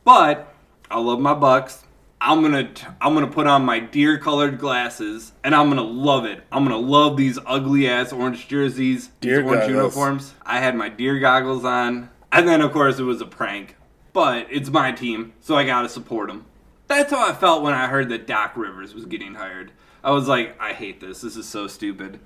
But 0.05 0.53
I 0.89 0.99
love 0.99 1.19
my 1.19 1.34
Bucks. 1.34 1.84
I'm 2.21 2.41
gonna 2.41 2.71
t- 2.71 2.86
I'm 3.01 3.13
gonna 3.13 3.27
put 3.27 3.47
on 3.47 3.63
my 3.63 3.79
deer 3.79 4.17
colored 4.17 4.60
glasses 4.60 5.32
and 5.43 5.55
I'm 5.55 5.69
gonna 5.69 5.82
love 5.84 6.25
it. 6.25 6.43
I'm 6.51 6.65
gonna 6.65 6.77
love 6.77 7.15
these 7.15 7.39
ugly 7.45 7.88
ass 7.88 8.12
orange 8.12 8.47
jerseys, 8.49 9.08
these 9.08 9.08
Deer 9.21 9.38
orange 9.41 9.62
goggles. 9.62 9.69
uniforms. 9.95 10.34
I 10.45 10.60
had 10.60 10.75
my 10.75 10.89
deer 10.89 11.17
goggles 11.19 11.63
on, 11.63 12.10
and 12.32 12.45
then 12.47 12.62
of 12.62 12.73
course 12.73 12.99
it 12.99 13.03
was 13.03 13.21
a 13.21 13.25
prank. 13.25 13.77
But 14.12 14.47
it's 14.51 14.69
my 14.69 14.91
team, 14.91 15.32
so 15.39 15.55
I 15.55 15.63
gotta 15.63 15.88
support 15.88 16.27
them. 16.27 16.45
That's 16.88 17.10
how 17.12 17.25
I 17.25 17.34
felt 17.34 17.63
when 17.63 17.73
I 17.73 17.88
heard 17.88 18.10
that 18.10 18.27
Doc 18.27 18.58
Rivers 18.58 18.93
was 18.93 19.05
getting 19.05 19.36
hired. 19.36 19.71
I 20.03 20.12
was 20.12 20.27
like, 20.27 20.60
I 20.62 20.73
hate 20.73 20.99
this. 20.99 21.21
This 21.21 21.38
is 21.38 21.47
so 21.47 21.67
stupid. 21.67 22.19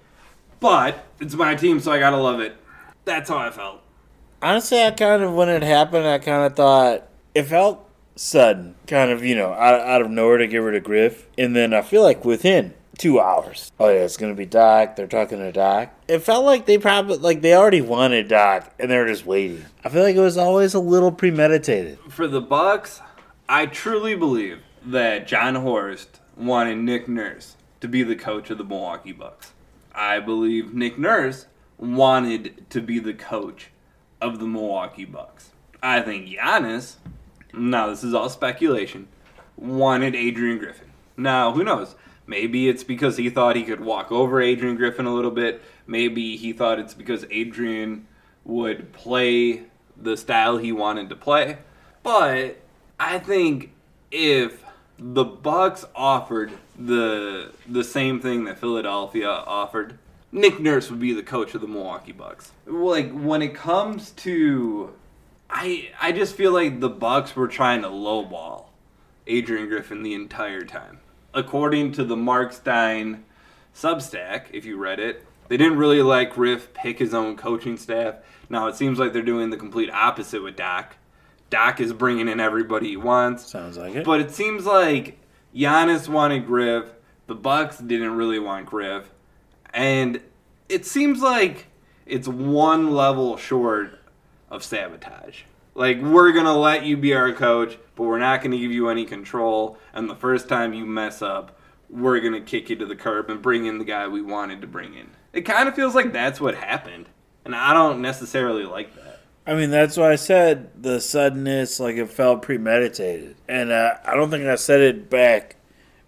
But 0.64 1.06
it's 1.20 1.36
my 1.36 1.56
team, 1.56 1.82
so 1.82 1.92
I 1.92 2.00
gotta 2.00 2.16
love 2.16 2.40
it. 2.40 2.56
That's 3.04 3.28
how 3.28 3.36
I 3.36 3.50
felt. 3.50 3.82
Honestly, 4.42 4.82
I 4.82 4.92
kind 4.92 5.22
of, 5.22 5.34
when 5.34 5.50
it 5.50 5.62
happened, 5.62 6.08
I 6.08 6.20
kind 6.20 6.46
of 6.46 6.56
thought 6.56 7.06
it 7.36 7.44
felt 7.44 7.86
sudden. 8.16 8.76
Kind 8.88 9.12
of, 9.12 9.26
you 9.26 9.36
know, 9.36 9.52
out, 9.52 9.82
out 9.82 10.02
of 10.02 10.10
nowhere 10.10 10.38
to 10.38 10.48
give 10.48 10.64
rid 10.64 10.76
of 10.76 10.86
Griff. 10.86 11.28
And 11.38 11.54
then 11.54 11.74
I 11.74 11.82
feel 11.82 12.02
like 12.02 12.24
within 12.24 12.74
two 12.98 13.20
hours, 13.20 13.74
oh 13.78 13.90
yeah, 13.90 14.06
it's 14.06 14.16
to 14.16 14.34
be 14.34 14.46
Doc. 14.46 14.96
They're 14.96 15.06
talking 15.06 15.40
to 15.40 15.52
Doc. 15.52 15.90
It 16.08 16.20
felt 16.20 16.46
like 16.46 16.66
they 16.66 16.78
probably, 16.78 17.18
like 17.18 17.42
they 17.42 17.56
already 17.56 17.82
wanted 17.82 18.30
Doc 18.30 18.74
and 18.80 18.90
they 18.90 18.98
were 18.98 19.08
just 19.08 19.26
waiting. 19.26 19.66
I 19.84 19.90
feel 19.90 20.04
like 20.04 20.16
it 20.16 20.22
was 20.22 20.38
always 20.38 20.74
a 20.74 20.80
little 20.80 21.12
premeditated. 21.12 22.00
For 22.08 22.26
the 22.26 22.40
Bucks, 22.40 23.02
I 23.50 23.66
truly 23.66 24.16
believe 24.16 24.60
that 24.86 25.28
Jon 25.28 25.56
Horst 25.56 26.22
wanted 26.38 26.78
Nick 26.78 27.10
Nurse 27.10 27.58
to 27.82 27.90
be 27.90 28.02
the 28.04 28.16
coach 28.16 28.50
of 28.50 28.58
the 28.58 28.64
Milwaukee 28.64 29.12
Bucks. 29.12 29.53
I 29.94 30.20
believe 30.20 30.74
Nick 30.74 30.98
Nurse 30.98 31.48
wanted 31.78 32.70
to 32.70 32.82
be 32.82 33.00
the 33.00 33.14
coach 33.14 33.70
of 34.22 34.40
the 34.40 34.46
Milwaukee 34.48 35.06
Bucks. 35.06 35.52
I 35.82 36.02
think 36.02 36.28
Giannis, 36.28 36.96
now 37.54 37.88
this 37.88 38.04
is 38.04 38.14
all 38.14 38.30
speculation, 38.30 39.08
wanted 39.58 40.16
Adrian 40.16 40.58
Griffin. 40.58 40.88
Now, 41.18 41.52
who 41.52 41.64
knows? 41.64 41.96
Maybe 42.26 42.70
it's 42.70 42.84
because 42.84 43.18
he 43.18 43.30
thought 43.30 43.56
he 43.56 43.64
could 43.64 43.82
walk 43.82 44.12
over 44.12 44.42
Adrian 44.42 44.78
Griffin 44.78 45.06
a 45.06 45.14
little 45.14 45.32
bit. 45.32 45.62
Maybe 45.86 46.38
he 46.38 46.54
thought 46.54 46.80
it's 46.80 46.94
because 46.94 47.26
Adrian 47.30 48.08
would 48.46 48.94
play 48.94 49.64
the 49.98 50.16
style 50.16 50.58
he 50.58 50.72
wanted 50.72 51.10
to 51.10 51.16
play. 51.16 51.58
But 52.02 52.62
I 53.00 53.20
think 53.20 53.72
if 54.10 54.63
the 55.06 55.26
Bucks 55.26 55.84
offered 55.94 56.54
the 56.80 57.52
the 57.68 57.84
same 57.84 58.22
thing 58.22 58.46
that 58.46 58.58
Philadelphia 58.58 59.28
offered, 59.28 60.00
Nick 60.32 60.62
Nurse 60.62 60.90
would 60.90 61.02
be 61.02 61.12
the 61.12 61.22
coach 61.22 61.54
of 61.54 61.60
the 61.60 61.68
Milwaukee 61.68 62.14
Bucks. 62.14 62.54
Like 62.66 63.12
when 63.12 63.42
it 63.42 63.54
comes 63.54 64.12
to 64.12 64.94
I 65.50 65.90
I 66.00 66.14
just 66.14 66.36
feel 66.36 66.54
like 66.54 66.80
the 66.80 66.90
Bucks 66.90 67.36
were 67.36 67.50
trying 67.50 67.82
to 67.82 67.90
lowball 67.90 68.68
Adrian 69.28 69.68
Griffin 69.68 70.04
the 70.04 70.14
entire 70.14 70.64
time. 70.64 71.00
According 71.34 71.92
to 71.94 72.06
the 72.06 72.16
Marc 72.16 72.54
Stein 72.54 73.26
Substack, 73.76 74.46
if 74.54 74.64
you 74.64 74.78
read 74.78 75.02
it, 75.02 75.26
they 75.50 75.58
didn't 75.58 75.78
really 75.78 76.02
let 76.02 76.30
Griff 76.30 76.74
pick 76.74 77.00
his 77.00 77.14
own 77.14 77.36
coaching 77.36 77.76
staff. 77.76 78.16
Now 78.50 78.68
it 78.68 78.76
seems 78.76 79.00
like 79.00 79.12
they're 79.12 79.22
doing 79.22 79.50
the 79.50 79.58
complete 79.58 79.90
opposite 79.92 80.42
with 80.42 80.56
Doc. 80.56 80.96
Doc 81.54 81.80
is 81.80 81.94
bringing 81.94 82.28
in 82.30 82.40
everybody 82.40 82.88
he 82.88 82.98
wants. 82.98 83.46
Sounds 83.46 83.78
like 83.78 83.94
it. 83.94 84.04
But 84.04 84.20
it 84.20 84.32
seems 84.32 84.66
like 84.66 85.20
Giannis 85.56 86.10
wanted 86.10 86.48
Griff, 86.48 86.86
the 87.28 87.36
Bucks 87.36 87.78
didn't 87.78 88.16
really 88.16 88.40
want 88.40 88.66
Griff, 88.66 89.12
and 89.72 90.20
it 90.68 90.84
seems 90.88 91.22
like 91.22 91.68
it's 92.08 92.28
one 92.28 92.90
level 92.90 93.38
short 93.38 94.00
of 94.50 94.64
sabotage. 94.64 95.42
Like 95.76 96.02
we're 96.02 96.32
gonna 96.32 96.58
let 96.58 96.86
you 96.86 96.98
be 96.98 97.14
our 97.14 97.32
coach, 97.32 97.78
but 97.94 98.06
we're 98.06 98.18
not 98.18 98.42
gonna 98.42 98.58
give 98.58 98.72
you 98.72 98.90
any 98.90 99.06
control. 99.06 99.78
And 99.94 100.10
the 100.10 100.16
first 100.16 100.50
time 100.50 100.74
you 100.74 100.88
mess 100.88 101.22
up, 101.22 101.60
we're 101.88 102.20
gonna 102.20 102.42
kick 102.42 102.72
you 102.72 102.76
to 102.78 102.86
the 102.88 102.96
curb 102.96 103.30
and 103.30 103.44
bring 103.44 103.68
in 103.68 103.78
the 103.78 103.86
guy 103.86 104.08
we 104.08 104.24
wanted 104.24 104.60
to 104.62 104.68
bring 104.68 104.96
in. 104.96 105.12
It 105.34 105.42
kind 105.42 105.70
of 105.70 105.76
feels 105.76 105.94
like 105.94 106.14
that's 106.14 106.42
what 106.42 106.56
happened, 106.56 107.10
and 107.46 107.54
I 107.54 107.74
don't 107.76 108.02
necessarily 108.02 108.64
like 108.64 108.96
that. 108.96 109.13
I 109.46 109.56
mean, 109.56 109.72
that's 109.72 109.98
why 109.98 110.12
I 110.12 110.16
said 110.16 110.82
the 110.82 111.02
suddenness, 111.02 111.80
like 111.80 111.98
it 111.98 112.10
felt 112.10 112.42
premeditated, 112.44 113.36
and 113.48 113.72
uh, 113.72 113.96
I 114.06 114.16
don't 114.16 114.30
think 114.30 114.46
I 114.46 114.56
said 114.56 114.80
it 114.80 115.10
back, 115.10 115.58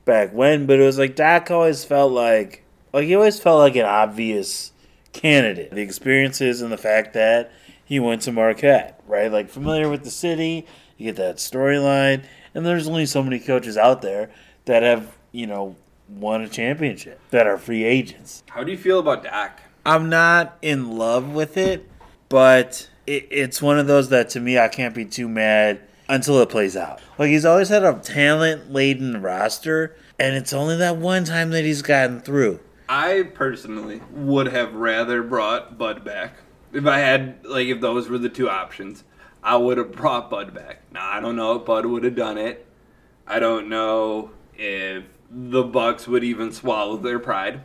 back 0.06 0.34
when, 0.34 0.66
but 0.66 0.80
it 0.80 0.84
was 0.84 0.98
like 0.98 1.16
Doc 1.18 1.52
always 1.52 1.84
felt 1.84 2.14
like, 2.14 2.64
like 2.94 3.06
he 3.06 3.16
always 3.16 3.40
felt 3.40 3.60
like 3.60 3.76
an 3.76 3.86
obvious 3.86 4.72
candidate. 5.12 5.72
The 5.72 5.82
experiences 5.82 6.62
and 6.62 6.72
the 6.72 6.78
fact 6.78 7.14
that 7.14 7.52
he 7.84 8.00
went 8.00 8.22
to 8.22 8.32
Marquette, 8.32 9.02
right? 9.06 9.30
Like 9.32 9.50
familiar 9.50 9.90
with 9.90 10.06
the 10.06 10.12
city, 10.12 10.66
you 10.98 11.08
get 11.08 11.18
that 11.18 11.38
storyline, 11.38 12.24
and 12.54 12.66
there's 12.66 12.88
only 12.88 13.06
so 13.06 13.22
many 13.22 13.40
coaches 13.40 13.76
out 13.78 14.02
there 14.02 14.32
that 14.64 14.82
have, 14.82 15.14
you 15.34 15.46
know, 15.46 15.76
won 16.08 16.42
a 16.42 16.48
championship 16.48 17.20
that 17.32 17.48
are 17.48 17.58
free 17.58 17.84
agents. 17.84 18.44
How 18.50 18.64
do 18.64 18.72
you 18.72 18.78
feel 18.78 19.00
about 19.00 19.24
Doc? 19.24 19.60
I'm 19.86 20.10
not 20.10 20.58
in 20.62 20.98
love 20.98 21.34
with 21.34 21.58
it, 21.58 21.90
but 22.30 22.90
it, 23.08 23.28
it's 23.32 23.62
one 23.62 23.80
of 23.80 23.88
those 23.88 24.10
that 24.10 24.30
to 24.30 24.40
me 24.40 24.58
I 24.58 24.68
can't 24.68 24.96
be 24.96 25.06
too 25.06 25.28
mad 25.28 25.82
until 26.08 26.40
it 26.42 26.50
plays 26.50 26.76
out. 26.78 27.02
Like 27.18 27.30
he's 27.30 27.46
always 27.46 27.70
had 27.70 27.84
a 27.84 28.00
talent 28.00 28.72
laden 28.72 29.22
roster, 29.22 29.96
and 30.20 30.36
it's 30.36 30.54
only 30.54 30.78
that 30.78 30.98
one 30.98 31.24
time 31.24 31.52
that 31.52 31.64
he's 31.64 31.82
gotten 31.82 32.20
through. 32.22 32.60
I 32.88 33.24
personally 33.34 34.02
would 34.12 34.48
have 34.48 34.76
rather 34.76 35.24
brought 35.24 35.78
Bud 35.78 36.04
back. 36.04 36.36
If 36.72 36.86
I 36.86 37.00
had, 37.00 37.44
like, 37.44 37.68
if 37.68 37.82
those 37.82 38.10
were 38.10 38.18
the 38.18 38.30
two 38.30 38.50
options, 38.50 39.04
I 39.42 39.56
would 39.58 39.78
have 39.78 39.94
brought 39.94 40.30
Bud 40.30 40.54
back. 40.54 40.82
Now, 40.92 41.10
I 41.10 41.20
don't 41.20 41.36
know 41.36 41.54
if 41.54 41.66
Bud 41.66 41.86
would 41.86 42.04
have 42.04 42.16
done 42.16 42.38
it. 42.38 42.68
I 43.26 43.40
don't 43.40 43.70
know 43.70 44.32
if 44.56 45.06
the 45.32 45.64
Bucks 45.64 46.08
would 46.08 46.24
even 46.24 46.52
swallow 46.52 46.98
their 46.98 47.18
pride. 47.18 47.62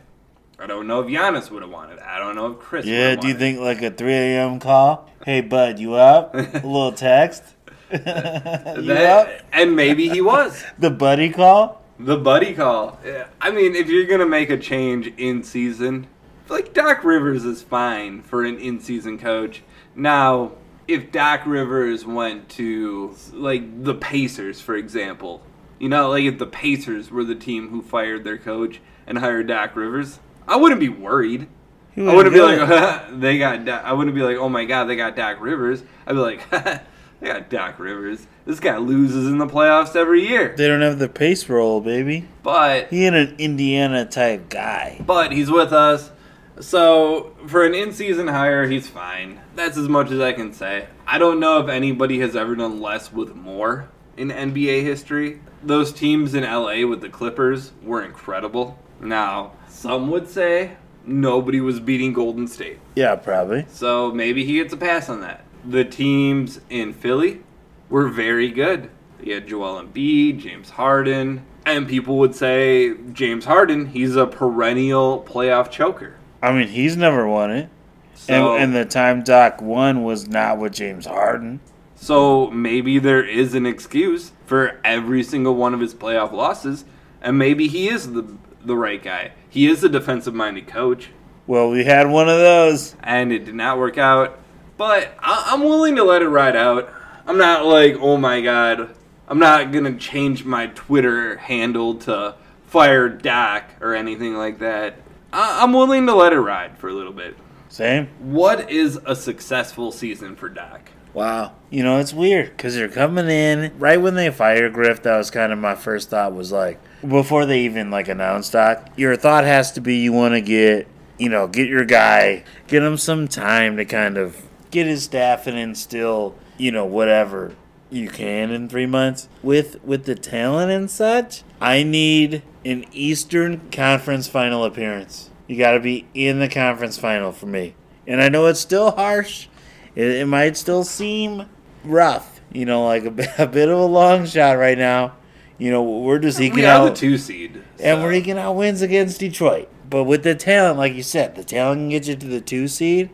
I 0.61 0.67
don't 0.67 0.85
know 0.85 0.99
if 1.01 1.07
Giannis 1.07 1.49
would 1.49 1.63
have 1.63 1.71
wanted 1.71 1.97
it. 1.97 2.03
I 2.03 2.19
don't 2.19 2.35
know 2.35 2.51
if 2.51 2.59
Khris 2.59 2.85
Yeah, 2.85 3.15
do 3.15 3.27
you 3.27 3.33
think 3.33 3.59
like 3.59 3.81
a 3.81 3.89
3 3.89 4.13
a.m. 4.13 4.59
call? 4.59 5.09
Hey, 5.25 5.41
bud, 5.41 5.79
you 5.79 5.95
up? 5.95 6.35
A 6.35 6.37
little 6.53 6.91
text? 6.91 7.43
you. 7.91 7.97
That- 7.97 9.27
up? 9.27 9.45
and 9.51 9.75
maybe 9.75 10.07
he 10.09 10.21
was. 10.21 10.63
The 10.77 10.91
buddy 10.91 11.29
call? 11.29 11.81
The 11.99 12.17
buddy 12.17 12.53
call. 12.53 12.99
Yeah, 13.05 13.27
I 13.39 13.51
mean, 13.51 13.75
if 13.75 13.87
you're 13.87 14.05
gonna 14.05 14.25
make 14.27 14.49
a 14.49 14.57
change 14.57 15.07
in 15.17 15.43
season, 15.43 16.07
like 16.47 16.73
Doc 16.73 17.03
Rivers 17.03 17.43
is 17.45 17.61
fine 17.61 18.21
for 18.21 18.43
an 18.43 18.57
in-season 18.57 19.17
coach. 19.19 19.63
Now, 19.95 20.51
if 20.87 21.11
Doc 21.11 21.41
Rivers 21.45 22.05
went 22.05 22.49
to 22.49 23.15
like 23.33 23.83
the 23.83 23.93
Pacers, 23.95 24.61
for 24.61 24.75
example, 24.75 25.41
you 25.79 25.89
know, 25.89 26.09
like 26.09 26.23
if 26.23 26.37
the 26.39 26.47
Pacers 26.47 27.09
were 27.11 27.23
the 27.23 27.35
team 27.35 27.69
who 27.69 27.81
fired 27.81 28.23
their 28.23 28.37
coach 28.37 28.79
and 29.07 29.19
hired 29.19 29.47
Doc 29.47 29.75
Rivers, 29.75 30.19
I 30.47 30.55
wouldn't 30.57 30.79
be 30.81 30.89
worried. 30.89 31.47
He 31.93 32.07
I 32.07 32.15
wouldn't 32.15 32.33
be 32.33 32.41
like 32.41 33.09
they 33.19 33.37
got. 33.37 33.65
Doc. 33.65 33.83
I 33.83 33.93
wouldn't 33.93 34.15
be 34.15 34.21
like, 34.23 34.37
oh 34.37 34.49
my 34.49 34.65
god, 34.65 34.85
they 34.85 34.95
got 34.95 35.15
Doc 35.15 35.41
Rivers. 35.41 35.83
I'd 36.07 36.13
be 36.13 36.19
like, 36.19 36.49
they 36.49 37.27
got 37.27 37.49
Doc 37.49 37.79
Rivers. 37.79 38.25
This 38.45 38.59
guy 38.59 38.77
loses 38.77 39.27
in 39.27 39.37
the 39.37 39.45
playoffs 39.47 39.95
every 39.95 40.27
year. 40.27 40.55
They 40.57 40.67
don't 40.67 40.81
have 40.81 40.99
the 40.99 41.09
pace 41.09 41.47
roll, 41.49 41.81
baby. 41.81 42.27
But 42.43 42.87
He 42.89 43.05
ain't 43.05 43.15
an 43.15 43.35
Indiana 43.37 44.05
type 44.05 44.49
guy. 44.49 45.01
but 45.05 45.31
he's 45.31 45.51
with 45.51 45.73
us. 45.73 46.11
So 46.59 47.35
for 47.47 47.65
an 47.65 47.73
in-season 47.73 48.27
hire, 48.27 48.67
he's 48.67 48.87
fine. 48.87 49.41
That's 49.55 49.77
as 49.77 49.87
much 49.89 50.11
as 50.11 50.19
I 50.19 50.33
can 50.33 50.53
say. 50.53 50.87
I 51.07 51.17
don't 51.17 51.39
know 51.39 51.59
if 51.59 51.69
anybody 51.69 52.19
has 52.19 52.35
ever 52.35 52.55
done 52.55 52.79
less 52.81 53.11
with 53.11 53.35
more 53.35 53.89
in 54.17 54.29
NBA 54.29 54.83
history. 54.83 55.41
Those 55.63 55.91
teams 55.91 56.33
in 56.33 56.43
LA 56.43 56.85
with 56.87 57.01
the 57.01 57.09
Clippers 57.09 57.71
were 57.83 58.03
incredible. 58.03 58.77
Now, 58.99 59.53
some 59.81 60.11
would 60.11 60.27
say 60.27 60.73
nobody 61.05 61.59
was 61.59 61.79
beating 61.79 62.13
Golden 62.13 62.47
State. 62.47 62.77
Yeah, 62.95 63.15
probably. 63.15 63.65
So 63.69 64.11
maybe 64.11 64.45
he 64.45 64.55
gets 64.55 64.71
a 64.73 64.77
pass 64.77 65.09
on 65.09 65.21
that. 65.21 65.43
The 65.65 65.83
teams 65.83 66.61
in 66.69 66.93
Philly 66.93 67.41
were 67.89 68.07
very 68.07 68.51
good. 68.51 68.91
You 69.23 69.33
had 69.33 69.47
Joel 69.47 69.81
Embiid, 69.83 70.39
James 70.39 70.69
Harden, 70.71 71.43
and 71.65 71.87
people 71.87 72.17
would 72.19 72.35
say 72.35 72.95
James 73.11 73.45
Harden, 73.45 73.87
he's 73.87 74.15
a 74.15 74.27
perennial 74.27 75.23
playoff 75.27 75.71
choker. 75.71 76.15
I 76.43 76.51
mean, 76.51 76.67
he's 76.67 76.95
never 76.95 77.27
won 77.27 77.51
it. 77.51 77.69
So, 78.13 78.53
and, 78.53 78.63
and 78.63 78.75
the 78.75 78.85
time 78.85 79.23
Doc 79.23 79.61
won 79.61 80.03
was 80.03 80.27
not 80.27 80.59
with 80.59 80.73
James 80.73 81.07
Harden. 81.07 81.59
so 81.95 82.51
maybe 82.51 82.99
there 82.99 83.23
is 83.23 83.55
an 83.55 83.65
excuse 83.65 84.31
for 84.45 84.79
every 84.83 85.23
single 85.23 85.55
one 85.55 85.73
of 85.73 85.79
his 85.79 85.95
playoff 85.95 86.31
losses, 86.31 86.85
and 87.19 87.37
maybe 87.39 87.67
he 87.67 87.89
is 87.89 88.13
the 88.13 88.25
the 88.65 88.75
right 88.75 89.01
guy. 89.01 89.31
He 89.49 89.67
is 89.67 89.83
a 89.83 89.89
defensive 89.89 90.33
minded 90.33 90.67
coach. 90.67 91.09
Well, 91.47 91.69
we 91.69 91.83
had 91.83 92.09
one 92.09 92.29
of 92.29 92.37
those. 92.37 92.95
and 93.03 93.31
it 93.33 93.45
did 93.45 93.55
not 93.55 93.77
work 93.77 93.97
out. 93.97 94.39
But 94.77 95.13
I- 95.19 95.49
I'm 95.51 95.63
willing 95.63 95.95
to 95.97 96.03
let 96.03 96.21
it 96.21 96.29
ride 96.29 96.55
out. 96.55 96.91
I'm 97.27 97.37
not 97.37 97.65
like, 97.65 97.97
oh 97.99 98.17
my 98.17 98.41
god, 98.41 98.95
I'm 99.27 99.39
not 99.39 99.71
gonna 99.71 99.95
change 99.95 100.43
my 100.45 100.67
Twitter 100.67 101.37
handle 101.37 101.95
to 101.95 102.35
fire 102.67 103.09
Doc 103.09 103.63
or 103.81 103.93
anything 103.93 104.35
like 104.35 104.59
that. 104.59 104.95
I- 105.33 105.59
I'm 105.61 105.73
willing 105.73 106.05
to 106.07 106.15
let 106.15 106.33
it 106.33 106.39
ride 106.39 106.77
for 106.77 106.89
a 106.89 106.93
little 106.93 107.13
bit. 107.13 107.35
Same. 107.69 108.07
What 108.19 108.69
is 108.71 108.99
a 109.05 109.15
successful 109.15 109.91
season 109.91 110.35
for 110.35 110.49
Doc? 110.49 110.89
Wow. 111.13 111.53
You 111.69 111.83
know, 111.83 111.99
it's 111.99 112.13
weird 112.13 112.55
because 112.55 112.77
you're 112.77 112.89
coming 112.89 113.29
in 113.29 113.77
right 113.77 114.01
when 114.01 114.15
they 114.15 114.29
fire 114.29 114.69
Griff. 114.69 115.03
That 115.03 115.17
was 115.17 115.31
kind 115.31 115.51
of 115.51 115.59
my 115.59 115.75
first 115.75 116.09
thought. 116.09 116.33
Was 116.33 116.51
like 116.51 116.79
before 117.07 117.45
they 117.45 117.61
even 117.61 117.91
like 117.91 118.07
announced 118.07 118.53
Doc. 118.53 118.89
Your 118.95 119.15
thought 119.15 119.43
has 119.43 119.71
to 119.73 119.81
be 119.81 119.97
you 119.97 120.13
want 120.13 120.33
to 120.33 120.41
get 120.41 120.87
you 121.17 121.29
know 121.29 121.47
get 121.47 121.67
your 121.67 121.85
guy, 121.85 122.43
get 122.67 122.83
him 122.83 122.97
some 122.97 123.27
time 123.27 123.77
to 123.77 123.85
kind 123.85 124.17
of 124.17 124.41
get 124.71 124.87
his 124.87 125.03
staff 125.03 125.47
and 125.47 125.57
instill 125.57 126.35
you 126.57 126.71
know 126.71 126.85
whatever 126.85 127.55
you 127.89 128.09
can 128.09 128.51
in 128.51 128.69
three 128.69 128.85
months 128.85 129.27
with 129.43 129.83
with 129.83 130.05
the 130.05 130.15
talent 130.15 130.71
and 130.71 130.89
such. 130.89 131.43
I 131.59 131.83
need 131.83 132.43
an 132.63 132.85
Eastern 132.91 133.69
Conference 133.71 134.27
Final 134.27 134.63
appearance. 134.63 135.29
You 135.47 135.57
got 135.57 135.71
to 135.71 135.81
be 135.81 136.07
in 136.13 136.39
the 136.39 136.47
conference 136.47 136.97
final 136.97 137.33
for 137.33 137.45
me. 137.45 137.75
And 138.07 138.21
I 138.21 138.29
know 138.29 138.45
it's 138.45 138.61
still 138.61 138.91
harsh. 138.91 139.47
It, 139.95 140.07
it 140.07 140.25
might 140.27 140.57
still 140.57 140.83
seem 140.83 141.45
rough, 141.83 142.41
you 142.51 142.65
know, 142.65 142.85
like 142.85 143.05
a, 143.05 143.11
bit- 143.11 143.29
a 143.39 143.47
bit 143.47 143.69
of 143.69 143.77
a 143.77 143.85
long 143.85 144.25
shot 144.25 144.57
right 144.57 144.77
now. 144.77 145.13
You 145.57 145.69
know, 145.71 145.83
we're 145.83 146.17
just 146.19 146.39
We 146.39 146.47
eking 146.47 146.59
have 146.63 146.81
out, 146.81 146.89
the 146.89 146.95
two 146.95 147.17
seed. 147.17 147.61
and 147.79 148.01
we're 148.01 148.13
eking 148.13 148.37
out 148.39 148.53
wins 148.53 148.81
against 148.81 149.19
Detroit. 149.19 149.69
But 149.89 150.05
with 150.05 150.23
the 150.23 150.33
talent, 150.33 150.77
like 150.77 150.93
you 150.93 151.03
said, 151.03 151.35
the 151.35 151.43
talent 151.43 151.81
can 151.81 151.89
get 151.89 152.07
you 152.07 152.15
to 152.15 152.27
the 152.27 152.41
two 152.41 152.67
seed, 152.67 153.09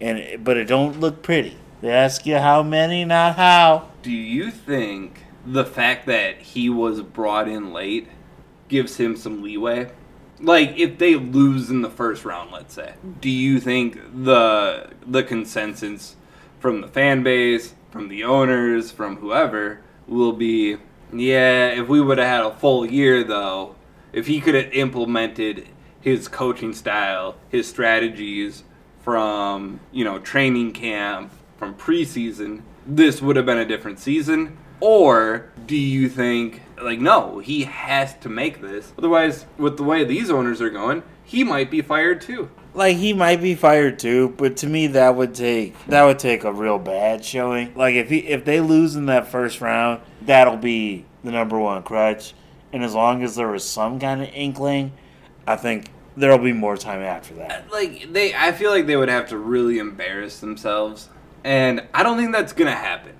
and 0.00 0.42
but 0.42 0.56
it 0.56 0.64
don't 0.64 0.98
look 0.98 1.22
pretty. 1.22 1.56
They 1.82 1.90
ask 1.90 2.24
you 2.26 2.38
how 2.38 2.62
many, 2.62 3.04
not 3.04 3.36
how. 3.36 3.90
Do 4.02 4.10
you 4.10 4.50
think 4.50 5.20
the 5.46 5.64
fact 5.64 6.06
that 6.06 6.38
he 6.38 6.68
was 6.70 7.02
brought 7.02 7.46
in 7.46 7.72
late 7.74 8.08
gives 8.68 8.96
him 8.96 9.16
some 9.16 9.42
leeway? 9.42 9.90
Like 10.40 10.76
if 10.76 10.98
they 10.98 11.14
lose 11.14 11.70
in 11.70 11.82
the 11.82 11.90
first 11.90 12.24
round, 12.24 12.50
let's 12.50 12.74
say, 12.74 12.94
do 13.20 13.30
you 13.30 13.60
think 13.60 13.98
the 14.24 14.90
the 15.06 15.22
consensus 15.22 16.16
from 16.58 16.80
the 16.80 16.88
fan 16.88 17.22
base, 17.22 17.74
from 17.90 18.08
the 18.08 18.24
owners, 18.24 18.90
from 18.90 19.16
whoever 19.16 19.80
will 20.08 20.32
be, 20.32 20.76
yeah, 21.12 21.68
if 21.68 21.88
we 21.88 22.00
would 22.00 22.18
have 22.18 22.26
had 22.26 22.44
a 22.44 22.56
full 22.56 22.84
year 22.84 23.22
though, 23.22 23.76
if 24.12 24.26
he 24.26 24.40
could 24.40 24.54
have 24.54 24.72
implemented 24.72 25.68
his 26.00 26.28
coaching 26.28 26.72
style, 26.74 27.36
his 27.48 27.68
strategies 27.68 28.64
from, 29.00 29.80
you 29.92 30.04
know, 30.04 30.18
training 30.18 30.72
camp, 30.72 31.32
from 31.58 31.74
preseason, 31.74 32.62
this 32.86 33.22
would 33.22 33.36
have 33.36 33.46
been 33.46 33.58
a 33.58 33.64
different 33.64 33.98
season? 33.98 34.56
Or 34.80 35.50
do 35.66 35.76
you 35.76 36.08
think, 36.08 36.62
like, 36.80 37.00
no, 37.00 37.38
he 37.38 37.64
has 37.64 38.14
to 38.18 38.28
make 38.28 38.60
this? 38.60 38.92
Otherwise, 38.98 39.46
with 39.56 39.76
the 39.76 39.84
way 39.84 40.04
these 40.04 40.30
owners 40.30 40.60
are 40.60 40.70
going, 40.70 41.02
he 41.22 41.42
might 41.42 41.70
be 41.70 41.80
fired 41.80 42.20
too. 42.20 42.50
Like 42.74 42.96
he 42.96 43.12
might 43.12 43.40
be 43.40 43.54
fired 43.54 44.00
too, 44.00 44.34
but 44.36 44.56
to 44.58 44.66
me 44.66 44.88
that 44.88 45.14
would 45.14 45.32
take 45.34 45.76
that 45.86 46.02
would 46.02 46.18
take 46.18 46.42
a 46.42 46.52
real 46.52 46.78
bad 46.78 47.24
showing. 47.24 47.72
Like 47.74 47.94
if 47.94 48.10
he 48.10 48.18
if 48.18 48.44
they 48.44 48.60
lose 48.60 48.96
in 48.96 49.06
that 49.06 49.28
first 49.28 49.60
round, 49.60 50.00
that'll 50.22 50.56
be 50.56 51.04
the 51.22 51.30
number 51.30 51.56
one 51.58 51.84
crutch. 51.84 52.34
And 52.72 52.82
as 52.82 52.92
long 52.92 53.22
as 53.22 53.36
there 53.36 53.46
was 53.46 53.62
some 53.62 54.00
kind 54.00 54.22
of 54.22 54.28
inkling, 54.34 54.92
I 55.46 55.54
think 55.54 55.88
there'll 56.16 56.38
be 56.38 56.52
more 56.52 56.76
time 56.76 57.00
after 57.00 57.34
that. 57.34 57.66
Uh, 57.68 57.72
like 57.72 58.12
they, 58.12 58.34
I 58.34 58.50
feel 58.50 58.70
like 58.70 58.86
they 58.86 58.96
would 58.96 59.08
have 59.08 59.28
to 59.28 59.38
really 59.38 59.78
embarrass 59.78 60.40
themselves, 60.40 61.08
and 61.44 61.86
I 61.94 62.02
don't 62.02 62.16
think 62.16 62.32
that's 62.32 62.52
gonna 62.52 62.74
happen. 62.74 63.12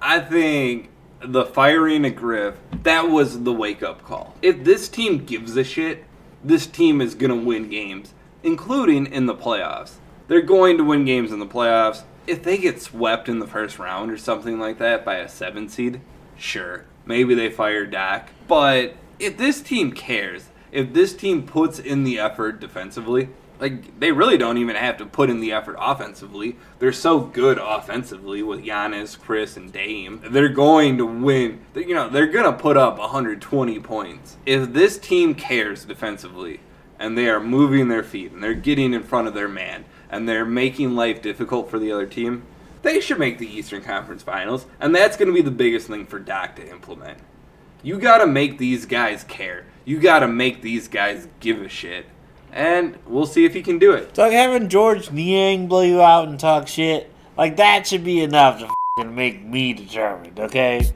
I 0.00 0.20
think 0.20 0.90
the 1.20 1.44
firing 1.44 2.06
of 2.06 2.14
Griff 2.14 2.54
that 2.84 3.10
was 3.10 3.42
the 3.42 3.52
wake 3.52 3.82
up 3.82 4.04
call. 4.04 4.36
If 4.40 4.64
this 4.64 4.88
team 4.88 5.24
gives 5.24 5.56
a 5.56 5.64
shit, 5.64 6.04
this 6.44 6.66
team 6.66 7.00
is 7.00 7.14
gonna 7.14 7.36
win 7.36 7.68
games, 7.68 8.14
including 8.42 9.06
in 9.06 9.26
the 9.26 9.34
playoffs. 9.34 9.94
They're 10.28 10.42
going 10.42 10.76
to 10.76 10.84
win 10.84 11.04
games 11.04 11.32
in 11.32 11.38
the 11.38 11.46
playoffs. 11.46 12.04
If 12.26 12.42
they 12.42 12.58
get 12.58 12.80
swept 12.80 13.28
in 13.28 13.38
the 13.38 13.46
first 13.46 13.78
round 13.78 14.10
or 14.10 14.18
something 14.18 14.60
like 14.60 14.78
that 14.78 15.04
by 15.04 15.16
a 15.16 15.28
seven 15.28 15.68
seed, 15.68 16.00
sure, 16.36 16.84
maybe 17.06 17.34
they 17.34 17.50
fire 17.50 17.86
Doc. 17.86 18.28
But 18.46 18.94
if 19.18 19.38
this 19.38 19.62
team 19.62 19.92
cares, 19.92 20.50
if 20.70 20.92
this 20.92 21.14
team 21.14 21.42
puts 21.42 21.78
in 21.78 22.04
the 22.04 22.18
effort 22.18 22.60
defensively, 22.60 23.30
like 23.60 23.98
they 23.98 24.12
really 24.12 24.38
don't 24.38 24.58
even 24.58 24.76
have 24.76 24.96
to 24.98 25.06
put 25.06 25.30
in 25.30 25.40
the 25.40 25.52
effort 25.52 25.76
offensively. 25.78 26.56
They're 26.78 26.92
so 26.92 27.20
good 27.20 27.58
offensively 27.58 28.42
with 28.42 28.64
Giannis, 28.64 29.18
Khris, 29.18 29.56
and 29.56 29.72
Dame. 29.72 30.22
They're 30.30 30.48
going 30.48 30.98
to 30.98 31.06
win. 31.06 31.60
You 31.74 31.94
know, 31.94 32.08
they're 32.08 32.26
gonna 32.26 32.52
put 32.52 32.76
up 32.76 32.98
120 32.98 33.80
points. 33.80 34.36
If 34.46 34.72
this 34.72 34.98
team 34.98 35.34
cares 35.34 35.84
defensively, 35.84 36.60
and 36.98 37.16
they 37.16 37.28
are 37.28 37.40
moving 37.40 37.88
their 37.88 38.02
feet, 38.02 38.32
and 38.32 38.42
they're 38.42 38.54
getting 38.54 38.92
in 38.92 39.02
front 39.02 39.28
of 39.28 39.34
their 39.34 39.48
man, 39.48 39.84
and 40.10 40.28
they're 40.28 40.44
making 40.44 40.96
life 40.96 41.22
difficult 41.22 41.70
for 41.70 41.78
the 41.78 41.92
other 41.92 42.06
team, 42.06 42.44
they 42.82 43.00
should 43.00 43.18
make 43.18 43.38
the 43.38 43.46
Eastern 43.48 43.82
Conference 43.82 44.22
Finals, 44.22 44.66
and 44.80 44.94
that's 44.94 45.16
going 45.16 45.28
to 45.28 45.34
be 45.34 45.42
the 45.42 45.50
biggest 45.50 45.88
thing 45.88 46.06
for 46.06 46.18
Doc 46.18 46.56
to 46.56 46.68
implement. 46.68 47.18
You 47.82 47.98
got 47.98 48.18
to 48.18 48.26
make 48.26 48.58
these 48.58 48.86
guys 48.86 49.24
care. 49.24 49.66
You 49.84 50.00
got 50.00 50.20
to 50.20 50.28
make 50.28 50.62
these 50.62 50.88
guys 50.88 51.28
give 51.40 51.62
a 51.62 51.68
shit. 51.68 52.06
And 52.52 52.98
we'll 53.06 53.26
see 53.26 53.44
if 53.44 53.54
he 53.54 53.62
can 53.62 53.78
do 53.78 53.92
it. 53.92 54.04
It's 54.04 54.18
like 54.18 54.32
having 54.32 54.68
Georges 54.68 55.12
Niang 55.12 55.68
blow 55.68 55.82
you 55.82 56.00
out 56.00 56.28
and 56.28 56.38
talk 56.38 56.66
shit. 56.66 57.12
Like 57.36 57.56
that 57.56 57.86
should 57.86 58.04
be 58.04 58.20
enough 58.20 58.58
to 58.60 58.70
fing 58.96 59.14
make 59.14 59.44
me 59.44 59.72
determined, 59.74 60.40
okay? 60.40 60.90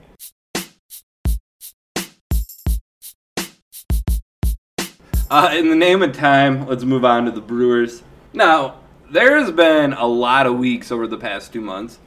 Uh, 5.31 5.55
in 5.55 5.71
the 5.71 5.77
name 5.77 6.03
of 6.03 6.13
time, 6.13 6.67
let's 6.67 6.85
move 6.85 7.05
on 7.05 7.25
to 7.25 7.31
the 7.31 7.41
Brewers. 7.41 8.03
Now, 8.35 8.81
there's 9.11 9.51
been 9.51 9.93
a 9.95 10.07
lot 10.07 10.47
of 10.47 10.59
weeks 10.59 10.93
over 10.93 11.07
the 11.07 11.17
past 11.17 11.53
two 11.53 11.61
months 11.61 11.99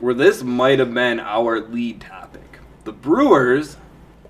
where 0.00 0.14
this 0.14 0.42
might 0.42 0.78
have 0.78 0.94
been 0.94 1.18
our 1.18 1.60
lead 1.60 2.00
topic. 2.00 2.60
The 2.84 2.92
Brewers 2.92 3.78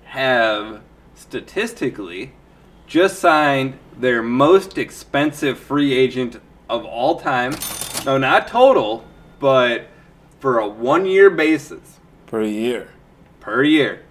have 0.05 0.81
statistically 1.13 2.31
just 2.87 3.19
signed 3.19 3.77
their 3.99 4.23
most 4.23 4.77
expensive 4.77 5.59
free 5.59 5.93
agent 5.93 6.39
of 6.69 6.85
all 6.85 7.19
time. 7.19 7.53
No, 8.05 8.17
not 8.17 8.47
total, 8.47 9.03
but 9.39 9.87
for 10.39 10.57
a 10.59 10.67
one 10.67 11.05
year 11.05 11.29
basis 11.29 11.99
Per 12.27 12.41
year. 12.43 12.89
per 13.41 13.63
year. 13.63 14.03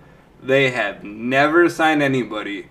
They 0.42 0.70
have 0.70 1.02
never 1.02 1.68
signed 1.68 2.02
anybody 2.02 2.68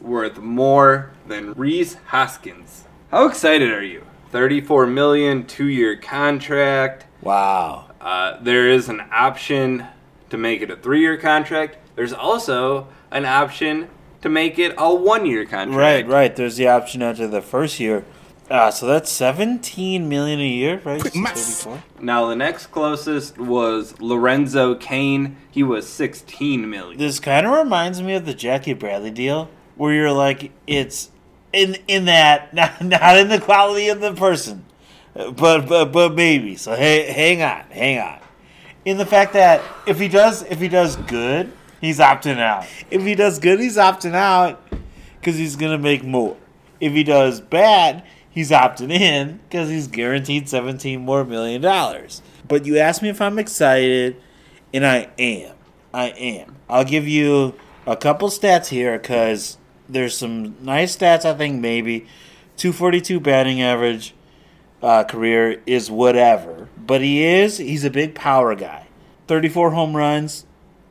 worth 0.00 0.38
more 0.38 1.10
than 1.26 1.52
Rhys 1.54 1.94
Hoskins. 2.08 2.84
How 3.10 3.26
excited 3.26 3.72
are 3.72 3.82
you? 3.82 4.04
34 4.30 4.86
million, 4.86 5.46
two 5.46 5.66
year 5.66 5.96
contract. 5.96 7.06
Wow. 7.22 7.90
Uh, 8.00 8.36
there 8.42 8.68
is 8.68 8.88
an 8.88 9.02
option 9.10 9.86
to 10.30 10.36
make 10.36 10.60
it 10.60 10.70
a 10.70 10.76
three 10.76 11.00
year 11.00 11.16
contract. 11.16 11.78
There's 11.96 12.12
also 12.12 12.88
an 13.10 13.24
option 13.24 13.88
to 14.22 14.28
make 14.28 14.58
it 14.58 14.74
a 14.78 14.94
one 14.94 15.26
year 15.26 15.44
contract. 15.44 15.76
Right, 15.76 16.06
right. 16.06 16.34
There's 16.34 16.56
the 16.56 16.68
option 16.68 17.02
after 17.02 17.26
the 17.26 17.42
first 17.42 17.80
year. 17.80 18.04
Uh, 18.50 18.70
so 18.70 18.86
that's 18.86 19.10
17 19.12 20.08
million 20.08 20.40
a 20.40 20.48
year, 20.48 20.80
right? 20.82 21.02
Now 22.00 22.26
the 22.28 22.36
next 22.36 22.68
closest 22.68 23.36
was 23.36 24.00
Lorenzo 24.00 24.74
Cain. 24.74 25.36
He 25.50 25.62
was 25.62 25.86
16 25.86 26.68
million. 26.68 26.98
This 26.98 27.20
kind 27.20 27.46
of 27.46 27.52
reminds 27.52 28.00
me 28.00 28.14
of 28.14 28.24
the 28.24 28.32
Jackie 28.32 28.72
Bradley 28.72 29.10
deal, 29.10 29.50
where 29.76 29.92
you're 29.92 30.12
like, 30.12 30.50
it's 30.66 31.10
in 31.52 31.76
in 31.86 32.06
that 32.06 32.54
not, 32.54 32.82
not 32.82 33.18
in 33.18 33.28
the 33.28 33.40
quality 33.40 33.88
of 33.88 34.00
the 34.00 34.14
person, 34.14 34.64
but 35.14 35.66
but 35.66 35.86
but 35.86 36.14
maybe. 36.14 36.56
So 36.56 36.74
hey, 36.74 37.12
hang 37.12 37.42
on, 37.42 37.70
hang 37.70 37.98
on. 37.98 38.20
In 38.86 38.96
the 38.96 39.06
fact 39.06 39.34
that 39.34 39.60
if 39.86 39.98
he 39.98 40.08
does 40.08 40.42
if 40.44 40.58
he 40.58 40.68
does 40.68 40.96
good, 40.96 41.52
he's 41.80 41.98
opting 41.98 42.38
out. 42.38 42.66
If 42.90 43.02
he 43.02 43.14
does 43.14 43.38
good, 43.38 43.60
he's 43.60 43.76
opting 43.76 44.14
out 44.14 44.62
because 45.20 45.36
he's 45.36 45.56
gonna 45.56 45.78
make 45.78 46.04
more. 46.04 46.36
If 46.80 46.92
he 46.92 47.04
does 47.04 47.40
bad, 47.40 48.04
he's 48.30 48.50
opting 48.50 48.90
in 48.90 49.40
because 49.48 49.68
he's 49.68 49.88
guaranteed 49.88 50.48
17 50.48 51.00
more 51.00 51.24
million 51.24 51.60
dollars. 51.60 52.22
But 52.46 52.64
you 52.64 52.78
asked 52.78 53.02
me 53.02 53.08
if 53.08 53.20
I'm 53.20 53.38
excited, 53.38 54.16
and 54.72 54.86
I 54.86 55.08
am. 55.18 55.54
I 55.92 56.08
am. 56.10 56.56
I'll 56.68 56.84
give 56.84 57.08
you 57.08 57.54
a 57.86 57.96
couple 57.96 58.28
stats 58.28 58.68
here 58.68 58.98
because 58.98 59.58
there's 59.88 60.16
some 60.16 60.56
nice 60.64 60.96
stats. 60.96 61.24
I 61.24 61.34
think 61.34 61.60
maybe 61.60 62.06
242 62.56 63.20
batting 63.20 63.62
average 63.62 64.14
uh, 64.82 65.04
career 65.04 65.60
is 65.66 65.90
whatever, 65.90 66.68
but 66.76 67.00
he 67.00 67.24
is 67.24 67.58
he's 67.58 67.84
a 67.84 67.90
big 67.90 68.14
power 68.14 68.54
guy. 68.54 68.86
34 69.26 69.72
home 69.72 69.96
runs 69.96 70.46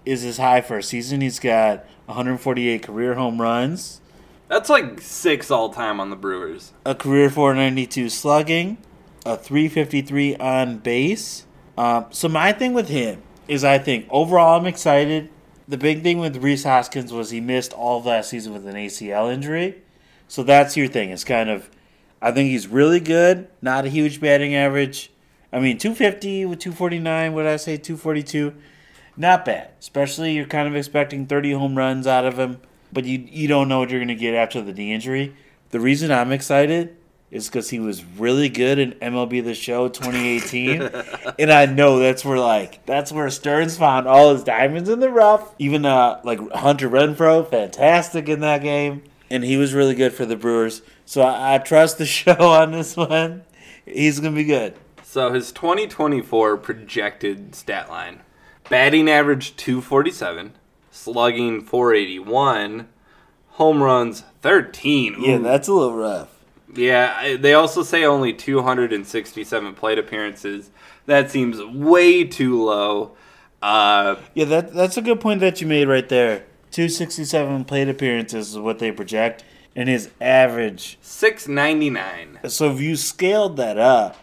is 0.08 0.22
his 0.22 0.38
high 0.38 0.62
for 0.62 0.78
a 0.78 0.84
season. 0.84 1.22
He's 1.22 1.40
got 1.40 1.86
148 2.06 2.84
career 2.84 3.16
home 3.16 3.42
runs, 3.42 4.00
That's 4.48 4.70
like 4.70 5.02
six 5.02 5.52
all 5.52 5.70
time 5.70 6.00
on 6.00 6.10
the 6.10 6.16
Brewers. 6.16 6.74
a 6.86 6.96
career 6.96 7.30
492 7.30 8.10
slugging, 8.10 8.78
a 9.26 9.36
353 9.38 10.36
on 10.38 10.78
base. 10.78 11.46
Um, 11.78 12.06
so 12.12 12.28
my 12.30 12.54
thing 12.54 12.74
with 12.74 12.90
him 12.90 13.22
is 13.48 13.64
I 13.64 13.78
think 13.78 14.08
overall 14.10 14.60
I'm 14.60 14.66
excited. 14.66 15.30
The 15.68 15.78
big 15.78 16.02
thing 16.02 16.20
with 16.20 16.38
Rhys 16.38 16.64
Hoskins 16.64 17.12
was 17.12 17.30
he 17.32 17.42
missed 17.42 17.74
all 17.74 18.00
of 18.00 18.06
last 18.06 18.30
season 18.30 18.54
with 18.54 18.66
an 18.66 18.76
ACL 18.76 19.32
injury. 19.32 19.82
So 20.30 20.44
that's 20.44 20.78
your 20.78 20.88
thing. 20.88 21.10
It's 21.12 21.24
kind 21.26 21.50
of 21.50 21.70
I 22.22 22.32
think 22.32 22.50
he's 22.50 22.68
really 22.68 23.00
good. 23.02 23.48
Not 23.62 23.86
a 23.86 23.90
huge 23.90 24.20
batting 24.22 24.56
average. 24.56 25.12
I 25.52 25.60
mean 25.60 25.78
250 25.78 26.46
with 26.46 26.60
249, 26.60 27.34
what 27.34 27.44
did 27.44 27.52
I 27.52 27.58
say 27.58 27.76
242? 27.78 28.54
Not 29.18 29.46
bad. 29.46 29.72
Especially 29.80 30.34
you're 30.34 30.46
kind 30.46 30.68
of 30.68 30.76
expecting 30.76 31.26
30 31.26 31.54
home 31.54 31.76
runs 31.76 32.06
out 32.06 32.26
of 32.26 32.38
him, 32.38 32.62
but 32.94 33.06
you 33.06 33.28
you 33.30 33.48
don't 33.48 33.68
know 33.68 33.80
what 33.80 33.90
you're 33.90 34.00
going 34.00 34.08
to 34.10 34.16
get 34.16 34.36
after 34.36 34.62
the 34.62 34.74
knee 34.74 34.94
injury. 34.94 35.36
The 35.72 35.80
reason 35.80 36.12
I'm 36.12 36.32
excited 36.32 36.96
is 37.30 37.48
because 37.48 37.72
he 37.72 37.80
was 37.80 38.06
really 38.06 38.48
good 38.48 38.80
in 38.80 38.94
MLB 38.94 39.44
The 39.44 39.54
Show 39.54 39.90
2018, 39.90 40.82
and 41.40 41.52
I 41.52 41.66
know 41.66 42.00
that's 42.00 42.24
where 42.24 42.40
like 42.40 42.86
that's 42.86 43.12
where 43.12 43.30
Stearns 43.32 43.76
found 43.76 44.08
all 44.08 44.34
his 44.34 44.44
diamonds 44.44 44.88
in 44.88 45.00
the 45.00 45.10
rough. 45.10 45.56
Even 45.58 45.84
uh 45.84 46.22
like 46.24 46.40
Hunter 46.52 46.88
Renfroe, 46.88 47.50
fantastic 47.50 48.30
in 48.30 48.42
that 48.42 48.62
game, 48.62 49.02
and 49.32 49.44
he 49.44 49.58
was 49.58 49.74
really 49.74 49.96
good 49.96 50.14
for 50.14 50.28
the 50.28 50.36
Brewers. 50.38 50.84
So 51.06 51.24
I, 51.24 51.56
I 51.56 51.58
trust 51.58 51.98
the 51.98 52.06
show 52.06 52.34
on 52.34 52.72
this 52.72 52.96
one. 52.96 53.44
He's 53.84 54.20
gonna 54.20 54.36
be 54.36 54.44
good. 54.44 54.76
So 55.02 55.34
his 55.34 55.52
2024 55.52 56.58
projected 56.58 57.56
stat 57.56 57.90
line 57.90 58.22
batting 58.70 59.10
average 59.10 59.56
247, 59.56 60.54
slugging 60.92 61.62
481, 61.62 62.88
home 63.50 63.82
runs 63.84 64.24
13. 64.42 65.16
Yeah, 65.20 65.38
that's 65.40 65.68
a 65.68 65.74
little 65.74 65.96
rough. 65.98 66.30
Yeah, 66.74 67.38
they 67.38 67.54
also 67.54 67.82
say 67.82 68.04
only 68.04 68.34
267 68.34 69.74
plate 69.76 69.98
appearances. 69.98 70.70
That 71.06 71.32
seems 71.32 71.64
way 71.64 72.24
too 72.26 72.64
low. 72.64 73.12
Uh, 73.62 74.18
Yeah, 74.34 74.46
that 74.46 74.74
that's 74.74 74.98
a 74.98 75.02
good 75.02 75.20
point 75.20 75.40
that 75.40 75.62
you 75.62 75.68
made 75.68 75.88
right 75.88 76.08
there. 76.08 76.44
267 76.72 77.66
plate 77.66 77.90
appearances 77.90 78.50
is 78.50 78.60
what 78.60 78.78
they 78.80 78.92
project, 78.92 79.44
and 79.76 79.90
his 79.90 80.10
average. 80.22 81.00
699. 81.02 82.40
So 82.50 82.72
if 82.72 82.80
you 82.82 82.96
scaled 82.96 83.58
that 83.58 83.78
up, 83.80 84.18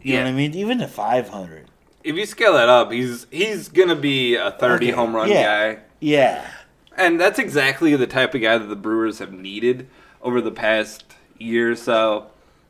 you 0.00 0.14
know 0.14 0.22
what 0.22 0.28
I 0.28 0.32
mean, 0.32 0.54
even 0.54 0.78
to 0.78 0.88
500. 0.88 1.69
If 2.02 2.16
you 2.16 2.26
scale 2.26 2.54
that 2.54 2.68
up, 2.68 2.92
he's 2.92 3.26
he's 3.30 3.68
gonna 3.68 3.96
be 3.96 4.36
a 4.36 4.52
30 4.52 4.86
Okay, 4.86 4.94
home 4.94 5.14
run 5.14 5.28
yeah. 5.28 5.74
guy. 5.74 5.80
Yeah. 6.00 6.46
And 6.96 7.20
that's 7.20 7.38
exactly 7.38 7.94
the 7.96 8.06
type 8.06 8.34
of 8.34 8.40
guy 8.42 8.58
that 8.58 8.66
the 8.66 8.76
Brewers 8.76 9.18
have 9.20 9.32
needed 9.32 9.88
over 10.22 10.40
the 10.40 10.50
past 10.50 11.04
year 11.38 11.70
or 11.72 11.76
so. 11.76 12.26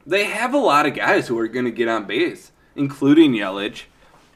They 0.07 0.25
have 0.25 0.55
a 0.55 0.59
lot 0.59 0.87
of 0.87 0.95
guys 0.95 1.29
who 1.29 1.39
are 1.39 1.49
going 1.49 1.65
to 1.65 1.71
get 1.71 1.89
on 1.89 2.07
base, 2.07 2.53
including 2.77 3.33
Yelich, 3.33 3.83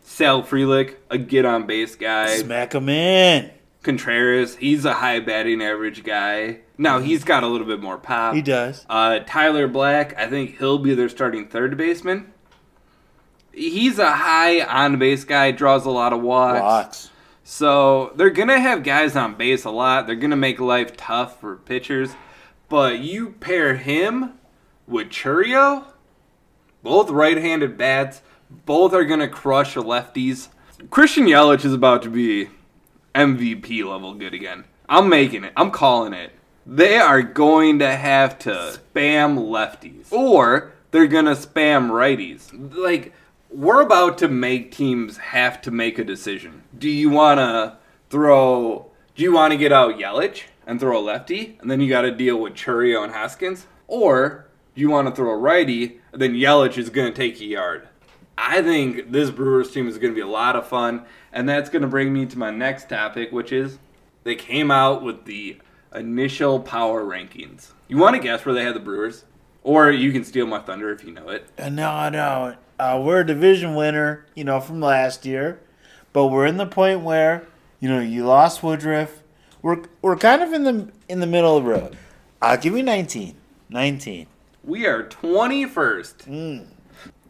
Sal 0.02 0.42
Frelick, 0.42 0.96
a 1.10 1.18
get 1.18 1.44
on 1.44 1.66
base 1.66 1.96
guy, 1.96 2.36
Smack 2.38 2.74
him 2.74 2.88
in. 2.88 3.50
Contreras, 3.82 4.56
he's 4.56 4.84
a 4.84 4.94
high 4.94 5.20
batting 5.20 5.62
average 5.62 6.02
guy. 6.04 6.60
Now 6.76 6.98
he's 6.98 7.22
got 7.24 7.42
a 7.44 7.46
little 7.46 7.66
bit 7.66 7.80
more 7.80 7.98
pop. 7.98 8.34
He 8.34 8.42
does. 8.42 8.84
Uh, 8.88 9.20
Tyler 9.26 9.68
Black, 9.68 10.18
I 10.18 10.26
think 10.28 10.58
he'll 10.58 10.78
be 10.78 10.94
their 10.94 11.08
starting 11.08 11.46
third 11.48 11.76
baseman. 11.76 12.32
He's 13.54 13.98
a 13.98 14.10
high 14.10 14.62
on 14.62 14.98
base 14.98 15.24
guy, 15.24 15.50
draws 15.50 15.86
a 15.86 15.90
lot 15.90 16.12
of 16.12 16.20
walks. 16.20 16.60
Walks. 16.60 17.10
So 17.44 18.12
they're 18.16 18.30
gonna 18.30 18.58
have 18.58 18.82
guys 18.82 19.16
on 19.16 19.34
base 19.34 19.64
a 19.64 19.70
lot. 19.70 20.06
They're 20.06 20.16
gonna 20.16 20.36
make 20.36 20.60
life 20.60 20.96
tough 20.96 21.40
for 21.40 21.56
pitchers. 21.56 22.14
But 22.68 23.00
you 23.00 23.30
pair 23.32 23.76
him 23.76 24.32
with 24.86 25.10
Chourio, 25.10 25.84
both 26.82 27.10
right-handed 27.10 27.76
bats, 27.76 28.22
both 28.50 28.92
are 28.94 29.04
gonna 29.04 29.28
crush 29.28 29.74
lefties. 29.74 30.48
Christian 30.90 31.26
Yelich 31.26 31.64
is 31.64 31.74
about 31.74 32.02
to 32.02 32.10
be 32.10 32.48
MVP 33.14 33.84
level 33.84 34.14
good 34.14 34.34
again. 34.34 34.64
I'm 34.88 35.08
making 35.08 35.44
it. 35.44 35.52
I'm 35.56 35.70
calling 35.70 36.12
it. 36.12 36.32
They 36.66 36.96
are 36.96 37.22
going 37.22 37.78
to 37.80 37.94
have 37.94 38.38
to 38.40 38.50
spam 38.50 39.38
lefties, 39.38 40.10
or 40.10 40.72
they're 40.90 41.06
gonna 41.06 41.36
spam 41.36 41.90
righties. 41.90 42.74
Like 42.74 43.12
we're 43.54 43.82
about 43.82 44.18
to 44.18 44.28
make 44.28 44.72
teams 44.72 45.16
have 45.16 45.62
to 45.62 45.70
make 45.70 45.98
a 45.98 46.04
decision. 46.04 46.62
Do 46.76 46.90
you 46.90 47.08
want 47.10 47.38
to 47.38 47.76
throw? 48.10 48.90
Do 49.14 49.22
you 49.22 49.32
want 49.32 49.52
to 49.52 49.56
get 49.56 49.72
out 49.72 49.96
Yelich 49.98 50.42
and 50.66 50.80
throw 50.80 50.98
a 50.98 51.00
lefty, 51.00 51.56
and 51.60 51.70
then 51.70 51.80
you 51.80 51.88
got 51.88 52.02
to 52.02 52.10
deal 52.10 52.36
with 52.40 52.54
Chourio 52.54 53.04
and 53.04 53.12
Hoskins, 53.12 53.66
or 53.86 54.46
do 54.74 54.80
you 54.80 54.90
want 54.90 55.06
to 55.08 55.14
throw 55.14 55.30
a 55.30 55.36
righty, 55.36 56.00
and 56.12 56.20
then 56.20 56.34
Yelich 56.34 56.78
is 56.78 56.90
going 56.90 57.12
to 57.12 57.16
take 57.16 57.40
a 57.40 57.44
yard? 57.44 57.88
I 58.36 58.62
think 58.62 59.12
this 59.12 59.30
Brewers 59.30 59.70
team 59.70 59.86
is 59.86 59.98
going 59.98 60.12
to 60.12 60.16
be 60.16 60.20
a 60.20 60.26
lot 60.26 60.56
of 60.56 60.66
fun, 60.66 61.04
and 61.32 61.48
that's 61.48 61.70
going 61.70 61.82
to 61.82 61.88
bring 61.88 62.12
me 62.12 62.26
to 62.26 62.38
my 62.38 62.50
next 62.50 62.88
topic, 62.88 63.30
which 63.30 63.52
is 63.52 63.78
they 64.24 64.34
came 64.34 64.72
out 64.72 65.02
with 65.02 65.26
the 65.26 65.58
initial 65.94 66.58
power 66.58 67.04
rankings. 67.04 67.72
You 67.86 67.98
want 67.98 68.16
to 68.16 68.22
guess 68.22 68.44
where 68.44 68.54
they 68.54 68.64
had 68.64 68.74
the 68.74 68.80
Brewers? 68.80 69.24
Or 69.62 69.90
you 69.90 70.12
can 70.12 70.24
steal 70.24 70.46
my 70.46 70.58
thunder 70.58 70.90
if 70.92 71.04
you 71.04 71.12
know 71.12 71.28
it. 71.30 71.46
Uh, 71.58 71.70
No, 71.70 72.10
no. 72.10 72.56
Uh, 72.78 73.00
we're 73.04 73.20
a 73.20 73.26
division 73.26 73.74
winner, 73.74 74.26
you 74.34 74.44
know, 74.44 74.60
from 74.60 74.80
last 74.80 75.24
year, 75.24 75.60
but 76.12 76.26
we're 76.26 76.46
in 76.46 76.56
the 76.56 76.66
point 76.66 77.00
where, 77.00 77.46
you 77.80 77.88
know, 77.88 78.00
you 78.00 78.24
lost 78.24 78.62
Woodruff. 78.62 79.22
We're 79.62 79.84
we're 80.02 80.16
kind 80.16 80.42
of 80.42 80.52
in 80.52 80.64
the 80.64 80.92
in 81.08 81.20
the 81.20 81.26
middle 81.26 81.56
of 81.56 81.64
the 81.64 81.70
road. 81.70 81.96
I'll 82.42 82.58
give 82.58 82.76
you 82.76 82.82
19. 82.82 83.36
19. 83.70 84.26
We 84.62 84.86
are 84.86 85.04
21st. 85.04 86.26
And 86.26 86.66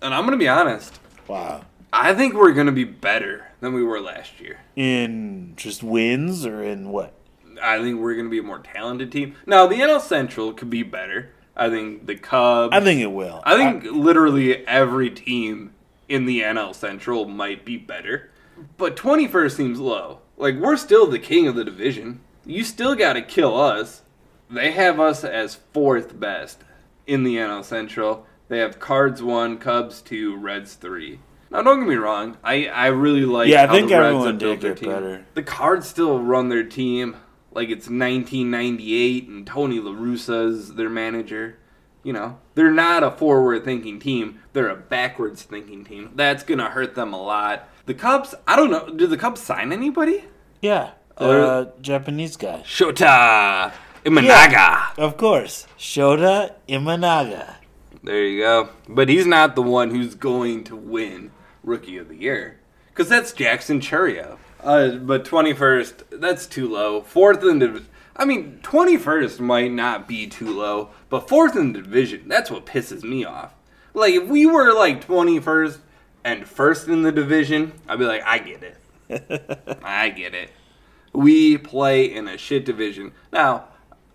I'm 0.03 0.23
going 0.23 0.33
to 0.33 0.37
be 0.37 0.49
honest. 0.49 0.99
Wow. 1.29 1.65
I 1.93 2.15
think 2.15 2.35
we're 2.35 2.53
going 2.53 2.67
to 2.67 2.73
be 2.73 2.85
better 2.85 3.47
than 3.61 3.73
we 3.73 3.85
were 3.85 4.01
last 4.01 4.41
year. 4.41 4.59
In 4.75 5.55
just 5.57 5.83
wins 5.83 6.45
or 6.45 6.63
in 6.63 6.91
what? 6.91 7.15
I 7.63 7.81
think 7.81 8.01
we're 8.01 8.15
going 8.15 8.27
to 8.27 8.31
be 8.31 8.41
a 8.41 8.43
more 8.43 8.59
talented 8.59 9.13
team. 9.13 9.37
Now, 9.47 9.67
the 9.67 9.77
NL 9.77 10.01
Central 10.01 10.53
could 10.53 10.71
be 10.71 10.83
better. 10.83 11.31
I 11.57 11.69
think 11.71 12.07
the 12.07 12.17
Cubs. 12.17 12.75
I 12.75 12.81
think 12.81 13.01
it 13.01 13.13
will. 13.13 13.43
I 13.45 13.57
think 13.57 13.85
literally 13.85 14.67
every 14.67 15.11
team 15.11 15.73
in 16.09 16.27
the 16.27 16.41
NL 16.41 16.75
Central 16.75 17.27
might 17.27 17.65
be 17.65 17.77
better. 17.77 18.31
But 18.77 18.97
21st 18.97 19.57
seems 19.57 19.81
low. 19.81 20.21
Like, 20.37 20.57
we're 20.57 20.77
still 20.77 21.07
the 21.07 21.19
king 21.19 21.47
of 21.47 21.55
the 21.55 21.65
division. 21.65 22.21
You 22.45 22.65
still 22.65 22.95
got 22.95 23.15
to 23.15 23.23
kill 23.23 23.59
us. 23.59 24.03
They 24.51 24.73
have 24.73 25.01
us 25.01 25.25
as 25.25 25.57
fourth 25.73 26.19
best 26.19 26.63
in 27.07 27.25
the 27.25 27.37
NL 27.37 27.65
Central. 27.65 28.27
They 28.49 28.59
have 28.59 28.79
Cards 28.79 29.23
1, 29.23 29.59
Cubs 29.59 30.03
2, 30.03 30.37
Reds 30.37 30.75
3. 30.75 31.19
Now, 31.51 31.63
don't 31.63 31.81
get 31.81 31.89
me 31.89 31.95
wrong. 31.95 32.37
I, 32.45 32.67
I 32.67 32.87
really 32.89 33.25
like 33.25 33.49
Yeah, 33.49 33.65
I 33.65 33.67
think 33.69 33.89
the 33.89 33.99
Reds 33.99 34.07
everyone 34.15 34.39
did 34.39 34.61
their 34.61 34.75
get 34.75 34.79
team. 34.83 34.91
better. 34.91 35.25
The 35.35 35.43
Cards 35.43 35.89
still 35.89 36.21
run 36.21 36.49
their 36.49 36.65
team 36.65 37.17
like 37.55 37.69
it's 37.69 37.89
1998 37.89 39.29
and 39.29 39.47
Tony 39.47 39.81
La 39.81 39.93
Russa's 39.93 40.75
their 40.75 40.91
manager. 40.91 41.59
You 42.03 42.13
know, 42.13 42.39
they're 42.55 42.71
not 42.71 43.03
a 43.03 43.11
forward 43.11 43.65
thinking 43.65 43.99
team. 43.99 44.41
They're 44.53 44.69
a 44.69 44.77
backwards 44.77 45.43
thinking 45.43 45.85
team. 45.85 46.13
That's 46.15 46.43
going 46.43 46.59
to 46.59 46.67
hurt 46.67 46.95
them 46.95 47.15
a 47.15 47.23
lot. 47.23 47.69
The 47.87 47.95
Cubs, 47.95 48.35
I 48.47 48.57
don't 48.57 48.71
know. 48.71 48.91
Did 48.95 49.11
the 49.11 49.17
Cubs 49.17 49.41
sign 49.41 49.73
anybody? 49.73 50.25
yeah. 50.61 50.91
The 51.17 51.73
Japanese 51.81 52.37
guy. 52.37 52.63
Shota 52.67 53.73
Imanaga. 54.05 54.99
Of 54.99 55.17
course. 55.17 55.67
Shota 55.79 56.55
Imanaga. 56.69 57.55
There 58.03 58.25
you 58.27 58.41
go. 58.41 58.69
But 58.89 59.09
he's 59.09 59.25
not 59.25 59.55
the 59.55 59.63
one 59.63 59.91
who's 59.91 60.17
going 60.17 60.65
to 60.65 60.75
win 60.77 61.31
Rookie 61.63 61.99
of 61.99 62.09
the 62.09 62.17
Year. 62.17 62.59
Because 62.89 63.09
that's 63.09 63.33
Jackson 63.33 63.81
Chourio. 63.81 64.39
Uh, 64.65 64.97
but 64.97 65.27
21st, 65.27 66.21
that's 66.21 66.47
too 66.47 66.67
low. 66.67 67.03
Fourth 67.03 67.45
in 67.45 67.59
the. 67.59 67.83
I 68.17 68.25
mean, 68.25 68.61
21st 68.63 69.41
might 69.41 69.73
not 69.73 70.09
be 70.09 70.27
too 70.27 70.51
low, 70.51 70.91
but 71.11 71.29
fourth 71.29 71.55
in 71.55 71.73
the 71.73 71.83
division, 71.83 72.29
that's 72.29 72.51
what 72.51 72.65
pisses 72.65 73.03
me 73.03 73.25
off. 73.25 73.53
Like, 73.93 74.15
if 74.15 74.27
we 74.29 74.47
were 74.47 74.73
like 74.73 75.07
21st 75.07 75.79
and 76.25 76.49
first 76.49 76.89
in 76.89 77.03
the 77.03 77.13
division, 77.13 77.73
I'd 77.89 77.99
be 77.99 78.07
like, 78.07 78.23
I 78.25 78.39
get 78.39 78.63
it. 78.63 79.79
I 79.85 80.09
get 80.11 80.35
it. 80.35 80.51
We 81.13 81.59
play 81.59 82.05
in 82.05 82.27
a 82.29 82.39
shit 82.39 82.65
division. 82.65 83.13
Now, 83.33 83.67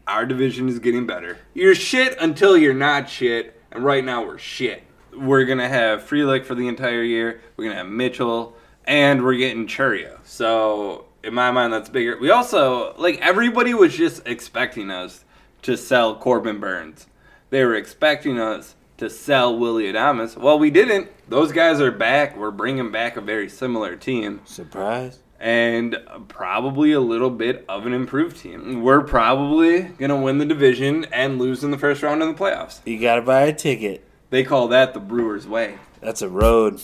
our 0.08 0.26
division 0.26 0.68
is 0.68 0.80
getting 0.80 1.06
better. 1.06 1.38
You're 1.54 1.76
shit 1.76 2.18
until 2.20 2.58
you're 2.58 2.74
not 2.74 3.10
shit, 3.10 3.62
and 3.72 3.84
right 3.84 4.04
now 4.04 4.26
we're 4.26 4.40
shit. 4.40 4.84
We're 5.16 5.46
gonna 5.46 5.70
have 5.70 6.04
Frelick 6.04 6.46
for 6.46 6.56
the 6.56 6.68
entire 6.68 7.04
year. 7.04 7.42
We're 7.56 7.66
gonna 7.66 7.78
have 7.78 7.88
Mitchell, 7.88 8.56
and 8.90 9.24
we're 9.24 9.36
getting 9.36 9.68
Chourio. 9.68 10.18
So 10.24 11.06
in 11.24 11.34
my 11.36 11.52
mind, 11.52 11.72
that's 11.72 11.90
bigger. 11.90 12.18
We 12.20 12.32
also 12.32 12.96
like 12.98 13.20
everybody 13.22 13.74
was 13.74 13.96
just 13.96 14.28
expecting 14.28 14.90
us 14.90 15.24
to 15.62 15.78
sell 15.78 16.16
Corbin 16.16 16.60
Burnes. 16.60 17.06
They 17.52 17.64
were 17.64 17.76
expecting 17.76 18.40
us 18.40 18.76
to 18.98 19.10
sell 19.10 19.58
Willy 19.58 19.84
Adames. 19.86 20.36
Well, 20.36 20.58
we 20.58 20.72
didn't. 20.72 21.10
Those 21.30 21.52
guys 21.52 21.80
are 21.80 21.92
back. 21.92 22.36
We're 22.36 22.52
bringing 22.52 22.92
back 22.92 23.16
a 23.16 23.22
very 23.22 23.48
similar 23.48 23.96
team 23.96 24.42
Surprise. 24.46 25.20
and 25.40 25.96
probably 26.28 26.92
a 26.92 27.00
little 27.00 27.30
bit 27.30 27.66
of 27.70 27.86
an 27.86 27.94
improved 27.94 28.38
team. 28.38 28.82
We're 28.82 29.02
probably 29.02 29.82
going 29.84 30.10
to 30.10 30.16
win 30.16 30.40
the 30.40 30.46
division 30.46 31.06
and 31.12 31.38
lose 31.38 31.64
in 31.64 31.70
the 31.70 31.78
first 31.78 32.02
round 32.02 32.24
in 32.24 32.30
the 32.30 32.38
playoffs. 32.38 32.80
You 32.86 33.00
gotta 33.00 33.22
buy 33.22 33.44
a 33.44 33.54
ticket. 33.54 34.04
They 34.32 34.44
call 34.44 34.68
that 34.70 34.94
the 34.96 35.00
Brewers 35.00 35.48
way. 35.48 35.78
That's 36.02 36.22
a 36.24 36.30
road. 36.30 36.82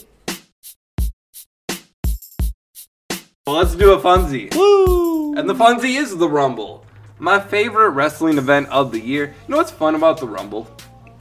Let's 3.47 3.75
do 3.75 3.93
a 3.93 3.99
funzie. 3.99 4.53
Woo! 4.55 5.35
And 5.35 5.47
the 5.47 5.53
funzie 5.53 5.99
is 5.99 6.17
the 6.17 6.27
Rumble. 6.27 6.83
My 7.19 7.39
favorite 7.39 7.89
wrestling 7.91 8.39
event 8.39 8.67
of 8.69 8.91
the 8.91 8.99
year. 8.99 9.27
You 9.27 9.33
know 9.51 9.57
what's 9.57 9.69
fun 9.69 9.93
about 9.93 10.19
the 10.19 10.25
Rumble? 10.27 10.67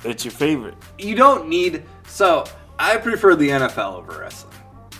It's 0.04 0.24
your 0.24 0.32
favorite. 0.32 0.74
you 0.98 1.14
don't 1.14 1.48
need 1.48 1.82
so 2.06 2.44
i 2.78 2.96
prefer 2.98 3.34
the 3.34 3.48
nfl 3.48 3.94
over 3.94 4.20
wrestling 4.20 4.52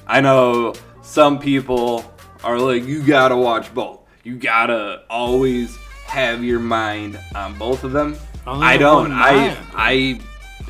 i 0.07 0.19
know 0.19 0.73
some 1.03 1.39
people 1.39 2.11
are 2.43 2.59
like 2.59 2.85
you 2.85 3.03
gotta 3.03 3.37
watch 3.37 3.73
both 3.75 4.01
you 4.23 4.35
gotta 4.37 5.03
always 5.11 5.77
have 6.07 6.43
your 6.43 6.59
mind 6.59 7.21
on 7.35 7.57
both 7.59 7.85
of 7.85 7.93
them 7.93 8.17
Only 8.47 8.67
i 8.67 8.77
don't 8.79 9.13
i 9.13 9.55
i 9.75 10.19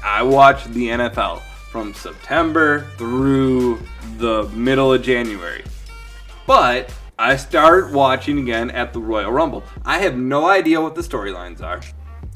i 0.03 0.23
watch 0.25 0.65
the 0.65 0.89
nfl 0.89 1.41
from 1.71 1.95
september 1.95 2.89
through 2.97 3.81
the 4.17 4.49
middle 4.55 4.93
of 4.93 5.01
january 5.03 5.63
but 6.47 6.93
I 7.19 7.37
start 7.37 7.93
watching 7.93 8.39
again 8.39 8.71
at 8.71 8.93
the 8.93 9.01
Royal 9.01 9.31
Rumble. 9.31 9.63
I 9.85 9.99
have 9.99 10.17
no 10.17 10.47
idea 10.47 10.81
what 10.81 10.95
the 10.95 11.01
storylines 11.01 11.63
are. 11.63 11.81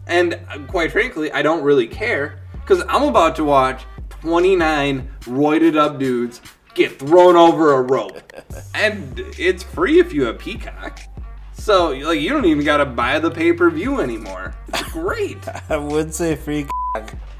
And 0.06 0.34
uh, 0.48 0.58
quite 0.68 0.92
frankly, 0.92 1.32
I 1.32 1.42
don't 1.42 1.62
really 1.62 1.86
care 1.86 2.40
because 2.52 2.82
I'm 2.88 3.02
about 3.02 3.36
to 3.36 3.44
watch 3.44 3.82
29 4.10 5.08
roided 5.22 5.76
up 5.76 5.98
dudes 5.98 6.40
get 6.74 6.98
thrown 6.98 7.36
over 7.36 7.74
a 7.74 7.82
rope. 7.82 8.32
and 8.74 9.20
it's 9.38 9.62
free 9.62 9.98
if 9.98 10.12
you 10.12 10.26
have 10.26 10.38
Peacock. 10.38 11.00
So, 11.52 11.90
like, 11.90 12.20
you 12.20 12.30
don't 12.30 12.46
even 12.46 12.64
got 12.64 12.78
to 12.78 12.86
buy 12.86 13.18
the 13.18 13.30
pay 13.30 13.52
per 13.52 13.68
view 13.68 14.00
anymore. 14.00 14.54
It's 14.68 14.82
great. 14.92 15.38
I 15.68 15.76
would 15.76 16.14
say 16.14 16.36
free, 16.36 16.66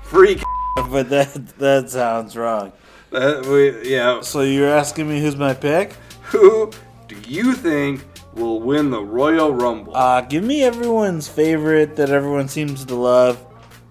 free. 0.03 0.43
but 0.77 1.09
that 1.09 1.57
that 1.59 1.91
sounds 1.91 2.37
wrong. 2.37 2.73
We, 3.11 3.89
yeah. 3.89 4.21
So 4.21 4.43
you're 4.43 4.69
asking 4.69 5.09
me 5.09 5.21
who's 5.21 5.37
my 5.37 5.55
pick? 5.55 5.95
Who 6.29 6.71
do 7.07 7.17
you 7.27 7.55
think 7.55 8.05
will 8.35 8.61
win 8.61 8.91
the 8.91 9.03
Royal 9.03 9.53
Rumble? 9.53 9.97
Uh, 9.97 10.21
give 10.21 10.45
me 10.45 10.63
everyone's 10.63 11.27
favorite 11.27 11.97
that 11.97 12.11
everyone 12.11 12.49
seems 12.49 12.85
to 12.85 12.95
love. 12.95 13.43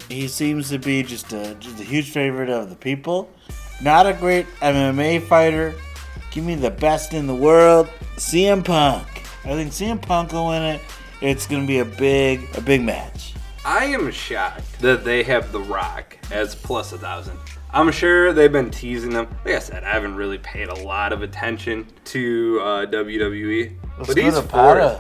He 0.07 0.27
seems 0.27 0.69
to 0.69 0.77
be 0.77 1.01
just 1.01 1.33
a 1.33 1.55
just 1.55 1.79
a 1.79 1.83
huge 1.83 2.11
favorite 2.11 2.49
of 2.49 2.69
the 2.69 2.75
people. 2.75 3.29
Not 3.81 4.05
a 4.05 4.13
great 4.13 4.45
MMA 4.61 5.23
fighter. 5.23 5.73
Give 6.31 6.43
me 6.43 6.53
the 6.53 6.69
best 6.69 7.13
in 7.13 7.25
the 7.25 7.35
world, 7.35 7.89
CM 8.17 8.63
Punk. 8.63 9.07
I 9.43 9.55
think 9.55 9.71
CM 9.71 9.99
Punk 9.99 10.31
will 10.31 10.47
win 10.49 10.61
it. 10.61 10.81
It's 11.21 11.47
gonna 11.47 11.65
be 11.65 11.79
a 11.79 11.85
big 11.85 12.47
a 12.55 12.61
big 12.61 12.83
match. 12.83 13.33
I 13.65 13.85
am 13.85 14.11
shocked 14.11 14.79
that 14.79 15.03
they 15.03 15.23
have 15.23 15.51
The 15.51 15.61
Rock 15.61 16.17
as 16.31 16.53
plus 16.53 16.93
a 16.93 16.99
thousand. 16.99 17.39
I'm 17.77 17.91
sure 17.91 18.33
they've 18.33 18.51
been 18.51 18.71
teasing 18.71 19.11
them. 19.11 19.27
Like 19.45 19.53
I 19.53 19.59
said, 19.59 19.83
I 19.83 19.91
haven't 19.91 20.15
really 20.15 20.39
paid 20.39 20.69
a 20.69 20.73
lot 20.73 21.13
of 21.13 21.21
attention 21.21 21.85
to 22.05 22.59
uh, 22.59 22.85
WWE, 22.87 23.71
Let's 23.99 24.07
but 24.07 24.17
he's 24.17 24.39
fourth. 24.39 24.99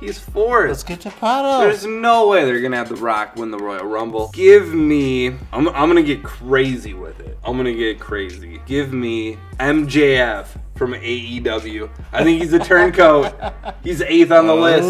He's 0.00 0.18
fourth. 0.18 0.70
Let's 0.70 0.82
get 0.82 1.02
to 1.02 1.10
Pato. 1.10 1.60
There's 1.60 1.84
no 1.84 2.26
way 2.28 2.46
they're 2.46 2.62
gonna 2.62 2.78
have 2.78 2.88
The 2.88 2.96
Rock 2.96 3.36
win 3.36 3.50
the 3.50 3.58
Royal 3.58 3.84
Rumble. 3.84 4.30
Give 4.32 4.72
me. 4.72 5.26
I'm, 5.52 5.68
I'm 5.68 5.90
gonna 5.90 6.02
get 6.02 6.22
crazy 6.22 6.94
with 6.94 7.20
it. 7.20 7.36
I'm 7.44 7.58
gonna 7.58 7.74
get 7.74 8.00
crazy. 8.00 8.62
Give 8.64 8.94
me 8.94 9.36
MJF 9.60 10.46
from 10.74 10.94
AEW. 10.94 11.90
I 12.14 12.24
think 12.24 12.40
he's 12.40 12.54
a 12.54 12.58
turncoat. 12.58 13.34
he's 13.84 14.00
eighth 14.00 14.30
on 14.30 14.46
the 14.46 14.54
list. 14.54 14.88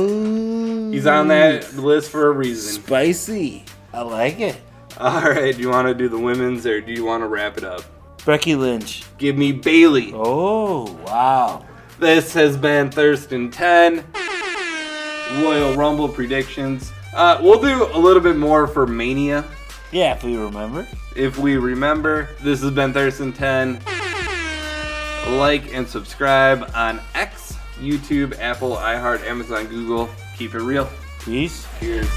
He's 0.95 1.09
on 1.09 1.27
that 1.27 1.75
list 1.75 2.09
for 2.13 2.29
a 2.29 2.31
reason. 2.31 2.81
Spicy. 2.85 3.65
I 3.93 4.03
like 4.03 4.39
it. 4.39 4.61
All 5.01 5.21
right. 5.23 5.55
Do 5.55 5.61
you 5.61 5.69
want 5.71 5.89
to 5.89 5.95
do 5.95 6.09
the 6.09 6.19
women's 6.19 6.67
or 6.67 6.81
do 6.81 6.93
you 6.93 7.05
want 7.05 7.23
to 7.23 7.27
wrap 7.29 7.59
it 7.59 7.65
up? 7.65 7.83
Becky 8.25 8.55
Lynch. 8.57 9.05
Give 9.19 9.37
me 9.37 9.53
Bayley. 9.53 10.11
Oh, 10.15 10.93
wow. 11.07 11.65
This 11.99 12.33
has 12.35 12.57
been 12.57 12.91
Thirst 12.91 13.33
and 13.33 13.53
Ten 13.53 14.05
Royal 15.43 15.75
Rumble 15.75 16.09
predictions. 16.09 16.93
Uh, 17.15 17.39
we'll 17.43 17.61
do 17.61 17.89
a 17.93 17.99
little 17.99 18.23
bit 18.23 18.37
more 18.37 18.67
for 18.67 18.87
Mania 18.87 19.45
Yeah, 19.93 20.15
if 20.15 20.23
we 20.25 20.37
remember. 20.37 20.87
if 21.15 21.39
we 21.39 21.57
remember. 21.57 22.29
This 22.43 22.61
has 22.63 22.71
been 22.73 22.93
Thirst 22.93 23.21
and 23.21 23.35
Ten. 23.35 23.81
Like 25.39 25.73
and 25.75 25.89
subscribe 25.89 26.71
on 26.75 27.01
X, 27.15 27.57
YouTube, 27.81 28.39
Apple, 28.39 28.73
iHeart, 28.77 29.23
Amazon, 29.27 29.67
Google. 29.67 30.09
Keep 30.37 30.55
it 30.55 30.61
real. 30.63 30.89
Peace. 31.21 31.67
Cheers. 31.81 32.09